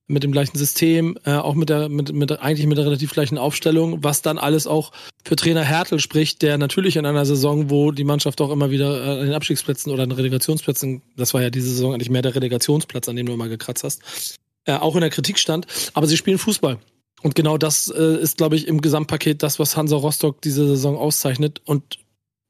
mit 0.09 0.23
dem 0.23 0.33
gleichen 0.33 0.59
System, 0.59 1.17
äh, 1.25 1.33
auch 1.35 1.55
mit 1.55 1.69
der, 1.69 1.89
mit, 1.89 2.13
mit, 2.13 2.33
eigentlich 2.41 2.67
mit 2.67 2.77
der 2.77 2.87
relativ 2.87 3.13
gleichen 3.13 3.39
Aufstellung, 3.39 4.03
was 4.03 4.23
dann 4.23 4.39
alles 4.39 4.67
auch 4.67 4.93
für 5.25 5.37
Trainer 5.37 5.63
Hertel 5.63 6.01
spricht, 6.01 6.43
der 6.43 6.59
natürlich 6.59 6.97
in 6.97 7.07
einer 7.07 7.25
Saison, 7.25 7.71
wo 7.71 7.93
die 7.93 8.05
Mannschaft 8.05 8.41
auch 8.41 8.51
immer 8.51 8.71
wieder 8.71 9.05
äh, 9.05 9.21
an 9.21 9.27
den 9.27 9.35
Abstiegsplätzen 9.35 9.93
oder 9.93 10.03
an 10.03 10.11
den 10.11 10.17
Relegationsplätzen, 10.17 11.03
das 11.17 11.35
war 11.35 11.43
ja 11.43 11.51
diese 11.51 11.71
Saison 11.71 11.95
eigentlich 11.95 12.11
mehr 12.11 12.23
der 12.23 12.35
Relegationsplatz, 12.35 13.09
an 13.09 13.17
dem 13.17 13.27
du 13.27 13.33
immer 13.33 13.49
gekratzt 13.49 13.85
hast, 13.85 14.37
äh, 14.65 14.75
auch 14.75 14.95
in 14.95 15.01
der 15.01 15.11
Kritik 15.11 15.39
stand, 15.39 15.67
aber 15.95 16.07
sie 16.07 16.17
spielen 16.17 16.39
Fußball. 16.39 16.79
Und 17.23 17.35
genau 17.37 17.57
das 17.57 17.89
äh, 17.89 18.21
ist, 18.21 18.37
glaube 18.37 18.57
ich, 18.57 18.67
im 18.67 18.81
Gesamtpaket 18.81 19.43
das, 19.43 19.59
was 19.59 19.77
Hansa 19.77 19.97
Rostock 19.97 20.43
diese 20.43 20.67
Saison 20.67 20.99
auszeichnet. 20.99 21.63
Und 21.65 21.99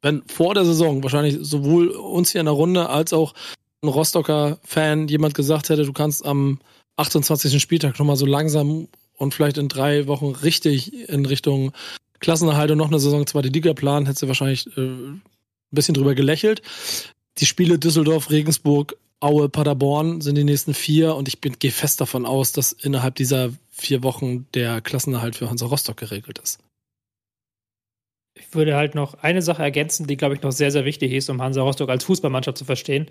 wenn 0.01 0.23
vor 0.27 0.55
der 0.55 0.65
Saison 0.65 1.03
wahrscheinlich 1.03 1.39
sowohl 1.41 1.89
uns 1.89 2.33
hier 2.33 2.41
in 2.41 2.47
der 2.47 2.55
Runde 2.55 2.89
als 2.89 3.13
auch 3.13 3.35
ein 3.83 3.89
Rostocker 3.89 4.59
Fan 4.65 5.09
jemand 5.09 5.35
gesagt 5.35 5.69
hätte, 5.69 5.85
du 5.85 5.93
kannst 5.93 6.25
am 6.25 6.61
28. 6.97 7.61
Spieltag 7.61 7.99
nochmal 7.99 8.17
so 8.17 8.27
langsam 8.27 8.89
und 9.17 9.35
vielleicht 9.35 9.59
in 9.59 9.69
drei 9.69 10.07
Wochen 10.07 10.31
richtig 10.31 11.09
in 11.09 11.27
Richtung 11.27 11.73
Klassenerhalt 12.21 12.71
und 12.71 12.79
noch 12.79 12.89
eine 12.89 13.01
Saison 13.01 13.27
zweite 13.27 13.49
Liga 13.49 13.73
planen, 13.75 14.07
hätte 14.07 14.21
sie 14.21 14.29
wahrscheinlich 14.29 14.67
äh, 14.77 14.81
ein 14.81 15.23
bisschen 15.71 15.95
drüber 15.95 16.15
gelächelt. 16.15 16.63
Die 17.39 17.47
Spiele 17.47 17.79
Düsseldorf, 17.79 18.31
Regensburg, 18.31 18.97
Aue, 19.21 19.49
Paderborn 19.49 20.21
sind 20.21 20.37
die 20.37 20.45
nächsten 20.45 20.75
vier 20.75 21.15
und 21.15 21.29
ich 21.29 21.41
gehe 21.41 21.71
fest 21.71 22.01
davon 22.01 22.27
aus, 22.27 22.53
dass 22.53 22.73
innerhalb 22.73 23.15
dieser 23.15 23.51
vier 23.71 24.03
Wochen 24.03 24.47
der 24.55 24.81
Klassenerhalt 24.81 25.37
für 25.37 25.49
Hansa 25.49 25.67
Rostock 25.67 25.97
geregelt 25.97 26.39
ist 26.39 26.61
ich 28.35 28.55
würde 28.55 28.77
halt 28.77 28.95
noch 28.95 29.15
eine 29.15 29.43
Sache 29.43 29.63
ergänzen, 29.63 30.07
die, 30.07 30.17
glaube 30.17 30.35
ich, 30.35 30.43
noch 30.43 30.53
sehr, 30.53 30.71
sehr 30.71 30.85
wichtig 30.85 31.13
ist, 31.13 31.31
um 31.31 31.41
Hansa 31.43 31.63
Rostock 31.63 31.91
als 31.91 32.05
Fußballmannschaft 32.05 32.59
zu 32.59 32.65
verstehen. 32.65 33.11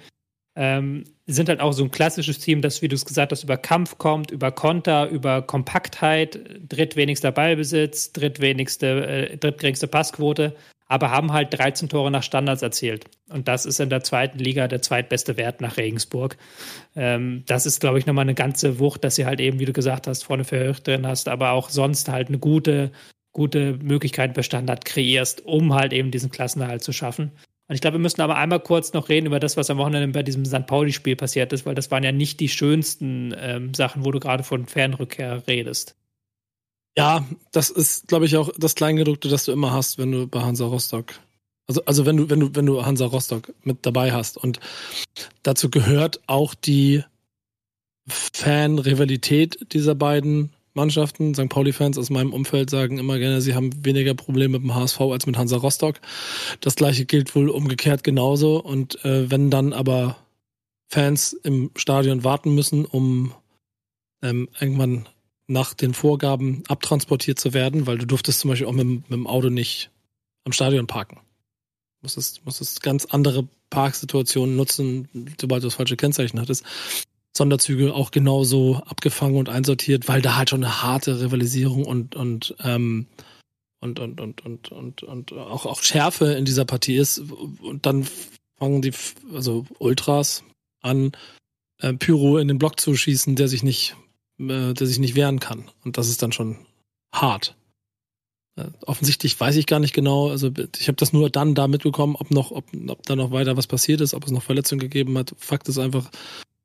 Ähm, 0.55 1.05
sind 1.27 1.47
halt 1.47 1.61
auch 1.61 1.71
so 1.71 1.83
ein 1.83 1.91
klassisches 1.91 2.39
Team, 2.39 2.61
das, 2.61 2.81
wie 2.81 2.87
du 2.87 2.95
es 2.95 3.05
gesagt 3.05 3.31
hast, 3.31 3.43
über 3.43 3.57
Kampf 3.57 3.97
kommt, 3.97 4.31
über 4.31 4.51
Konter, 4.51 5.07
über 5.07 5.41
Kompaktheit, 5.41 6.39
drittwenigster 6.67 7.31
Ballbesitz, 7.31 8.11
drittwenigste, 8.11 9.07
äh, 9.07 9.37
drittgeringste 9.37 9.87
Passquote, 9.87 10.55
aber 10.87 11.09
haben 11.09 11.31
halt 11.31 11.57
13 11.57 11.87
Tore 11.87 12.11
nach 12.11 12.23
Standards 12.23 12.61
erzielt. 12.61 13.05
Und 13.29 13.47
das 13.47 13.65
ist 13.65 13.79
in 13.79 13.89
der 13.89 14.03
zweiten 14.03 14.39
Liga 14.39 14.67
der 14.67 14.81
zweitbeste 14.81 15.37
Wert 15.37 15.61
nach 15.61 15.77
Regensburg. 15.77 16.37
Ähm, 16.97 17.43
das 17.47 17.65
ist, 17.65 17.79
glaube 17.79 17.97
ich, 17.99 18.05
nochmal 18.05 18.23
eine 18.23 18.35
ganze 18.35 18.79
Wucht, 18.79 19.05
dass 19.05 19.15
sie 19.15 19.25
halt 19.25 19.39
eben, 19.39 19.59
wie 19.59 19.65
du 19.65 19.73
gesagt 19.73 20.07
hast, 20.07 20.23
vorne 20.23 20.43
für 20.43 20.73
drin 20.73 21.07
hast, 21.07 21.29
aber 21.29 21.51
auch 21.51 21.69
sonst 21.69 22.09
halt 22.09 22.27
eine 22.27 22.39
gute 22.39 22.91
gute 23.33 23.77
Möglichkeiten 23.81 24.33
für 24.33 24.43
Standard 24.43 24.85
kreierst, 24.85 25.45
um 25.45 25.73
halt 25.73 25.93
eben 25.93 26.11
diesen 26.11 26.31
Klassenerhalt 26.31 26.83
zu 26.83 26.91
schaffen. 26.91 27.31
Und 27.71 27.75
ich 27.75 27.79
glaube, 27.79 27.95
wir 27.95 28.01
müssen 28.01 28.19
aber 28.19 28.35
einmal 28.35 28.59
kurz 28.59 28.91
noch 28.91 29.07
reden 29.07 29.27
über 29.27 29.39
das, 29.39 29.55
was 29.55 29.69
am 29.69 29.77
Wochenende 29.77 30.09
bei 30.09 30.23
diesem 30.23 30.43
St. 30.43 30.67
Pauli-Spiel 30.67 31.15
passiert 31.15 31.53
ist, 31.53 31.65
weil 31.65 31.73
das 31.73 31.89
waren 31.89 32.03
ja 32.03 32.11
nicht 32.11 32.41
die 32.41 32.49
schönsten 32.49 33.33
ähm, 33.37 33.73
Sachen, 33.73 34.03
wo 34.03 34.11
du 34.11 34.19
gerade 34.19 34.43
von 34.43 34.65
Fernrückkehr 34.65 35.47
redest. 35.47 35.95
Ja, 36.97 37.25
das 37.53 37.69
ist, 37.69 38.09
glaube 38.09 38.25
ich, 38.25 38.35
auch 38.35 38.51
das 38.57 38.75
Kleingedruckte, 38.75 39.29
das 39.29 39.45
du 39.45 39.53
immer 39.53 39.71
hast, 39.71 39.97
wenn 39.97 40.11
du 40.11 40.27
bei 40.27 40.41
Hansa 40.41 40.65
Rostock. 40.65 41.13
Also, 41.65 41.85
also 41.85 42.05
wenn 42.05 42.17
du, 42.17 42.29
wenn 42.29 42.41
du, 42.41 42.53
wenn 42.53 42.65
du 42.65 42.85
Hansa 42.85 43.05
Rostock 43.05 43.53
mit 43.63 43.85
dabei 43.85 44.11
hast. 44.11 44.37
Und 44.37 44.59
dazu 45.41 45.69
gehört 45.69 46.19
auch 46.27 46.53
die 46.53 47.05
Fan-Rivalität 48.05 49.71
dieser 49.71 49.95
beiden 49.95 50.51
Mannschaften. 50.73 51.33
St. 51.33 51.49
Pauli-Fans 51.49 51.97
aus 51.97 52.09
meinem 52.09 52.33
Umfeld 52.33 52.69
sagen 52.69 52.97
immer 52.97 53.17
gerne, 53.19 53.41
sie 53.41 53.55
haben 53.55 53.85
weniger 53.85 54.13
Probleme 54.13 54.59
mit 54.59 54.63
dem 54.63 54.75
HSV 54.75 55.01
als 55.01 55.25
mit 55.25 55.37
Hansa 55.37 55.57
Rostock. 55.57 55.99
Das 56.61 56.75
gleiche 56.75 57.05
gilt 57.05 57.35
wohl 57.35 57.49
umgekehrt 57.49 58.03
genauso. 58.03 58.57
Und 58.57 59.03
äh, 59.05 59.29
wenn 59.29 59.49
dann 59.49 59.73
aber 59.73 60.17
Fans 60.87 61.33
im 61.33 61.71
Stadion 61.75 62.23
warten 62.23 62.53
müssen, 62.53 62.85
um 62.85 63.33
ähm, 64.21 64.49
irgendwann 64.59 65.07
nach 65.47 65.73
den 65.73 65.93
Vorgaben 65.93 66.63
abtransportiert 66.67 67.39
zu 67.39 67.53
werden, 67.53 67.87
weil 67.87 67.97
du 67.97 68.05
durftest 68.05 68.39
zum 68.39 68.49
Beispiel 68.49 68.67
auch 68.67 68.73
mit, 68.73 68.87
mit 68.87 69.11
dem 69.11 69.27
Auto 69.27 69.49
nicht 69.49 69.91
am 70.45 70.53
Stadion 70.53 70.87
parken. 70.87 71.17
Du 71.17 72.05
musstest, 72.05 72.45
musstest 72.45 72.81
ganz 72.81 73.05
andere 73.05 73.47
Parksituationen 73.69 74.55
nutzen, 74.55 75.07
sobald 75.39 75.63
du 75.63 75.67
das 75.67 75.75
falsche 75.75 75.97
Kennzeichen 75.97 76.39
hattest. 76.39 76.63
Sonderzüge 77.35 77.93
auch 77.93 78.11
genauso 78.11 78.81
abgefangen 78.85 79.37
und 79.37 79.49
einsortiert, 79.49 80.07
weil 80.07 80.21
da 80.21 80.35
halt 80.35 80.49
schon 80.49 80.63
eine 80.63 80.81
harte 80.83 81.21
Rivalisierung 81.21 81.85
und 81.85 82.15
und 82.15 82.55
ähm, 82.63 83.07
und 83.79 83.99
und 83.99 84.19
und 84.19 84.45
und 84.45 84.71
und, 84.71 85.03
und 85.03 85.33
auch 85.33 85.65
auch 85.65 85.81
Schärfe 85.81 86.33
in 86.33 86.45
dieser 86.45 86.65
Partie 86.65 86.97
ist 86.97 87.19
und 87.61 87.85
dann 87.85 88.05
fangen 88.57 88.81
die 88.81 88.93
also 89.33 89.65
Ultras 89.79 90.43
an 90.81 91.13
äh, 91.79 91.93
Pyro 91.93 92.37
in 92.37 92.47
den 92.47 92.59
Block 92.59 92.79
zu 92.79 92.95
schießen, 92.95 93.35
der 93.35 93.47
sich 93.47 93.63
nicht 93.63 93.95
äh, 94.37 94.73
der 94.73 94.87
sich 94.87 94.99
nicht 94.99 95.15
wehren 95.15 95.39
kann 95.39 95.69
und 95.85 95.97
das 95.97 96.09
ist 96.09 96.21
dann 96.21 96.33
schon 96.33 96.57
hart. 97.13 97.55
Äh, 98.57 98.65
offensichtlich 98.85 99.39
weiß 99.39 99.55
ich 99.55 99.67
gar 99.67 99.79
nicht 99.79 99.93
genau, 99.93 100.29
also 100.29 100.51
ich 100.77 100.87
habe 100.89 100.97
das 100.97 101.13
nur 101.13 101.29
dann 101.29 101.55
da 101.55 101.69
mitbekommen, 101.69 102.17
ob 102.17 102.29
noch 102.31 102.51
ob, 102.51 102.65
ob 102.87 103.03
da 103.03 103.15
noch 103.15 103.31
weiter 103.31 103.55
was 103.55 103.67
passiert 103.67 104.01
ist, 104.01 104.13
ob 104.13 104.25
es 104.25 104.31
noch 104.31 104.43
Verletzungen 104.43 104.81
gegeben 104.81 105.17
hat. 105.17 105.33
Fakt 105.37 105.69
ist 105.69 105.77
einfach, 105.77 106.11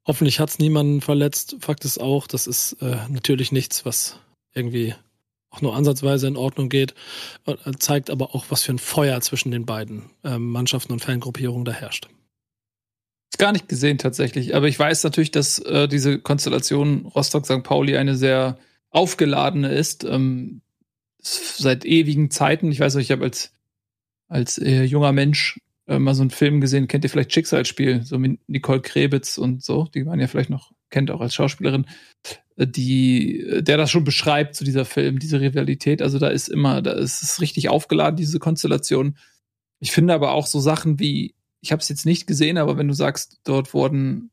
Hoffentlich 0.07 0.39
hat 0.39 0.51
es 0.51 0.59
niemanden 0.59 1.01
verletzt. 1.01 1.57
Fakt 1.61 1.85
ist 1.85 1.99
auch, 1.99 2.27
das 2.27 2.47
ist 2.47 2.75
äh, 2.81 2.97
natürlich 3.09 3.51
nichts, 3.51 3.85
was 3.85 4.21
irgendwie 4.55 4.95
auch 5.51 5.63
nur 5.63 5.75
ansatzweise 5.75 6.29
in 6.29 6.37
Ordnung 6.37 6.69
geht. 6.69 6.95
Äh, 7.47 7.57
zeigt 7.79 8.11
aber 8.11 8.35
auch, 8.35 8.47
was 8.49 8.63
für 8.63 8.73
ein 8.73 8.79
Feuer 8.79 9.21
zwischen 9.21 9.51
den 9.51 9.67
beiden 9.67 10.11
äh, 10.23 10.39
Mannschaften 10.39 10.93
und 10.93 11.01
Fangruppierungen 11.01 11.65
da 11.65 11.73
herrscht. 11.73 12.09
Gar 13.39 13.53
nicht 13.53 13.69
gesehen 13.69 13.99
tatsächlich, 13.99 14.55
aber 14.55 14.67
ich 14.67 14.79
weiß 14.79 15.05
natürlich, 15.05 15.31
dass 15.31 15.59
äh, 15.59 15.89
diese 15.89 16.19
Konstellation 16.19 17.07
Rostock-St. 17.07 17.63
Pauli 17.65 17.97
eine 17.99 18.17
sehr 18.17 18.59
aufgeladene 18.91 19.69
ist. 19.75 20.05
Ähm, 20.05 20.63
seit 21.27 21.85
ewigen 21.85 22.31
Zeiten. 22.31 22.71
Ich 22.71 22.81
weiß 22.81 22.95
nicht, 22.95 23.07
ich 23.07 23.13
habe 23.13 23.25
als, 23.25 23.53
als 24.29 24.59
äh, 24.59 24.85
junger 24.85 25.13
Mensch 25.13 25.61
äh, 25.87 25.99
mal 25.99 26.15
so 26.15 26.23
einen 26.23 26.31
Film 26.31 26.61
gesehen, 26.61 26.89
kennt 26.89 27.05
ihr 27.05 27.11
vielleicht 27.11 27.33
Schicksalsspiel, 27.33 28.03
so 28.03 28.19
mit 28.19 28.41
Nicole 28.49 28.81
Krebitz 28.81 29.39
und 29.39 29.63
so, 29.63 29.85
die 29.95 30.05
man 30.05 30.21
ja 30.21 30.27
vielleicht 30.27 30.51
noch 30.51 30.73
kennt, 30.91 31.11
auch 31.11 31.21
als 31.21 31.35
Schauspielerin, 31.35 31.87
äh, 32.57 32.67
die, 32.67 33.41
äh, 33.41 33.63
der 33.63 33.77
das 33.77 33.91
schon 33.91 34.05
beschreibt, 34.05 34.57
so 34.57 34.65
dieser 34.65 34.85
Film, 34.85 35.19
diese 35.19 35.41
Rivalität. 35.41 36.03
Also 36.03 36.19
da 36.19 36.29
ist 36.29 36.49
immer, 36.49 36.83
da 36.83 36.93
ist 36.93 37.23
es 37.23 37.41
richtig 37.41 37.69
aufgeladen, 37.69 38.17
diese 38.17 38.39
Konstellation. 38.39 39.17
Ich 39.79 39.93
finde 39.93 40.15
aber 40.15 40.33
auch 40.33 40.47
so 40.47 40.61
Sachen 40.61 40.99
wie, 40.99 41.35
ich 41.61 41.73
habe 41.73 41.81
es 41.81 41.89
jetzt 41.89 42.07
nicht 42.07 42.27
gesehen, 42.27 42.59
aber 42.59 42.79
wenn 42.79 42.89
du 42.89 42.95
sagst, 42.95 43.41
dort 43.45 43.75
wurden 43.75 44.31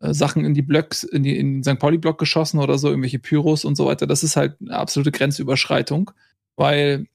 äh, 0.00 0.14
Sachen 0.14 0.44
in 0.44 0.54
die 0.54 0.62
Blöcks, 0.62 1.04
in, 1.04 1.22
die, 1.22 1.36
in 1.36 1.62
den 1.62 1.64
St. 1.64 1.78
Pauli-Block 1.78 2.18
geschossen 2.18 2.58
oder 2.58 2.78
so, 2.78 2.88
irgendwelche 2.88 3.18
Pyros 3.18 3.64
und 3.64 3.76
so 3.76 3.86
weiter, 3.86 4.06
das 4.06 4.22
ist 4.22 4.36
halt 4.36 4.56
eine 4.60 4.76
absolute 4.76 5.12
Grenzüberschreitung, 5.12 6.10
weil 6.56 7.06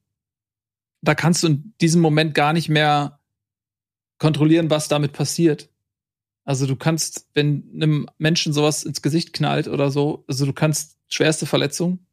da 1.01 1.15
kannst 1.15 1.43
du 1.43 1.47
in 1.47 1.73
diesem 1.79 2.01
Moment 2.01 2.33
gar 2.33 2.53
nicht 2.53 2.69
mehr 2.69 3.16
kontrollieren, 4.19 4.69
was 4.69 4.87
damit 4.87 5.13
passiert. 5.13 5.69
Also 6.43 6.65
du 6.65 6.75
kannst, 6.75 7.27
wenn 7.33 7.69
einem 7.73 8.07
Menschen 8.17 8.53
sowas 8.53 8.83
ins 8.83 9.01
Gesicht 9.01 9.33
knallt 9.33 9.67
oder 9.67 9.91
so, 9.91 10.23
also 10.27 10.45
du 10.45 10.53
kannst 10.53 10.97
schwerste 11.07 11.45
Verletzungen 11.45 12.05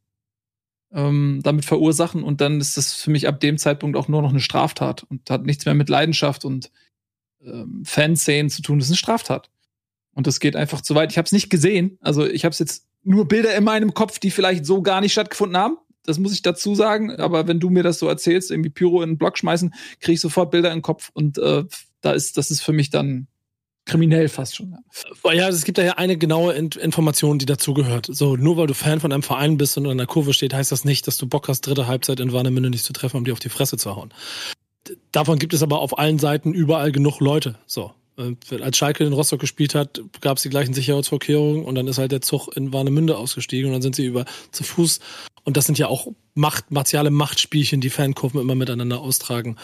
ähm, 0.93 1.41
damit 1.43 1.65
verursachen 1.65 2.23
und 2.23 2.41
dann 2.41 2.61
ist 2.61 2.77
das 2.77 2.95
für 2.95 3.11
mich 3.11 3.29
ab 3.29 3.41
dem 3.41 3.59
Zeitpunkt 3.59 3.97
auch 3.97 4.09
nur 4.09 4.23
noch 4.23 4.31
eine 4.31 4.41
Straftat 4.41 5.05
und 5.05 5.31
hat 5.31 5.45
nichts 5.45 5.65
mehr 5.67 5.75
mit 5.75 5.89
Leidenschaft 5.89 6.45
und 6.45 6.71
ähm, 7.45 7.85
Fanszenen 7.85 8.51
zu 8.51 8.63
tun. 8.63 8.79
Das 8.79 8.87
ist 8.87 8.93
eine 8.93 8.99
Straftat. 8.99 9.51
Und 10.15 10.27
das 10.27 10.41
geht 10.41 10.57
einfach 10.57 10.81
zu 10.81 10.95
weit. 10.95 11.11
Ich 11.11 11.19
habe 11.19 11.27
es 11.27 11.33
nicht 11.33 11.51
gesehen. 11.51 11.99
Also 12.01 12.27
ich 12.27 12.45
habe 12.45 12.53
es 12.53 12.61
jetzt 12.61 12.87
nur 13.03 13.27
Bilder 13.27 13.55
in 13.55 13.65
meinem 13.65 13.95
Kopf, 13.95 14.19
die 14.19 14.31
vielleicht 14.31 14.65
so 14.65 14.81
gar 14.83 15.01
nicht 15.01 15.13
stattgefunden 15.13 15.57
haben. 15.57 15.77
Das 16.05 16.19
muss 16.19 16.33
ich 16.33 16.43
dazu 16.43 16.75
sagen. 16.75 17.11
Aber 17.17 17.49
wenn 17.49 17.61
du 17.61 17.71
mir 17.71 17.83
das 17.83 17.99
so 17.99 18.09
erzählst, 18.09 18.51
irgendwie 18.51 18.71
Pyro 18.71 19.03
in 19.03 19.11
den 19.11 19.19
Block 19.19 19.37
schmeißen, 19.39 19.75
kriege 20.01 20.15
ich 20.15 20.21
sofort 20.21 20.51
Bilder 20.51 20.73
im 20.73 20.83
Kopf 20.83 21.11
und 21.15 21.39
äh, 21.39 21.65
da 22.05 22.13
ist, 22.13 22.37
das 22.37 22.51
ist 22.51 22.63
für 22.63 22.73
mich 22.73 22.91
dann 22.91 23.29
kriminell 23.87 24.29
fast 24.29 24.57
schon. 24.57 24.77
Ja, 25.33 25.49
es 25.49 25.65
gibt 25.65 25.79
da 25.79 25.83
ja 25.83 25.93
eine 25.95 26.17
genaue 26.17 26.55
In 26.55 26.71
Information, 26.71 27.39
die 27.39 27.47
dazugehört. 27.47 28.07
So, 28.11 28.37
nur 28.37 28.57
weil 28.57 28.67
du 28.67 28.75
Fan 28.75 29.01
von 29.01 29.13
einem 29.13 29.23
Verein 29.23 29.57
bist 29.57 29.77
und 29.77 29.87
an 29.87 29.99
der 29.99 30.07
Kurve 30.07 30.33
steht, 30.33 30.55
heißt 30.55 30.73
das 30.73 30.85
nicht, 30.85 31.07
dass 31.07 31.19
du 31.19 31.27
Bock 31.27 31.49
hast, 31.49 31.63
dritte 31.63 31.87
Halbzeit 31.87 32.21
in 32.21 32.33
Warnemünde 32.33 32.71
nicht 32.71 32.85
zu 32.85 32.93
treffen, 32.93 33.19
um 33.19 33.25
dir 33.25 33.33
auf 33.33 33.41
die 33.41 33.51
Fresse 33.51 33.77
zu 33.77 33.95
hauen. 33.95 34.13
Davon 35.13 35.39
gibt 35.39 35.55
es 35.55 35.63
aber 35.63 35.81
auf 35.81 35.99
allen 35.99 36.19
Seiten 36.19 36.53
überall 36.53 36.93
genug 36.93 37.21
Leute. 37.21 37.59
So. 37.67 37.93
Äh, 38.17 38.63
als 38.63 38.77
Schalke 38.77 39.05
in 39.05 39.13
Rostock 39.13 39.41
gespielt 39.41 39.75
hat, 39.75 40.01
gab 40.21 40.37
es 40.37 40.43
die 40.43 40.51
gleichen 40.51 40.75
Sicherheitsvorkehrungen 40.75 41.65
und 41.65 41.75
dann 41.75 41.89
ist 41.89 41.99
halt 41.99 42.13
der 42.13 42.21
Zug 42.21 42.49
in 42.57 42.73
Warnemünde 42.73 43.17
ausgestiegen 43.17 43.69
und 43.69 43.73
dann 43.73 43.83
sind 43.83 43.97
sie 43.97 44.07
über 44.07 44.25
zu 44.53 44.63
Fuß. 44.63 45.01
Und 45.45 45.57
das 45.57 45.67
sind 45.67 45.79
ja 45.79 45.89
auch 45.89 46.09
Macht, 46.37 46.73
martiale 46.73 47.11
Machtspielchen, 47.11 47.81
die 47.81 47.91
Fankurven 47.91 48.41
immer 48.41 48.57
miteinander 48.57 49.01
austragen. 49.01 49.57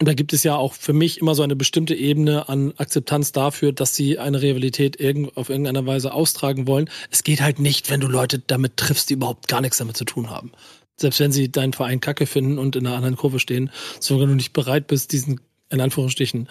Und 0.00 0.08
da 0.08 0.14
gibt 0.14 0.32
es 0.32 0.42
ja 0.42 0.56
auch 0.56 0.72
für 0.72 0.92
mich 0.92 1.18
immer 1.18 1.36
so 1.36 1.42
eine 1.42 1.54
bestimmte 1.54 1.94
Ebene 1.94 2.48
an 2.48 2.72
Akzeptanz 2.76 3.30
dafür, 3.30 3.72
dass 3.72 3.94
sie 3.94 4.18
eine 4.18 4.42
Rivalität 4.42 4.98
irgend, 4.98 5.36
auf 5.36 5.48
irgendeiner 5.48 5.86
Weise 5.86 6.12
austragen 6.12 6.66
wollen. 6.66 6.90
Es 7.10 7.22
geht 7.22 7.40
halt 7.40 7.60
nicht, 7.60 7.88
wenn 7.90 8.00
du 8.00 8.08
Leute 8.08 8.40
damit 8.40 8.76
triffst, 8.76 9.10
die 9.10 9.14
überhaupt 9.14 9.46
gar 9.46 9.60
nichts 9.60 9.78
damit 9.78 9.96
zu 9.96 10.04
tun 10.04 10.30
haben. 10.30 10.50
Selbst 10.96 11.20
wenn 11.20 11.30
sie 11.30 11.52
deinen 11.52 11.72
Verein 11.72 12.00
kacke 12.00 12.26
finden 12.26 12.58
und 12.58 12.74
in 12.74 12.86
einer 12.86 12.96
anderen 12.96 13.16
Kurve 13.16 13.38
stehen, 13.38 13.70
sogar 14.00 14.26
du 14.26 14.34
nicht 14.34 14.52
bereit 14.52 14.88
bist, 14.88 15.12
diesen 15.12 15.40
in 15.70 15.80
Anführungsstrichen 15.80 16.48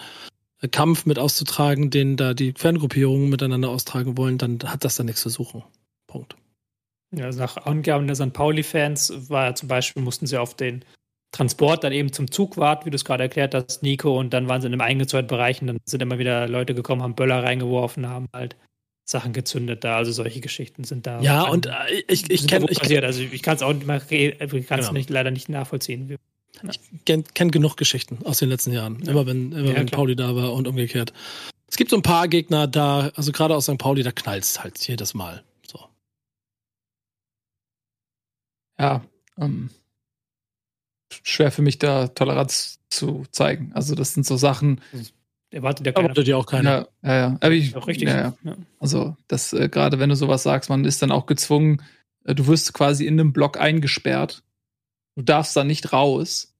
Kampf 0.70 1.06
mit 1.06 1.18
auszutragen, 1.18 1.90
den 1.90 2.16
da 2.16 2.34
die 2.34 2.52
Fangruppierungen 2.56 3.28
miteinander 3.28 3.68
austragen 3.68 4.16
wollen, 4.16 4.38
dann 4.38 4.58
hat 4.64 4.84
das 4.84 4.96
da 4.96 5.04
nichts 5.04 5.20
zu 5.20 5.28
suchen. 5.28 5.62
Punkt. 6.08 6.36
Ja, 7.14 7.26
also 7.26 7.38
nach 7.38 7.56
Angaben 7.58 8.06
der 8.06 8.16
St. 8.16 8.32
Pauli-Fans 8.32 9.30
war 9.30 9.54
zum 9.54 9.68
Beispiel, 9.68 10.02
mussten 10.02 10.26
sie 10.26 10.36
auf 10.36 10.54
den 10.54 10.84
Transport 11.30 11.84
dann 11.84 11.92
eben 11.92 12.12
zum 12.12 12.30
Zug 12.30 12.56
warten, 12.56 12.86
wie 12.86 12.90
du 12.90 12.96
es 12.96 13.04
gerade 13.04 13.22
erklärt 13.22 13.54
hast, 13.54 13.82
Nico, 13.82 14.18
und 14.18 14.32
dann 14.32 14.48
waren 14.48 14.60
sie 14.60 14.66
in 14.66 14.72
einem 14.72 14.80
eingezäunten 14.80 15.28
Bereich 15.28 15.60
und 15.60 15.68
dann 15.68 15.78
sind 15.84 16.02
immer 16.02 16.18
wieder 16.18 16.48
Leute 16.48 16.74
gekommen, 16.74 17.02
haben 17.02 17.14
Böller 17.14 17.42
reingeworfen, 17.42 18.08
haben 18.08 18.28
halt 18.32 18.56
Sachen 19.04 19.32
gezündet 19.32 19.84
da, 19.84 19.96
also 19.96 20.12
solche 20.12 20.40
Geschichten 20.40 20.84
sind 20.84 21.06
da. 21.06 21.20
Ja, 21.20 21.42
und 21.44 21.66
äh, 21.66 21.70
ich, 22.08 22.30
ich 22.30 22.46
kenne 22.46 22.66
also 22.68 23.22
ich 23.22 23.42
kann 23.42 23.56
es 23.56 23.62
auch 23.62 23.72
nicht, 23.72 23.86
mal, 23.86 24.02
ich 24.08 24.38
kann 24.66 24.80
es 24.80 24.86
genau. 24.86 24.92
nicht, 24.92 25.08
leider 25.10 25.30
nicht 25.30 25.48
nachvollziehen. 25.48 26.16
Ich 26.68 26.80
kenne 27.04 27.24
kenn 27.34 27.50
genug 27.50 27.76
Geschichten 27.76 28.18
aus 28.24 28.38
den 28.38 28.48
letzten 28.48 28.72
Jahren. 28.72 29.00
Ja. 29.04 29.12
Immer 29.12 29.26
wenn, 29.26 29.52
immer 29.52 29.70
ja, 29.70 29.76
wenn 29.76 29.86
Pauli 29.86 30.16
da 30.16 30.34
war 30.34 30.52
und 30.52 30.66
umgekehrt. 30.66 31.12
Es 31.68 31.76
gibt 31.76 31.90
so 31.90 31.96
ein 31.96 32.02
paar 32.02 32.28
Gegner 32.28 32.66
da, 32.66 33.10
also 33.14 33.30
gerade 33.32 33.54
aus 33.54 33.64
St. 33.64 33.78
Pauli, 33.78 34.02
da 34.02 34.10
knallt 34.10 34.44
es 34.44 34.62
halt 34.62 34.78
jedes 34.86 35.14
Mal. 35.14 35.44
So. 35.66 35.80
Ja, 38.78 39.04
ähm, 39.38 39.70
schwer 41.22 41.52
für 41.52 41.62
mich 41.62 41.78
da 41.78 42.08
Toleranz 42.08 42.80
zu 42.88 43.24
zeigen. 43.30 43.70
Also 43.74 43.94
das 43.94 44.14
sind 44.14 44.26
so 44.26 44.36
Sachen. 44.36 44.80
Erwartet 45.50 45.86
ja 45.86 45.92
keiner. 45.92 46.08
Erwartet 46.08 46.28
ja 46.28 46.36
auch 46.36 46.46
keiner. 46.46 46.88
Ja, 47.02 47.08
ja, 47.08 47.16
ja. 47.16 47.36
Aber 47.40 47.52
ich, 47.52 47.76
auch 47.76 47.86
richtig. 47.86 48.08
Ja, 48.08 48.34
ja. 48.42 48.56
Also 48.78 49.16
das 49.28 49.52
äh, 49.52 49.68
gerade 49.68 49.98
wenn 49.98 50.08
du 50.08 50.16
sowas 50.16 50.42
sagst, 50.42 50.70
man 50.70 50.84
ist 50.84 51.02
dann 51.02 51.12
auch 51.12 51.26
gezwungen. 51.26 51.82
Äh, 52.24 52.34
du 52.34 52.46
wirst 52.46 52.72
quasi 52.72 53.06
in 53.06 53.20
einem 53.20 53.32
Block 53.32 53.58
eingesperrt 53.58 54.42
Du 55.18 55.24
darfst 55.24 55.56
da 55.56 55.64
nicht 55.64 55.92
raus. 55.92 56.54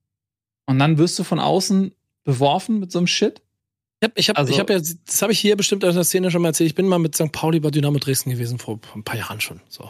Und 0.67 0.81
dann 0.81 0.99
wirst 0.99 1.17
du 1.17 1.23
von 1.23 1.39
außen 1.39 1.95
beworfen 2.25 2.81
mit 2.81 2.91
so 2.91 2.99
einem 2.99 3.07
Shit. 3.07 3.41
Ich 4.01 4.09
habe 4.09 4.15
ich 4.17 4.29
hab, 4.29 4.37
also, 4.37 4.53
ich 4.53 4.59
hab 4.59 4.69
ja, 4.69 4.81
das 4.81 5.23
habe 5.23 5.31
ich 5.31 5.39
hier 5.39 5.57
bestimmt 5.57 5.85
in 5.85 5.95
der 5.95 6.03
Szene 6.03 6.33
schon 6.33 6.43
mal 6.43 6.49
erzählt. 6.49 6.67
Ich 6.67 6.75
bin 6.75 6.89
mal 6.89 6.99
mit 6.99 7.15
St. 7.15 7.31
Pauli 7.31 7.61
bei 7.61 7.71
Dynamo 7.71 8.01
Dresden 8.01 8.31
gewesen 8.31 8.59
vor 8.59 8.81
ein 8.97 9.05
paar 9.05 9.17
Jahren 9.17 9.41
schon. 9.41 9.61
So. 9.69 9.89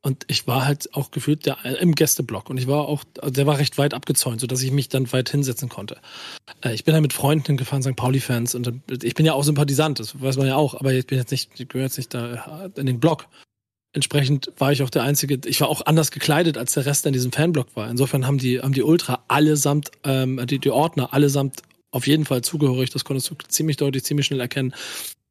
Und 0.00 0.26
ich 0.28 0.46
war 0.46 0.64
halt 0.64 0.94
auch 0.94 1.10
gefühlt 1.10 1.44
der, 1.44 1.64
im 1.80 1.96
Gästeblock. 1.96 2.50
Und 2.50 2.58
ich 2.58 2.68
war 2.68 2.86
auch, 2.86 3.02
der 3.24 3.46
war 3.48 3.58
recht 3.58 3.78
weit 3.78 3.94
abgezäunt, 3.94 4.40
sodass 4.40 4.62
ich 4.62 4.70
mich 4.70 4.88
dann 4.88 5.12
weit 5.12 5.28
hinsetzen 5.30 5.68
konnte. 5.68 5.98
Äh, 6.60 6.72
ich 6.72 6.84
bin 6.84 6.94
da 6.94 7.00
mit 7.00 7.14
Freunden 7.14 7.46
hingefahren, 7.46 7.82
St. 7.82 7.96
Pauli-Fans. 7.96 8.54
Und 8.54 8.80
ich 9.02 9.14
bin 9.14 9.26
ja 9.26 9.32
auch 9.32 9.42
Sympathisant, 9.42 9.98
das 9.98 10.20
weiß 10.20 10.36
man 10.36 10.46
ja 10.46 10.54
auch. 10.54 10.74
Aber 10.74 10.92
ich 10.92 11.08
bin 11.08 11.18
jetzt 11.18 11.32
nicht, 11.32 11.58
ich 11.58 11.68
gehöre 11.68 11.86
jetzt 11.86 11.96
nicht 11.96 12.14
da 12.14 12.70
in 12.76 12.86
den 12.86 13.00
Block 13.00 13.26
entsprechend 13.94 14.52
war 14.58 14.72
ich 14.72 14.82
auch 14.82 14.90
der 14.90 15.04
Einzige, 15.04 15.40
ich 15.46 15.60
war 15.60 15.68
auch 15.68 15.86
anders 15.86 16.10
gekleidet, 16.10 16.58
als 16.58 16.74
der 16.74 16.86
Rest 16.86 17.06
in 17.06 17.12
diesem 17.12 17.32
Fanblock 17.32 17.68
war. 17.74 17.90
Insofern 17.90 18.26
haben 18.26 18.38
die, 18.38 18.60
haben 18.60 18.74
die 18.74 18.82
Ultra 18.82 19.24
allesamt, 19.28 19.90
ähm, 20.04 20.40
die, 20.46 20.58
die 20.58 20.70
Ordner 20.70 21.14
allesamt 21.14 21.62
auf 21.90 22.06
jeden 22.06 22.24
Fall 22.24 22.42
zugehörig. 22.42 22.90
Das 22.90 23.04
konntest 23.04 23.30
du 23.30 23.36
ziemlich 23.48 23.76
deutlich, 23.76 24.04
ziemlich 24.04 24.26
schnell 24.26 24.40
erkennen. 24.40 24.74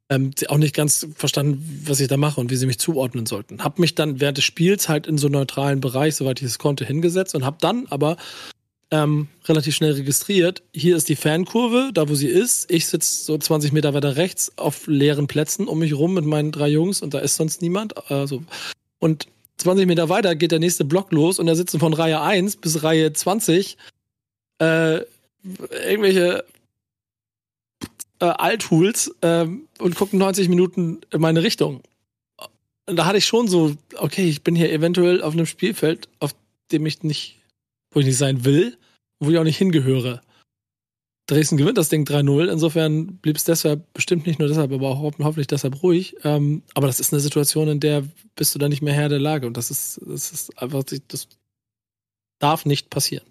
Ähm, 0.09 0.31
auch 0.47 0.57
nicht 0.57 0.75
ganz 0.75 1.07
verstanden, 1.15 1.83
was 1.85 1.99
ich 1.99 2.07
da 2.07 2.17
mache 2.17 2.39
und 2.39 2.49
wie 2.49 2.55
sie 2.55 2.65
mich 2.65 2.79
zuordnen 2.79 3.25
sollten. 3.25 3.63
Hab 3.63 3.79
mich 3.79 3.95
dann 3.95 4.19
während 4.19 4.37
des 4.37 4.45
Spiels 4.45 4.89
halt 4.89 5.07
in 5.07 5.17
so 5.17 5.27
neutralen 5.27 5.81
Bereich, 5.81 6.15
soweit 6.15 6.41
ich 6.41 6.47
es 6.47 6.59
konnte, 6.59 6.85
hingesetzt 6.85 7.35
und 7.35 7.45
hab 7.45 7.59
dann 7.59 7.87
aber 7.89 8.17
ähm, 8.93 9.27
relativ 9.45 9.75
schnell 9.75 9.93
registriert. 9.93 10.61
Hier 10.71 10.95
ist 10.95 11.09
die 11.09 11.15
Fankurve, 11.15 11.89
da 11.91 12.07
wo 12.09 12.13
sie 12.13 12.27
ist. 12.27 12.69
Ich 12.69 12.85
sitze 12.85 13.23
so 13.23 13.35
20 13.35 13.71
Meter 13.71 13.95
weiter 13.95 14.17
rechts 14.17 14.55
auf 14.55 14.85
leeren 14.85 15.25
Plätzen 15.25 15.67
um 15.67 15.79
mich 15.79 15.95
rum 15.95 16.13
mit 16.13 16.25
meinen 16.25 16.51
drei 16.51 16.67
Jungs 16.67 17.01
und 17.01 17.15
da 17.15 17.19
ist 17.19 17.35
sonst 17.35 17.63
niemand. 17.63 18.11
Also, 18.11 18.43
und 18.99 19.27
20 19.57 19.87
Meter 19.87 20.09
weiter 20.09 20.35
geht 20.35 20.51
der 20.51 20.59
nächste 20.59 20.85
Block 20.85 21.11
los 21.11 21.39
und 21.39 21.47
da 21.47 21.55
sitzen 21.55 21.79
von 21.79 21.93
Reihe 21.93 22.21
1 22.21 22.57
bis 22.57 22.83
Reihe 22.83 23.11
20 23.11 23.77
äh, 24.59 24.99
irgendwelche 25.87 26.45
äh, 28.19 28.25
Althuls 28.25 29.15
äh, 29.21 29.47
und 29.79 29.95
gucken 29.95 30.19
90 30.19 30.49
Minuten 30.49 31.01
in 31.11 31.19
meine 31.19 31.41
Richtung. 31.41 31.81
Und 32.85 32.95
da 32.97 33.05
hatte 33.05 33.17
ich 33.17 33.25
schon 33.25 33.47
so, 33.47 33.75
okay, 33.97 34.29
ich 34.29 34.43
bin 34.43 34.55
hier 34.55 34.71
eventuell 34.71 35.23
auf 35.23 35.33
einem 35.33 35.47
Spielfeld, 35.47 36.09
auf 36.19 36.35
dem 36.71 36.85
ich 36.85 37.01
nicht, 37.01 37.39
wo 37.91 37.99
ich 37.99 38.05
nicht 38.05 38.17
sein 38.19 38.45
will 38.45 38.77
wo 39.25 39.31
ich 39.31 39.37
auch 39.37 39.43
nicht 39.43 39.57
hingehöre. 39.57 40.21
Dresden 41.27 41.57
gewinnt 41.57 41.77
das 41.77 41.89
Ding 41.89 42.03
3-0. 42.05 42.51
Insofern 42.51 43.17
blieb 43.17 43.37
es 43.37 43.45
deshalb, 43.45 43.91
bestimmt 43.93 44.27
nicht 44.27 44.39
nur 44.39 44.49
deshalb, 44.49 44.71
aber 44.71 44.89
auch 44.89 44.99
hoffentlich 45.01 45.47
deshalb 45.47 45.81
ruhig. 45.81 46.15
Ähm, 46.23 46.63
aber 46.73 46.87
das 46.87 46.99
ist 46.99 47.13
eine 47.13 47.21
Situation, 47.21 47.69
in 47.69 47.79
der 47.79 48.03
bist 48.35 48.53
du 48.53 48.59
dann 48.59 48.69
nicht 48.69 48.81
mehr 48.81 48.93
Herr 48.93 49.09
der 49.09 49.19
Lage. 49.19 49.47
Und 49.47 49.55
das 49.55 49.71
ist, 49.71 50.01
das 50.05 50.31
ist 50.31 50.61
einfach, 50.61 50.83
das 51.07 51.27
darf 52.39 52.65
nicht 52.65 52.89
passieren. 52.89 53.25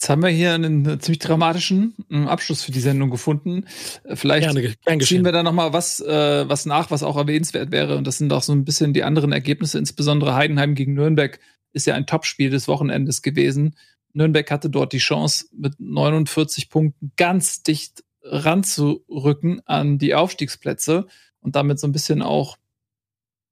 Jetzt 0.00 0.10
haben 0.10 0.22
wir 0.22 0.30
hier 0.30 0.54
einen 0.54 1.00
ziemlich 1.00 1.18
dramatischen 1.18 1.94
ähm, 2.08 2.28
Abschluss 2.28 2.62
für 2.62 2.70
die 2.70 2.80
Sendung 2.80 3.10
gefunden. 3.10 3.66
Äh, 4.04 4.14
vielleicht 4.14 4.48
Gerne, 4.54 5.00
ziehen 5.00 5.24
wir 5.24 5.32
da 5.32 5.42
noch 5.42 5.52
mal 5.52 5.72
was, 5.72 6.00
äh, 6.00 6.48
was 6.48 6.66
nach, 6.66 6.90
was 6.92 7.02
auch 7.02 7.16
erwähnenswert 7.16 7.72
wäre. 7.72 7.96
Und 7.96 8.06
das 8.06 8.16
sind 8.16 8.32
auch 8.32 8.42
so 8.42 8.52
ein 8.52 8.64
bisschen 8.64 8.94
die 8.94 9.02
anderen 9.02 9.32
Ergebnisse, 9.32 9.76
insbesondere 9.76 10.34
Heidenheim 10.34 10.76
gegen 10.76 10.94
Nürnberg 10.94 11.40
ist 11.78 11.86
ja 11.86 11.94
ein 11.94 12.06
Topspiel 12.06 12.50
des 12.50 12.68
Wochenendes 12.68 13.22
gewesen. 13.22 13.76
Nürnberg 14.12 14.50
hatte 14.50 14.68
dort 14.68 14.92
die 14.92 14.98
Chance, 14.98 15.46
mit 15.52 15.78
49 15.78 16.70
Punkten 16.70 17.12
ganz 17.16 17.62
dicht 17.62 18.04
ranzurücken 18.22 19.62
an 19.66 19.98
die 19.98 20.14
Aufstiegsplätze 20.14 21.06
und 21.40 21.56
damit 21.56 21.78
so 21.78 21.86
ein 21.86 21.92
bisschen 21.92 22.20
auch 22.20 22.58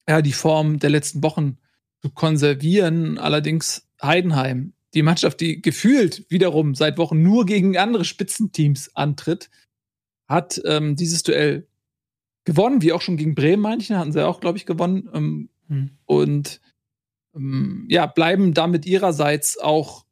ja, 0.09 0.22
die 0.22 0.33
Form 0.33 0.79
der 0.79 0.91
letzten 0.91 1.22
Wochen 1.22 1.59
zu 2.03 2.11
konservieren. 2.11 3.18
Allerdings 3.18 3.87
Heidenheim, 4.03 4.72
die 4.95 5.03
Mannschaft, 5.03 5.41
die 5.41 5.62
gefühlt 5.62 6.29
wiederum 6.31 6.74
seit 6.74 6.99
Wochen 6.99 7.22
nur 7.22 7.47
gegen 7.47 7.77
andere 7.77 8.05
Spitzenteams 8.05 8.95
antritt, 8.97 9.51
hat 10.29 10.61
ähm, 10.64 10.97
dieses 10.97 11.22
Duell 11.22 11.68
gewonnen, 12.45 12.83
wie 12.83 12.93
auch 12.93 13.03
schon 13.03 13.16
gegen 13.16 13.35
Bremen, 13.35 13.62
manche 13.62 13.99
hatten 13.99 14.12
sie 14.12 14.27
auch, 14.27 14.41
glaube 14.41 14.59
ich, 14.59 14.66
gewonnen. 14.66 15.09
Ähm, 15.12 15.49
hm. 15.68 15.91
Und 16.05 16.61
ja, 17.89 18.07
bleiben 18.07 18.55
damit 18.55 18.87
ihrerseits 18.87 19.59
auch 19.59 20.07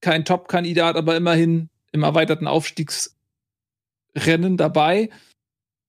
kein 0.00 0.24
Top-Kandidat, 0.24 0.96
aber 0.96 1.16
immerhin 1.16 1.70
im 1.92 2.02
erweiterten 2.02 2.46
Aufstiegsrennen 2.46 4.56
dabei. 4.56 5.10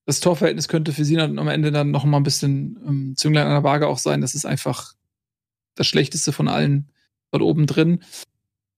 Das 0.05 0.19
Torverhältnis 0.19 0.67
könnte 0.67 0.91
für 0.91 1.05
sie 1.05 1.15
dann 1.15 1.37
am 1.37 1.47
Ende 1.47 1.71
dann 1.71 1.91
noch 1.91 2.03
mal 2.03 2.17
ein 2.17 2.23
bisschen 2.23 2.79
ähm, 2.87 3.13
Zünglein 3.15 3.45
an 3.45 3.53
der 3.53 3.63
Waage 3.63 3.87
auch 3.87 3.99
sein. 3.99 4.21
Das 4.21 4.33
ist 4.33 4.45
einfach 4.45 4.93
das 5.75 5.87
Schlechteste 5.87 6.31
von 6.31 6.47
allen 6.47 6.91
dort 7.31 7.43
oben 7.43 7.67
drin. 7.67 8.03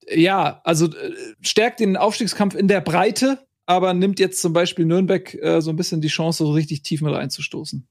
Ja, 0.09 0.59
also 0.65 0.87
äh, 0.87 1.13
stärkt 1.41 1.79
den 1.79 1.95
Aufstiegskampf 1.95 2.55
in 2.55 2.67
der 2.67 2.81
Breite, 2.81 3.47
aber 3.65 3.93
nimmt 3.93 4.19
jetzt 4.19 4.41
zum 4.41 4.51
Beispiel 4.51 4.85
Nürnberg 4.85 5.33
äh, 5.35 5.61
so 5.61 5.69
ein 5.69 5.77
bisschen 5.77 6.01
die 6.01 6.09
Chance, 6.09 6.43
so 6.43 6.51
richtig 6.51 6.81
tief 6.81 7.01
mit 7.01 7.13
reinzustoßen. 7.13 7.87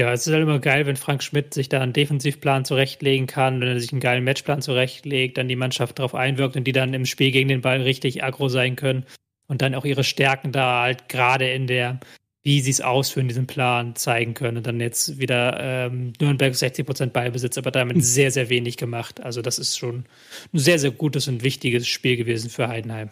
Ja, 0.00 0.14
es 0.14 0.26
ist 0.26 0.32
halt 0.32 0.44
immer 0.44 0.60
geil, 0.60 0.86
wenn 0.86 0.96
Frank 0.96 1.22
Schmidt 1.22 1.52
sich 1.52 1.68
da 1.68 1.82
einen 1.82 1.92
Defensivplan 1.92 2.64
zurechtlegen 2.64 3.26
kann, 3.26 3.60
wenn 3.60 3.68
er 3.68 3.78
sich 3.78 3.92
einen 3.92 4.00
geilen 4.00 4.24
Matchplan 4.24 4.62
zurechtlegt, 4.62 5.36
dann 5.36 5.46
die 5.46 5.56
Mannschaft 5.56 5.98
darauf 5.98 6.14
einwirkt 6.14 6.56
und 6.56 6.64
die 6.64 6.72
dann 6.72 6.94
im 6.94 7.04
Spiel 7.04 7.30
gegen 7.32 7.50
den 7.50 7.60
Ball 7.60 7.82
richtig 7.82 8.24
aggro 8.24 8.48
sein 8.48 8.76
können 8.76 9.04
und 9.46 9.60
dann 9.60 9.74
auch 9.74 9.84
ihre 9.84 10.02
Stärken 10.02 10.52
da 10.52 10.80
halt 10.80 11.10
gerade 11.10 11.50
in 11.50 11.66
der, 11.66 12.00
wie 12.42 12.62
sie 12.62 12.70
es 12.70 12.80
ausführen, 12.80 13.28
diesen 13.28 13.46
Plan 13.46 13.94
zeigen 13.94 14.32
können. 14.32 14.56
Und 14.56 14.66
dann 14.66 14.80
jetzt 14.80 15.18
wieder 15.18 15.60
ähm, 15.60 16.14
Nürnberg 16.18 16.54
60% 16.54 17.08
Ballbesitz, 17.08 17.58
aber 17.58 17.70
damit 17.70 17.98
mhm. 17.98 18.00
sehr, 18.00 18.30
sehr 18.30 18.48
wenig 18.48 18.78
gemacht. 18.78 19.20
Also 19.20 19.42
das 19.42 19.58
ist 19.58 19.76
schon 19.76 20.06
ein 20.54 20.58
sehr, 20.58 20.78
sehr 20.78 20.92
gutes 20.92 21.28
und 21.28 21.42
wichtiges 21.42 21.86
Spiel 21.86 22.16
gewesen 22.16 22.48
für 22.48 22.68
Heidenheim. 22.68 23.10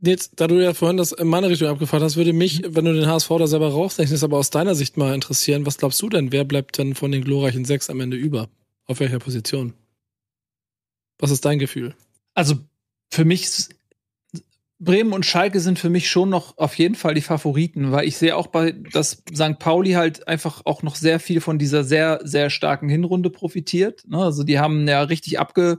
Jetzt, 0.00 0.32
da 0.36 0.46
du 0.46 0.62
ja 0.62 0.74
vorhin 0.74 0.98
das 0.98 1.12
in 1.12 1.26
meine 1.26 1.48
Richtung 1.48 1.68
abgefragt 1.68 2.02
hast, 2.02 2.16
würde 2.16 2.34
mich, 2.34 2.62
wenn 2.66 2.84
du 2.84 2.92
den 2.92 3.06
HSV 3.06 3.28
da 3.38 3.46
selber 3.46 3.70
rausrechnest, 3.70 4.24
aber 4.24 4.36
aus 4.36 4.50
deiner 4.50 4.74
Sicht 4.74 4.96
mal 4.96 5.14
interessieren, 5.14 5.64
was 5.64 5.78
glaubst 5.78 6.02
du 6.02 6.08
denn, 6.10 6.32
wer 6.32 6.44
bleibt 6.44 6.76
denn 6.76 6.94
von 6.94 7.10
den 7.12 7.24
glorreichen 7.24 7.64
sechs 7.64 7.88
am 7.88 8.00
Ende 8.00 8.16
über? 8.16 8.48
Auf 8.84 9.00
welcher 9.00 9.18
Position? 9.18 9.72
Was 11.18 11.30
ist 11.30 11.46
dein 11.46 11.58
Gefühl? 11.58 11.94
Also 12.34 12.56
für 13.10 13.24
mich, 13.24 13.48
Bremen 14.78 15.14
und 15.14 15.24
Schalke 15.24 15.60
sind 15.60 15.78
für 15.78 15.88
mich 15.88 16.10
schon 16.10 16.28
noch 16.28 16.58
auf 16.58 16.74
jeden 16.74 16.94
Fall 16.94 17.14
die 17.14 17.22
Favoriten, 17.22 17.90
weil 17.90 18.06
ich 18.06 18.18
sehe 18.18 18.36
auch 18.36 18.48
bei, 18.48 18.72
dass 18.72 19.22
St. 19.34 19.58
Pauli 19.58 19.92
halt 19.92 20.28
einfach 20.28 20.60
auch 20.66 20.82
noch 20.82 20.96
sehr 20.96 21.18
viel 21.20 21.40
von 21.40 21.58
dieser 21.58 21.84
sehr, 21.84 22.20
sehr 22.22 22.50
starken 22.50 22.90
Hinrunde 22.90 23.30
profitiert. 23.30 24.04
Ne? 24.06 24.18
Also 24.18 24.44
die 24.44 24.58
haben 24.58 24.86
ja 24.86 25.00
richtig 25.02 25.38
abge 25.38 25.78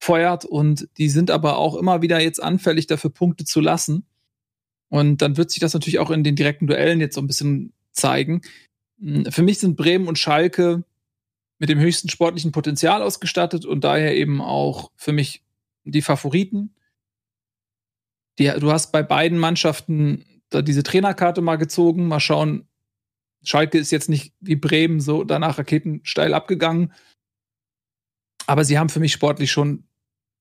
feuert 0.00 0.44
und 0.44 0.88
die 0.96 1.08
sind 1.08 1.30
aber 1.30 1.58
auch 1.58 1.74
immer 1.74 2.02
wieder 2.02 2.20
jetzt 2.20 2.42
anfällig 2.42 2.86
dafür, 2.86 3.10
Punkte 3.10 3.44
zu 3.44 3.60
lassen. 3.60 4.06
Und 4.88 5.20
dann 5.20 5.36
wird 5.36 5.50
sich 5.50 5.60
das 5.60 5.74
natürlich 5.74 5.98
auch 5.98 6.10
in 6.10 6.24
den 6.24 6.36
direkten 6.36 6.66
Duellen 6.66 7.00
jetzt 7.00 7.14
so 7.14 7.20
ein 7.20 7.26
bisschen 7.26 7.72
zeigen. 7.92 8.40
Hm, 9.00 9.26
für 9.30 9.42
mich 9.42 9.58
sind 9.58 9.76
Bremen 9.76 10.08
und 10.08 10.18
Schalke 10.18 10.84
mit 11.58 11.68
dem 11.68 11.80
höchsten 11.80 12.08
sportlichen 12.08 12.52
Potenzial 12.52 13.02
ausgestattet 13.02 13.64
und 13.64 13.82
daher 13.82 14.16
eben 14.16 14.40
auch 14.40 14.92
für 14.96 15.12
mich 15.12 15.42
die 15.84 16.02
Favoriten. 16.02 16.74
Die, 18.38 18.52
du 18.58 18.70
hast 18.70 18.92
bei 18.92 19.02
beiden 19.02 19.38
Mannschaften 19.38 20.24
da 20.50 20.62
diese 20.62 20.84
Trainerkarte 20.84 21.40
mal 21.40 21.56
gezogen. 21.56 22.06
Mal 22.06 22.20
schauen. 22.20 22.68
Schalke 23.42 23.78
ist 23.78 23.90
jetzt 23.90 24.08
nicht 24.08 24.32
wie 24.40 24.56
Bremen 24.56 25.00
so 25.00 25.24
danach 25.24 25.58
raketensteil 25.58 26.34
abgegangen. 26.34 26.92
Aber 28.46 28.64
sie 28.64 28.78
haben 28.78 28.88
für 28.88 29.00
mich 29.00 29.12
sportlich 29.12 29.50
schon 29.50 29.87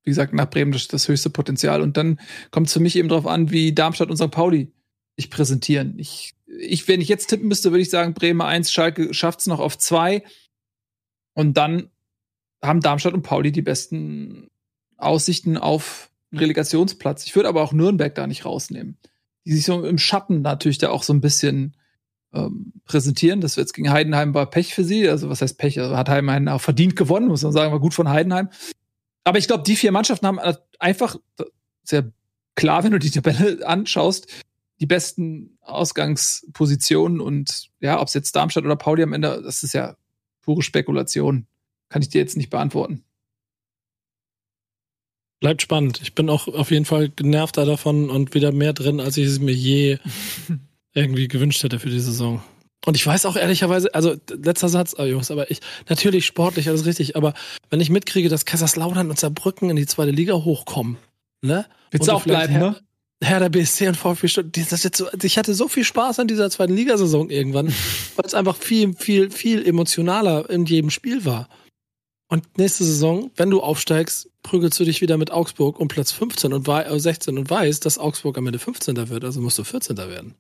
wie 0.08 0.12
gesagt, 0.12 0.34
nach 0.34 0.50
Bremen 0.50 0.72
das, 0.72 0.88
das 0.88 1.08
höchste 1.08 1.30
Potenzial. 1.30 1.82
Und 1.82 1.98
dann 1.98 2.20
kommt 2.50 2.68
es 2.68 2.74
für 2.74 2.80
mich 2.80 2.96
eben 2.96 3.10
darauf 3.10 3.28
an, 3.28 3.52
wie 3.52 3.74
Darmstadt 3.74 4.10
und 4.10 4.16
St. 4.18 4.32
Pauli 4.32 4.72
sich 5.18 5.30
präsentieren. 5.30 6.00
Ich, 6.00 6.34
ich, 6.48 6.88
wenn 6.88 7.02
ich 7.02 7.10
jetzt 7.10 7.28
tippen 7.28 7.50
müsste, 7.50 7.72
würde 7.72 7.82
ich 7.82 7.90
sagen, 7.90 8.14
Bremen 8.14 8.42
1, 8.42 8.72
Schalke 8.72 9.14
schafft 9.14 9.42
es 9.42 9.48
noch 9.48 9.60
auf 9.60 9.78
2. 9.78 10.24
Und 11.34 11.58
dann 11.58 11.90
haben 12.64 12.80
Darmstadt 12.80 13.14
und 13.14 13.24
Pauli 13.24 13.52
die 13.52 13.62
besten 13.62 14.48
Aussichten 14.96 15.58
auf 15.58 16.10
Relegationsplatz. 16.34 17.26
Ich 17.26 17.36
würde 17.36 17.50
aber 17.50 17.62
auch 17.62 17.74
Nürnberg 17.74 18.16
da 18.16 18.28
nicht 18.28 18.46
rausnehmen. 18.46 18.98
Die 19.46 19.52
sich 19.52 19.66
so 19.66 19.86
im 19.86 19.98
Schatten 19.98 20.42
natürlich 20.42 20.78
da 20.78 20.90
auch 20.90 21.04
so 21.04 21.14
ein 21.14 21.22
bisschen 21.22 21.76
ähm, 22.34 22.74
präsentieren. 22.86 23.42
Das 23.42 23.58
wird 23.58 23.68
jetzt 23.68 23.74
gegen 23.74 23.92
Heidenheim 23.92 24.34
war 24.34 24.50
Pech 24.50 24.74
für 24.74 24.84
sie. 24.84 25.10
Also 25.10 25.30
was 25.30 25.42
heißt 25.42 25.58
Pech? 25.58 25.80
Also 25.80 25.98
hat 25.98 26.10
Heidenheim 26.10 26.48
auch 26.48 26.62
verdient 26.62 26.96
gewonnen, 26.96 27.28
muss 27.28 27.44
man 27.44 27.52
sagen, 27.52 27.72
war 27.72 27.80
gut 27.80 27.94
von 27.94 28.10
Heidenheim. 28.10 28.50
Aber 29.28 29.40
ich 29.40 29.48
glaube, 29.48 29.64
die 29.64 29.76
vier 29.76 29.92
Mannschaften 29.92 30.26
haben 30.26 30.40
einfach 30.80 31.18
sehr 31.84 32.14
klar, 32.56 32.86
wenn 32.86 32.92
du 32.92 33.00
die 33.00 33.12
Tabelle 33.12 33.68
anschaust, 33.68 34.28
die 34.80 34.86
besten 34.86 35.58
Ausgangspositionen 35.60 37.20
und 37.20 37.70
ja, 37.82 38.00
ob 38.00 38.08
es 38.08 38.14
jetzt 38.14 38.38
Darmstadt 38.38 38.64
oder 38.64 38.78
Pauli 38.78 39.04
am 39.04 39.12
Ende, 39.12 39.42
das 39.44 39.64
ist 39.64 39.74
ja 39.74 39.98
pure 40.44 40.62
Spekulation. 40.62 41.46
Kann 41.90 42.02
ich 42.02 42.08
dir 42.08 42.22
jetzt 42.22 42.38
nicht 42.38 42.50
beantworten. 42.50 43.04
Bleibt 45.42 45.62
spannend. 45.62 46.00
Ich 46.02 46.16
bin 46.16 46.30
auch 46.30 46.48
auf 46.48 46.72
jeden 46.72 46.86
Fall 46.86 47.10
genervter 47.10 47.66
davon 47.66 48.10
und 48.10 48.34
wieder 48.34 48.54
mehr 48.54 48.72
drin, 48.72 49.02
als 49.02 49.18
ich 49.18 49.28
es 49.28 49.40
mir 49.40 49.54
je 49.54 49.98
irgendwie 50.94 51.28
gewünscht 51.28 51.64
hätte 51.64 51.80
für 51.80 51.90
die 51.90 52.00
Saison. 52.00 52.42
Und 52.86 52.96
ich 52.96 53.06
weiß 53.06 53.26
auch 53.26 53.36
ehrlicherweise, 53.36 53.94
also 53.94 54.16
letzter 54.30 54.70
Satz, 54.70 54.96
oh 54.98 55.04
Jungs, 55.04 55.32
aber 55.32 55.52
ich, 55.52 55.60
natürlich 55.90 56.26
sportlich, 56.26 56.70
alles 56.70 56.86
richtig, 56.86 57.16
aber 57.16 57.34
wenn 57.70 57.82
ich 57.82 57.90
mitkriege, 57.90 58.30
dass 58.30 58.46
Kaiserslautern 58.46 59.10
und 59.10 59.20
Saarbrücken 59.20 59.70
in 59.70 59.76
die 59.76 59.88
zweite 59.88 60.12
Liga 60.12 60.34
hochkommen, 60.34 60.98
ne? 61.42 61.66
Willst 61.92 62.08
du 62.08 62.14
auch 62.14 62.24
bleiben, 62.24 62.54
Herr, 62.54 62.72
ne? 62.72 62.82
Herr 63.22 63.40
der 63.40 63.50
BSC 63.50 63.88
und 63.88 63.98
VfB 63.98 64.28
Stuttgart, 64.28 64.96
so, 64.96 65.08
ich 65.22 65.38
hatte 65.38 65.54
so 65.54 65.68
viel 65.68 65.84
Spaß 65.84 66.20
an 66.20 66.28
dieser 66.28 66.50
zweiten 66.50 66.76
Ligasaison 66.76 67.30
irgendwann, 67.30 67.68
weil 68.16 68.26
es 68.26 68.34
einfach 68.34 68.56
viel, 68.56 68.94
viel, 68.94 69.32
viel 69.32 69.68
emotionaler 69.68 70.50
in 70.50 70.66
jedem 70.66 70.90
Spiel 70.90 71.26
war. 71.26 71.50
Und 72.30 72.58
nächste 72.58 72.84
Saison, 72.84 73.32
wenn 73.36 73.50
du 73.50 73.62
aufsteigst, 73.62 74.30
prügelst 74.44 74.80
du 74.80 74.84
dich 74.84 75.02
wieder 75.02 75.18
mit 75.18 75.32
Augsburg 75.32 75.80
um 75.80 75.88
Platz 75.88 76.12
15 76.12 76.54
und 76.54 76.66
16 76.66 77.36
äh, 77.36 77.40
und 77.40 77.50
weißt, 77.50 77.86
dass 77.86 77.98
Augsburg 77.98 78.38
am 78.38 78.48
Ende 78.48 78.60
15. 78.60 79.10
wird, 79.10 79.24
also 79.24 79.42
musst 79.42 79.58
du 79.58 79.64
14. 79.64 79.98
werden. 79.98 80.36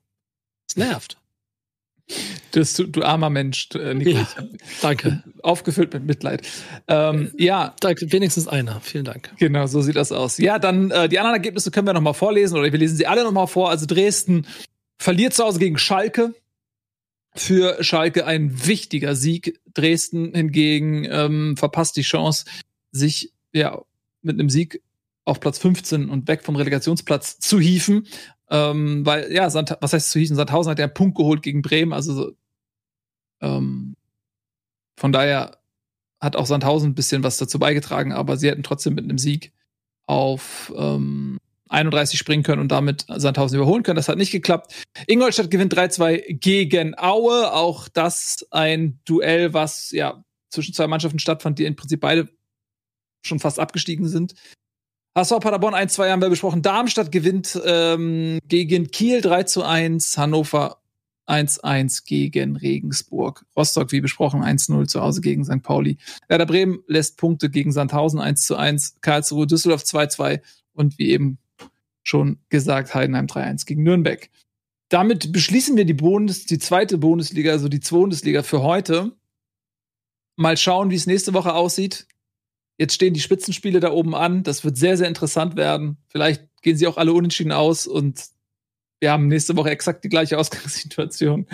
Das 0.68 0.76
nervt. 0.76 1.18
Das, 2.52 2.74
du, 2.74 2.86
du 2.86 3.04
armer 3.04 3.30
Mensch, 3.30 3.70
äh, 3.76 3.94
Nico. 3.94 4.12
Ja, 4.12 4.28
danke. 4.82 5.24
Aufgefüllt 5.44 5.94
mit 5.94 6.06
Mitleid. 6.06 6.48
Ähm, 6.88 7.32
äh, 7.38 7.44
ja. 7.44 7.76
Danke, 7.80 8.12
wenigstens 8.12 8.48
einer. 8.48 8.80
Vielen 8.82 9.06
Dank. 9.06 9.32
Genau, 9.38 9.68
so 9.68 9.82
sieht 9.82 9.96
das 9.96 10.12
aus. 10.12 10.38
Ja, 10.38 10.58
dann 10.58 10.92
äh, 10.92 11.10
die 11.10 11.20
anderen 11.20 11.36
Ergebnisse 11.36 11.72
können 11.72 11.88
wir 11.88 11.94
noch 11.94 12.02
mal 12.02 12.14
vorlesen 12.14 12.58
oder 12.58 12.72
wir 12.72 12.80
lesen 12.80 12.98
sie 12.98 13.08
alle 13.08 13.24
noch 13.24 13.32
mal 13.32 13.48
vor. 13.48 13.70
Also 13.70 13.86
Dresden 13.86 14.48
verliert 14.98 15.34
zu 15.34 15.44
Hause 15.44 15.60
gegen 15.60 15.78
Schalke. 15.78 16.34
Für 17.36 17.84
Schalke 17.84 18.26
ein 18.26 18.66
wichtiger 18.66 19.16
Sieg. 19.16 19.60
Dresden 19.74 20.34
hingegen 20.34 21.06
ähm, 21.10 21.58
verpasst 21.58 21.98
die 21.98 22.02
Chance, 22.02 22.46
sich 22.92 23.32
ja 23.54 23.82
mit 24.24 24.40
einem 24.40 24.50
Sieg 24.50 24.82
auf 25.26 25.40
Platz 25.40 25.60
15 25.60 26.10
und 26.10 26.28
weg 26.28 26.44
vom 26.44 26.56
Relegationsplatz 26.56 27.38
zu 27.40 27.60
hieven. 27.60 28.08
Ähm, 28.50 29.06
weil, 29.06 29.32
ja, 29.32 29.50
Sand, 29.50 29.78
was 29.82 29.94
heißt 29.94 30.10
zu 30.10 30.20
hießen? 30.20 30.36
Sandhausen 30.36 30.72
hat 30.72 30.80
ja 30.80 30.86
einen 30.86 30.94
Punkt 30.94 31.18
geholt 31.18 31.44
gegen 31.44 31.62
Bremen, 31.62 31.94
also 31.94 32.14
so, 32.14 32.32
ähm, 33.42 33.96
von 34.98 35.12
daher 35.12 35.58
hat 36.20 36.36
auch 36.36 36.46
Sandhausen 36.46 36.92
ein 36.92 36.96
bisschen 36.96 37.24
was 37.24 37.38
dazu 37.38 37.60
beigetragen, 37.60 38.12
aber 38.12 38.38
sie 38.38 38.50
hätten 38.50 38.64
trotzdem 38.64 38.96
mit 38.96 39.04
einem 39.04 39.20
Sieg 39.20 39.54
auf 40.08 40.74
ähm, 40.76 41.38
31 41.70 42.18
springen 42.18 42.44
können 42.44 42.62
und 42.62 42.72
damit 42.72 43.06
Sandhausen 43.08 43.58
überholen 43.58 43.84
können. 43.84 43.98
Das 43.98 44.08
hat 44.08 44.18
nicht 44.18 44.32
geklappt. 44.32 44.74
Ingolstadt 45.06 45.52
gewinnt 45.52 45.76
3-2 45.76 46.40
gegen 46.40 46.98
Aue. 46.98 47.54
Auch 47.54 47.88
das 47.90 48.48
ein 48.52 49.00
Duell, 49.06 49.54
was 49.54 49.92
ja 49.92 50.24
zwischen 50.50 50.74
zwei 50.74 50.88
Mannschaften 50.88 51.20
stattfand, 51.20 51.60
die 51.60 51.66
im 51.66 51.76
Prinzip 51.76 52.00
beide 52.00 52.30
schon 53.24 53.40
fast 53.40 53.60
abgestiegen 53.60 54.08
sind. 54.08 54.34
HSV 55.18 55.40
Paderborn 55.40 55.74
1-2 55.74 56.12
haben 56.12 56.22
wir 56.22 56.30
besprochen. 56.30 56.62
Darmstadt 56.62 57.12
gewinnt 57.12 57.60
ähm, 57.66 58.38
gegen 58.48 58.92
Kiel 58.92 59.22
3 59.22 59.44
zu 59.44 59.64
1. 59.64 60.16
Hannover 60.16 60.78
1-1 61.26 62.06
gegen 62.06 62.56
Regensburg. 62.56 63.44
Rostock, 63.56 63.92
wie 63.92 64.00
besprochen, 64.00 64.44
1-0 64.44 64.86
zu 64.86 65.02
Hause 65.02 65.22
gegen 65.22 65.44
St. 65.44 65.64
Pauli. 65.64 65.98
Werder 66.28 66.46
Bremen 66.46 66.84
lässt 66.86 67.18
Punkte 67.18 67.50
gegen 67.50 67.72
Sandhausen 67.72 68.20
1 68.20 68.46
zu 68.46 68.58
1. 68.58 68.98
Karlsruhe 69.02 69.48
Düsseldorf 69.48 69.82
2-2 69.82 70.40
und 70.74 71.00
wie 71.00 71.10
eben 71.10 71.40
schon 72.04 72.38
gesagt, 72.50 72.94
Heidenheim 72.94 73.26
3-1 73.26 73.66
gegen 73.66 73.82
Nürnberg. 73.82 74.30
Damit 74.90 75.32
beschließen 75.32 75.76
wir 75.78 75.86
die 75.86 75.96
Bundes, 75.96 76.46
die 76.46 76.60
zweite 76.60 77.00
Bundesliga, 77.00 77.54
also 77.54 77.70
die 77.70 77.80
zweite 77.80 78.02
Bundesliga 78.02 78.44
für 78.44 78.62
heute. 78.62 79.14
Mal 80.36 80.58
schauen, 80.58 80.92
wie 80.92 80.96
es 80.96 81.08
nächste 81.08 81.34
Woche 81.34 81.56
aussieht. 81.56 82.06
Jetzt 82.78 82.94
stehen 82.94 83.14
die 83.14 83.20
Spitzenspiele 83.20 83.80
da 83.80 83.92
oben 83.92 84.16
an. 84.16 84.44
Das 84.44 84.64
wird 84.64 84.78
sehr, 84.78 84.98
sehr 84.98 85.08
interessant 85.08 85.56
werden. 85.56 85.98
Vielleicht 86.08 86.44
gehen 86.62 86.78
sie 86.78 86.88
auch 86.88 86.98
alle 86.98 87.14
unentschieden 87.14 87.52
aus 87.52 87.88
und 87.88 88.26
wir 89.00 89.12
haben 89.12 89.28
nächste 89.28 89.56
Woche 89.56 89.70
exakt 89.70 90.04
die 90.04 90.10
gleiche 90.10 90.38
Ausgangssituation. 90.38 91.48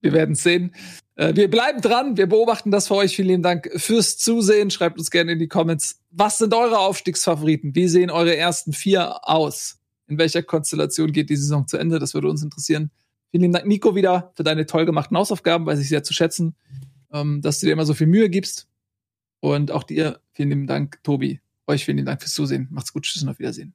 Wir 0.00 0.12
werden 0.12 0.34
sehen. 0.34 0.74
Äh, 1.16 1.34
wir 1.34 1.50
bleiben 1.50 1.80
dran. 1.80 2.16
Wir 2.16 2.26
beobachten 2.26 2.70
das 2.70 2.88
für 2.88 2.96
euch. 2.96 3.16
Vielen 3.16 3.28
lieben 3.28 3.42
Dank 3.42 3.70
fürs 3.76 4.18
Zusehen. 4.18 4.70
Schreibt 4.70 4.98
uns 4.98 5.10
gerne 5.10 5.32
in 5.32 5.38
die 5.38 5.48
Comments. 5.48 6.00
Was 6.10 6.38
sind 6.38 6.52
eure 6.52 6.78
Aufstiegsfavoriten? 6.78 7.74
Wie 7.74 7.88
sehen 7.88 8.10
eure 8.10 8.36
ersten 8.36 8.72
vier 8.72 9.26
aus? 9.26 9.78
In 10.06 10.18
welcher 10.18 10.42
Konstellation 10.42 11.12
geht 11.12 11.30
die 11.30 11.36
Saison 11.36 11.66
zu 11.66 11.78
Ende? 11.78 11.98
Das 11.98 12.12
würde 12.12 12.28
uns 12.28 12.42
interessieren. 12.42 12.90
Vielen 13.30 13.42
lieben 13.42 13.54
Dank, 13.54 13.66
Nico, 13.66 13.94
wieder 13.94 14.32
für 14.36 14.44
deine 14.44 14.66
toll 14.66 14.84
gemachten 14.84 15.16
Hausaufgaben. 15.16 15.64
Weiß 15.64 15.80
ich 15.80 15.88
sehr 15.88 16.02
zu 16.02 16.12
schätzen, 16.12 16.54
ähm, 17.10 17.40
dass 17.40 17.60
du 17.60 17.66
dir 17.66 17.72
immer 17.72 17.86
so 17.86 17.94
viel 17.94 18.06
Mühe 18.06 18.28
gibst. 18.28 18.68
Und 19.44 19.72
auch 19.72 19.82
dir 19.82 20.20
vielen 20.32 20.48
lieben 20.48 20.66
Dank, 20.66 21.02
Tobi. 21.02 21.38
Euch 21.66 21.84
vielen 21.84 21.98
lieben 21.98 22.06
Dank 22.06 22.22
fürs 22.22 22.32
Zusehen. 22.32 22.66
Macht's 22.70 22.94
gut. 22.94 23.02
Tschüss 23.02 23.22
und 23.22 23.28
auf 23.28 23.38
Wiedersehen. 23.38 23.74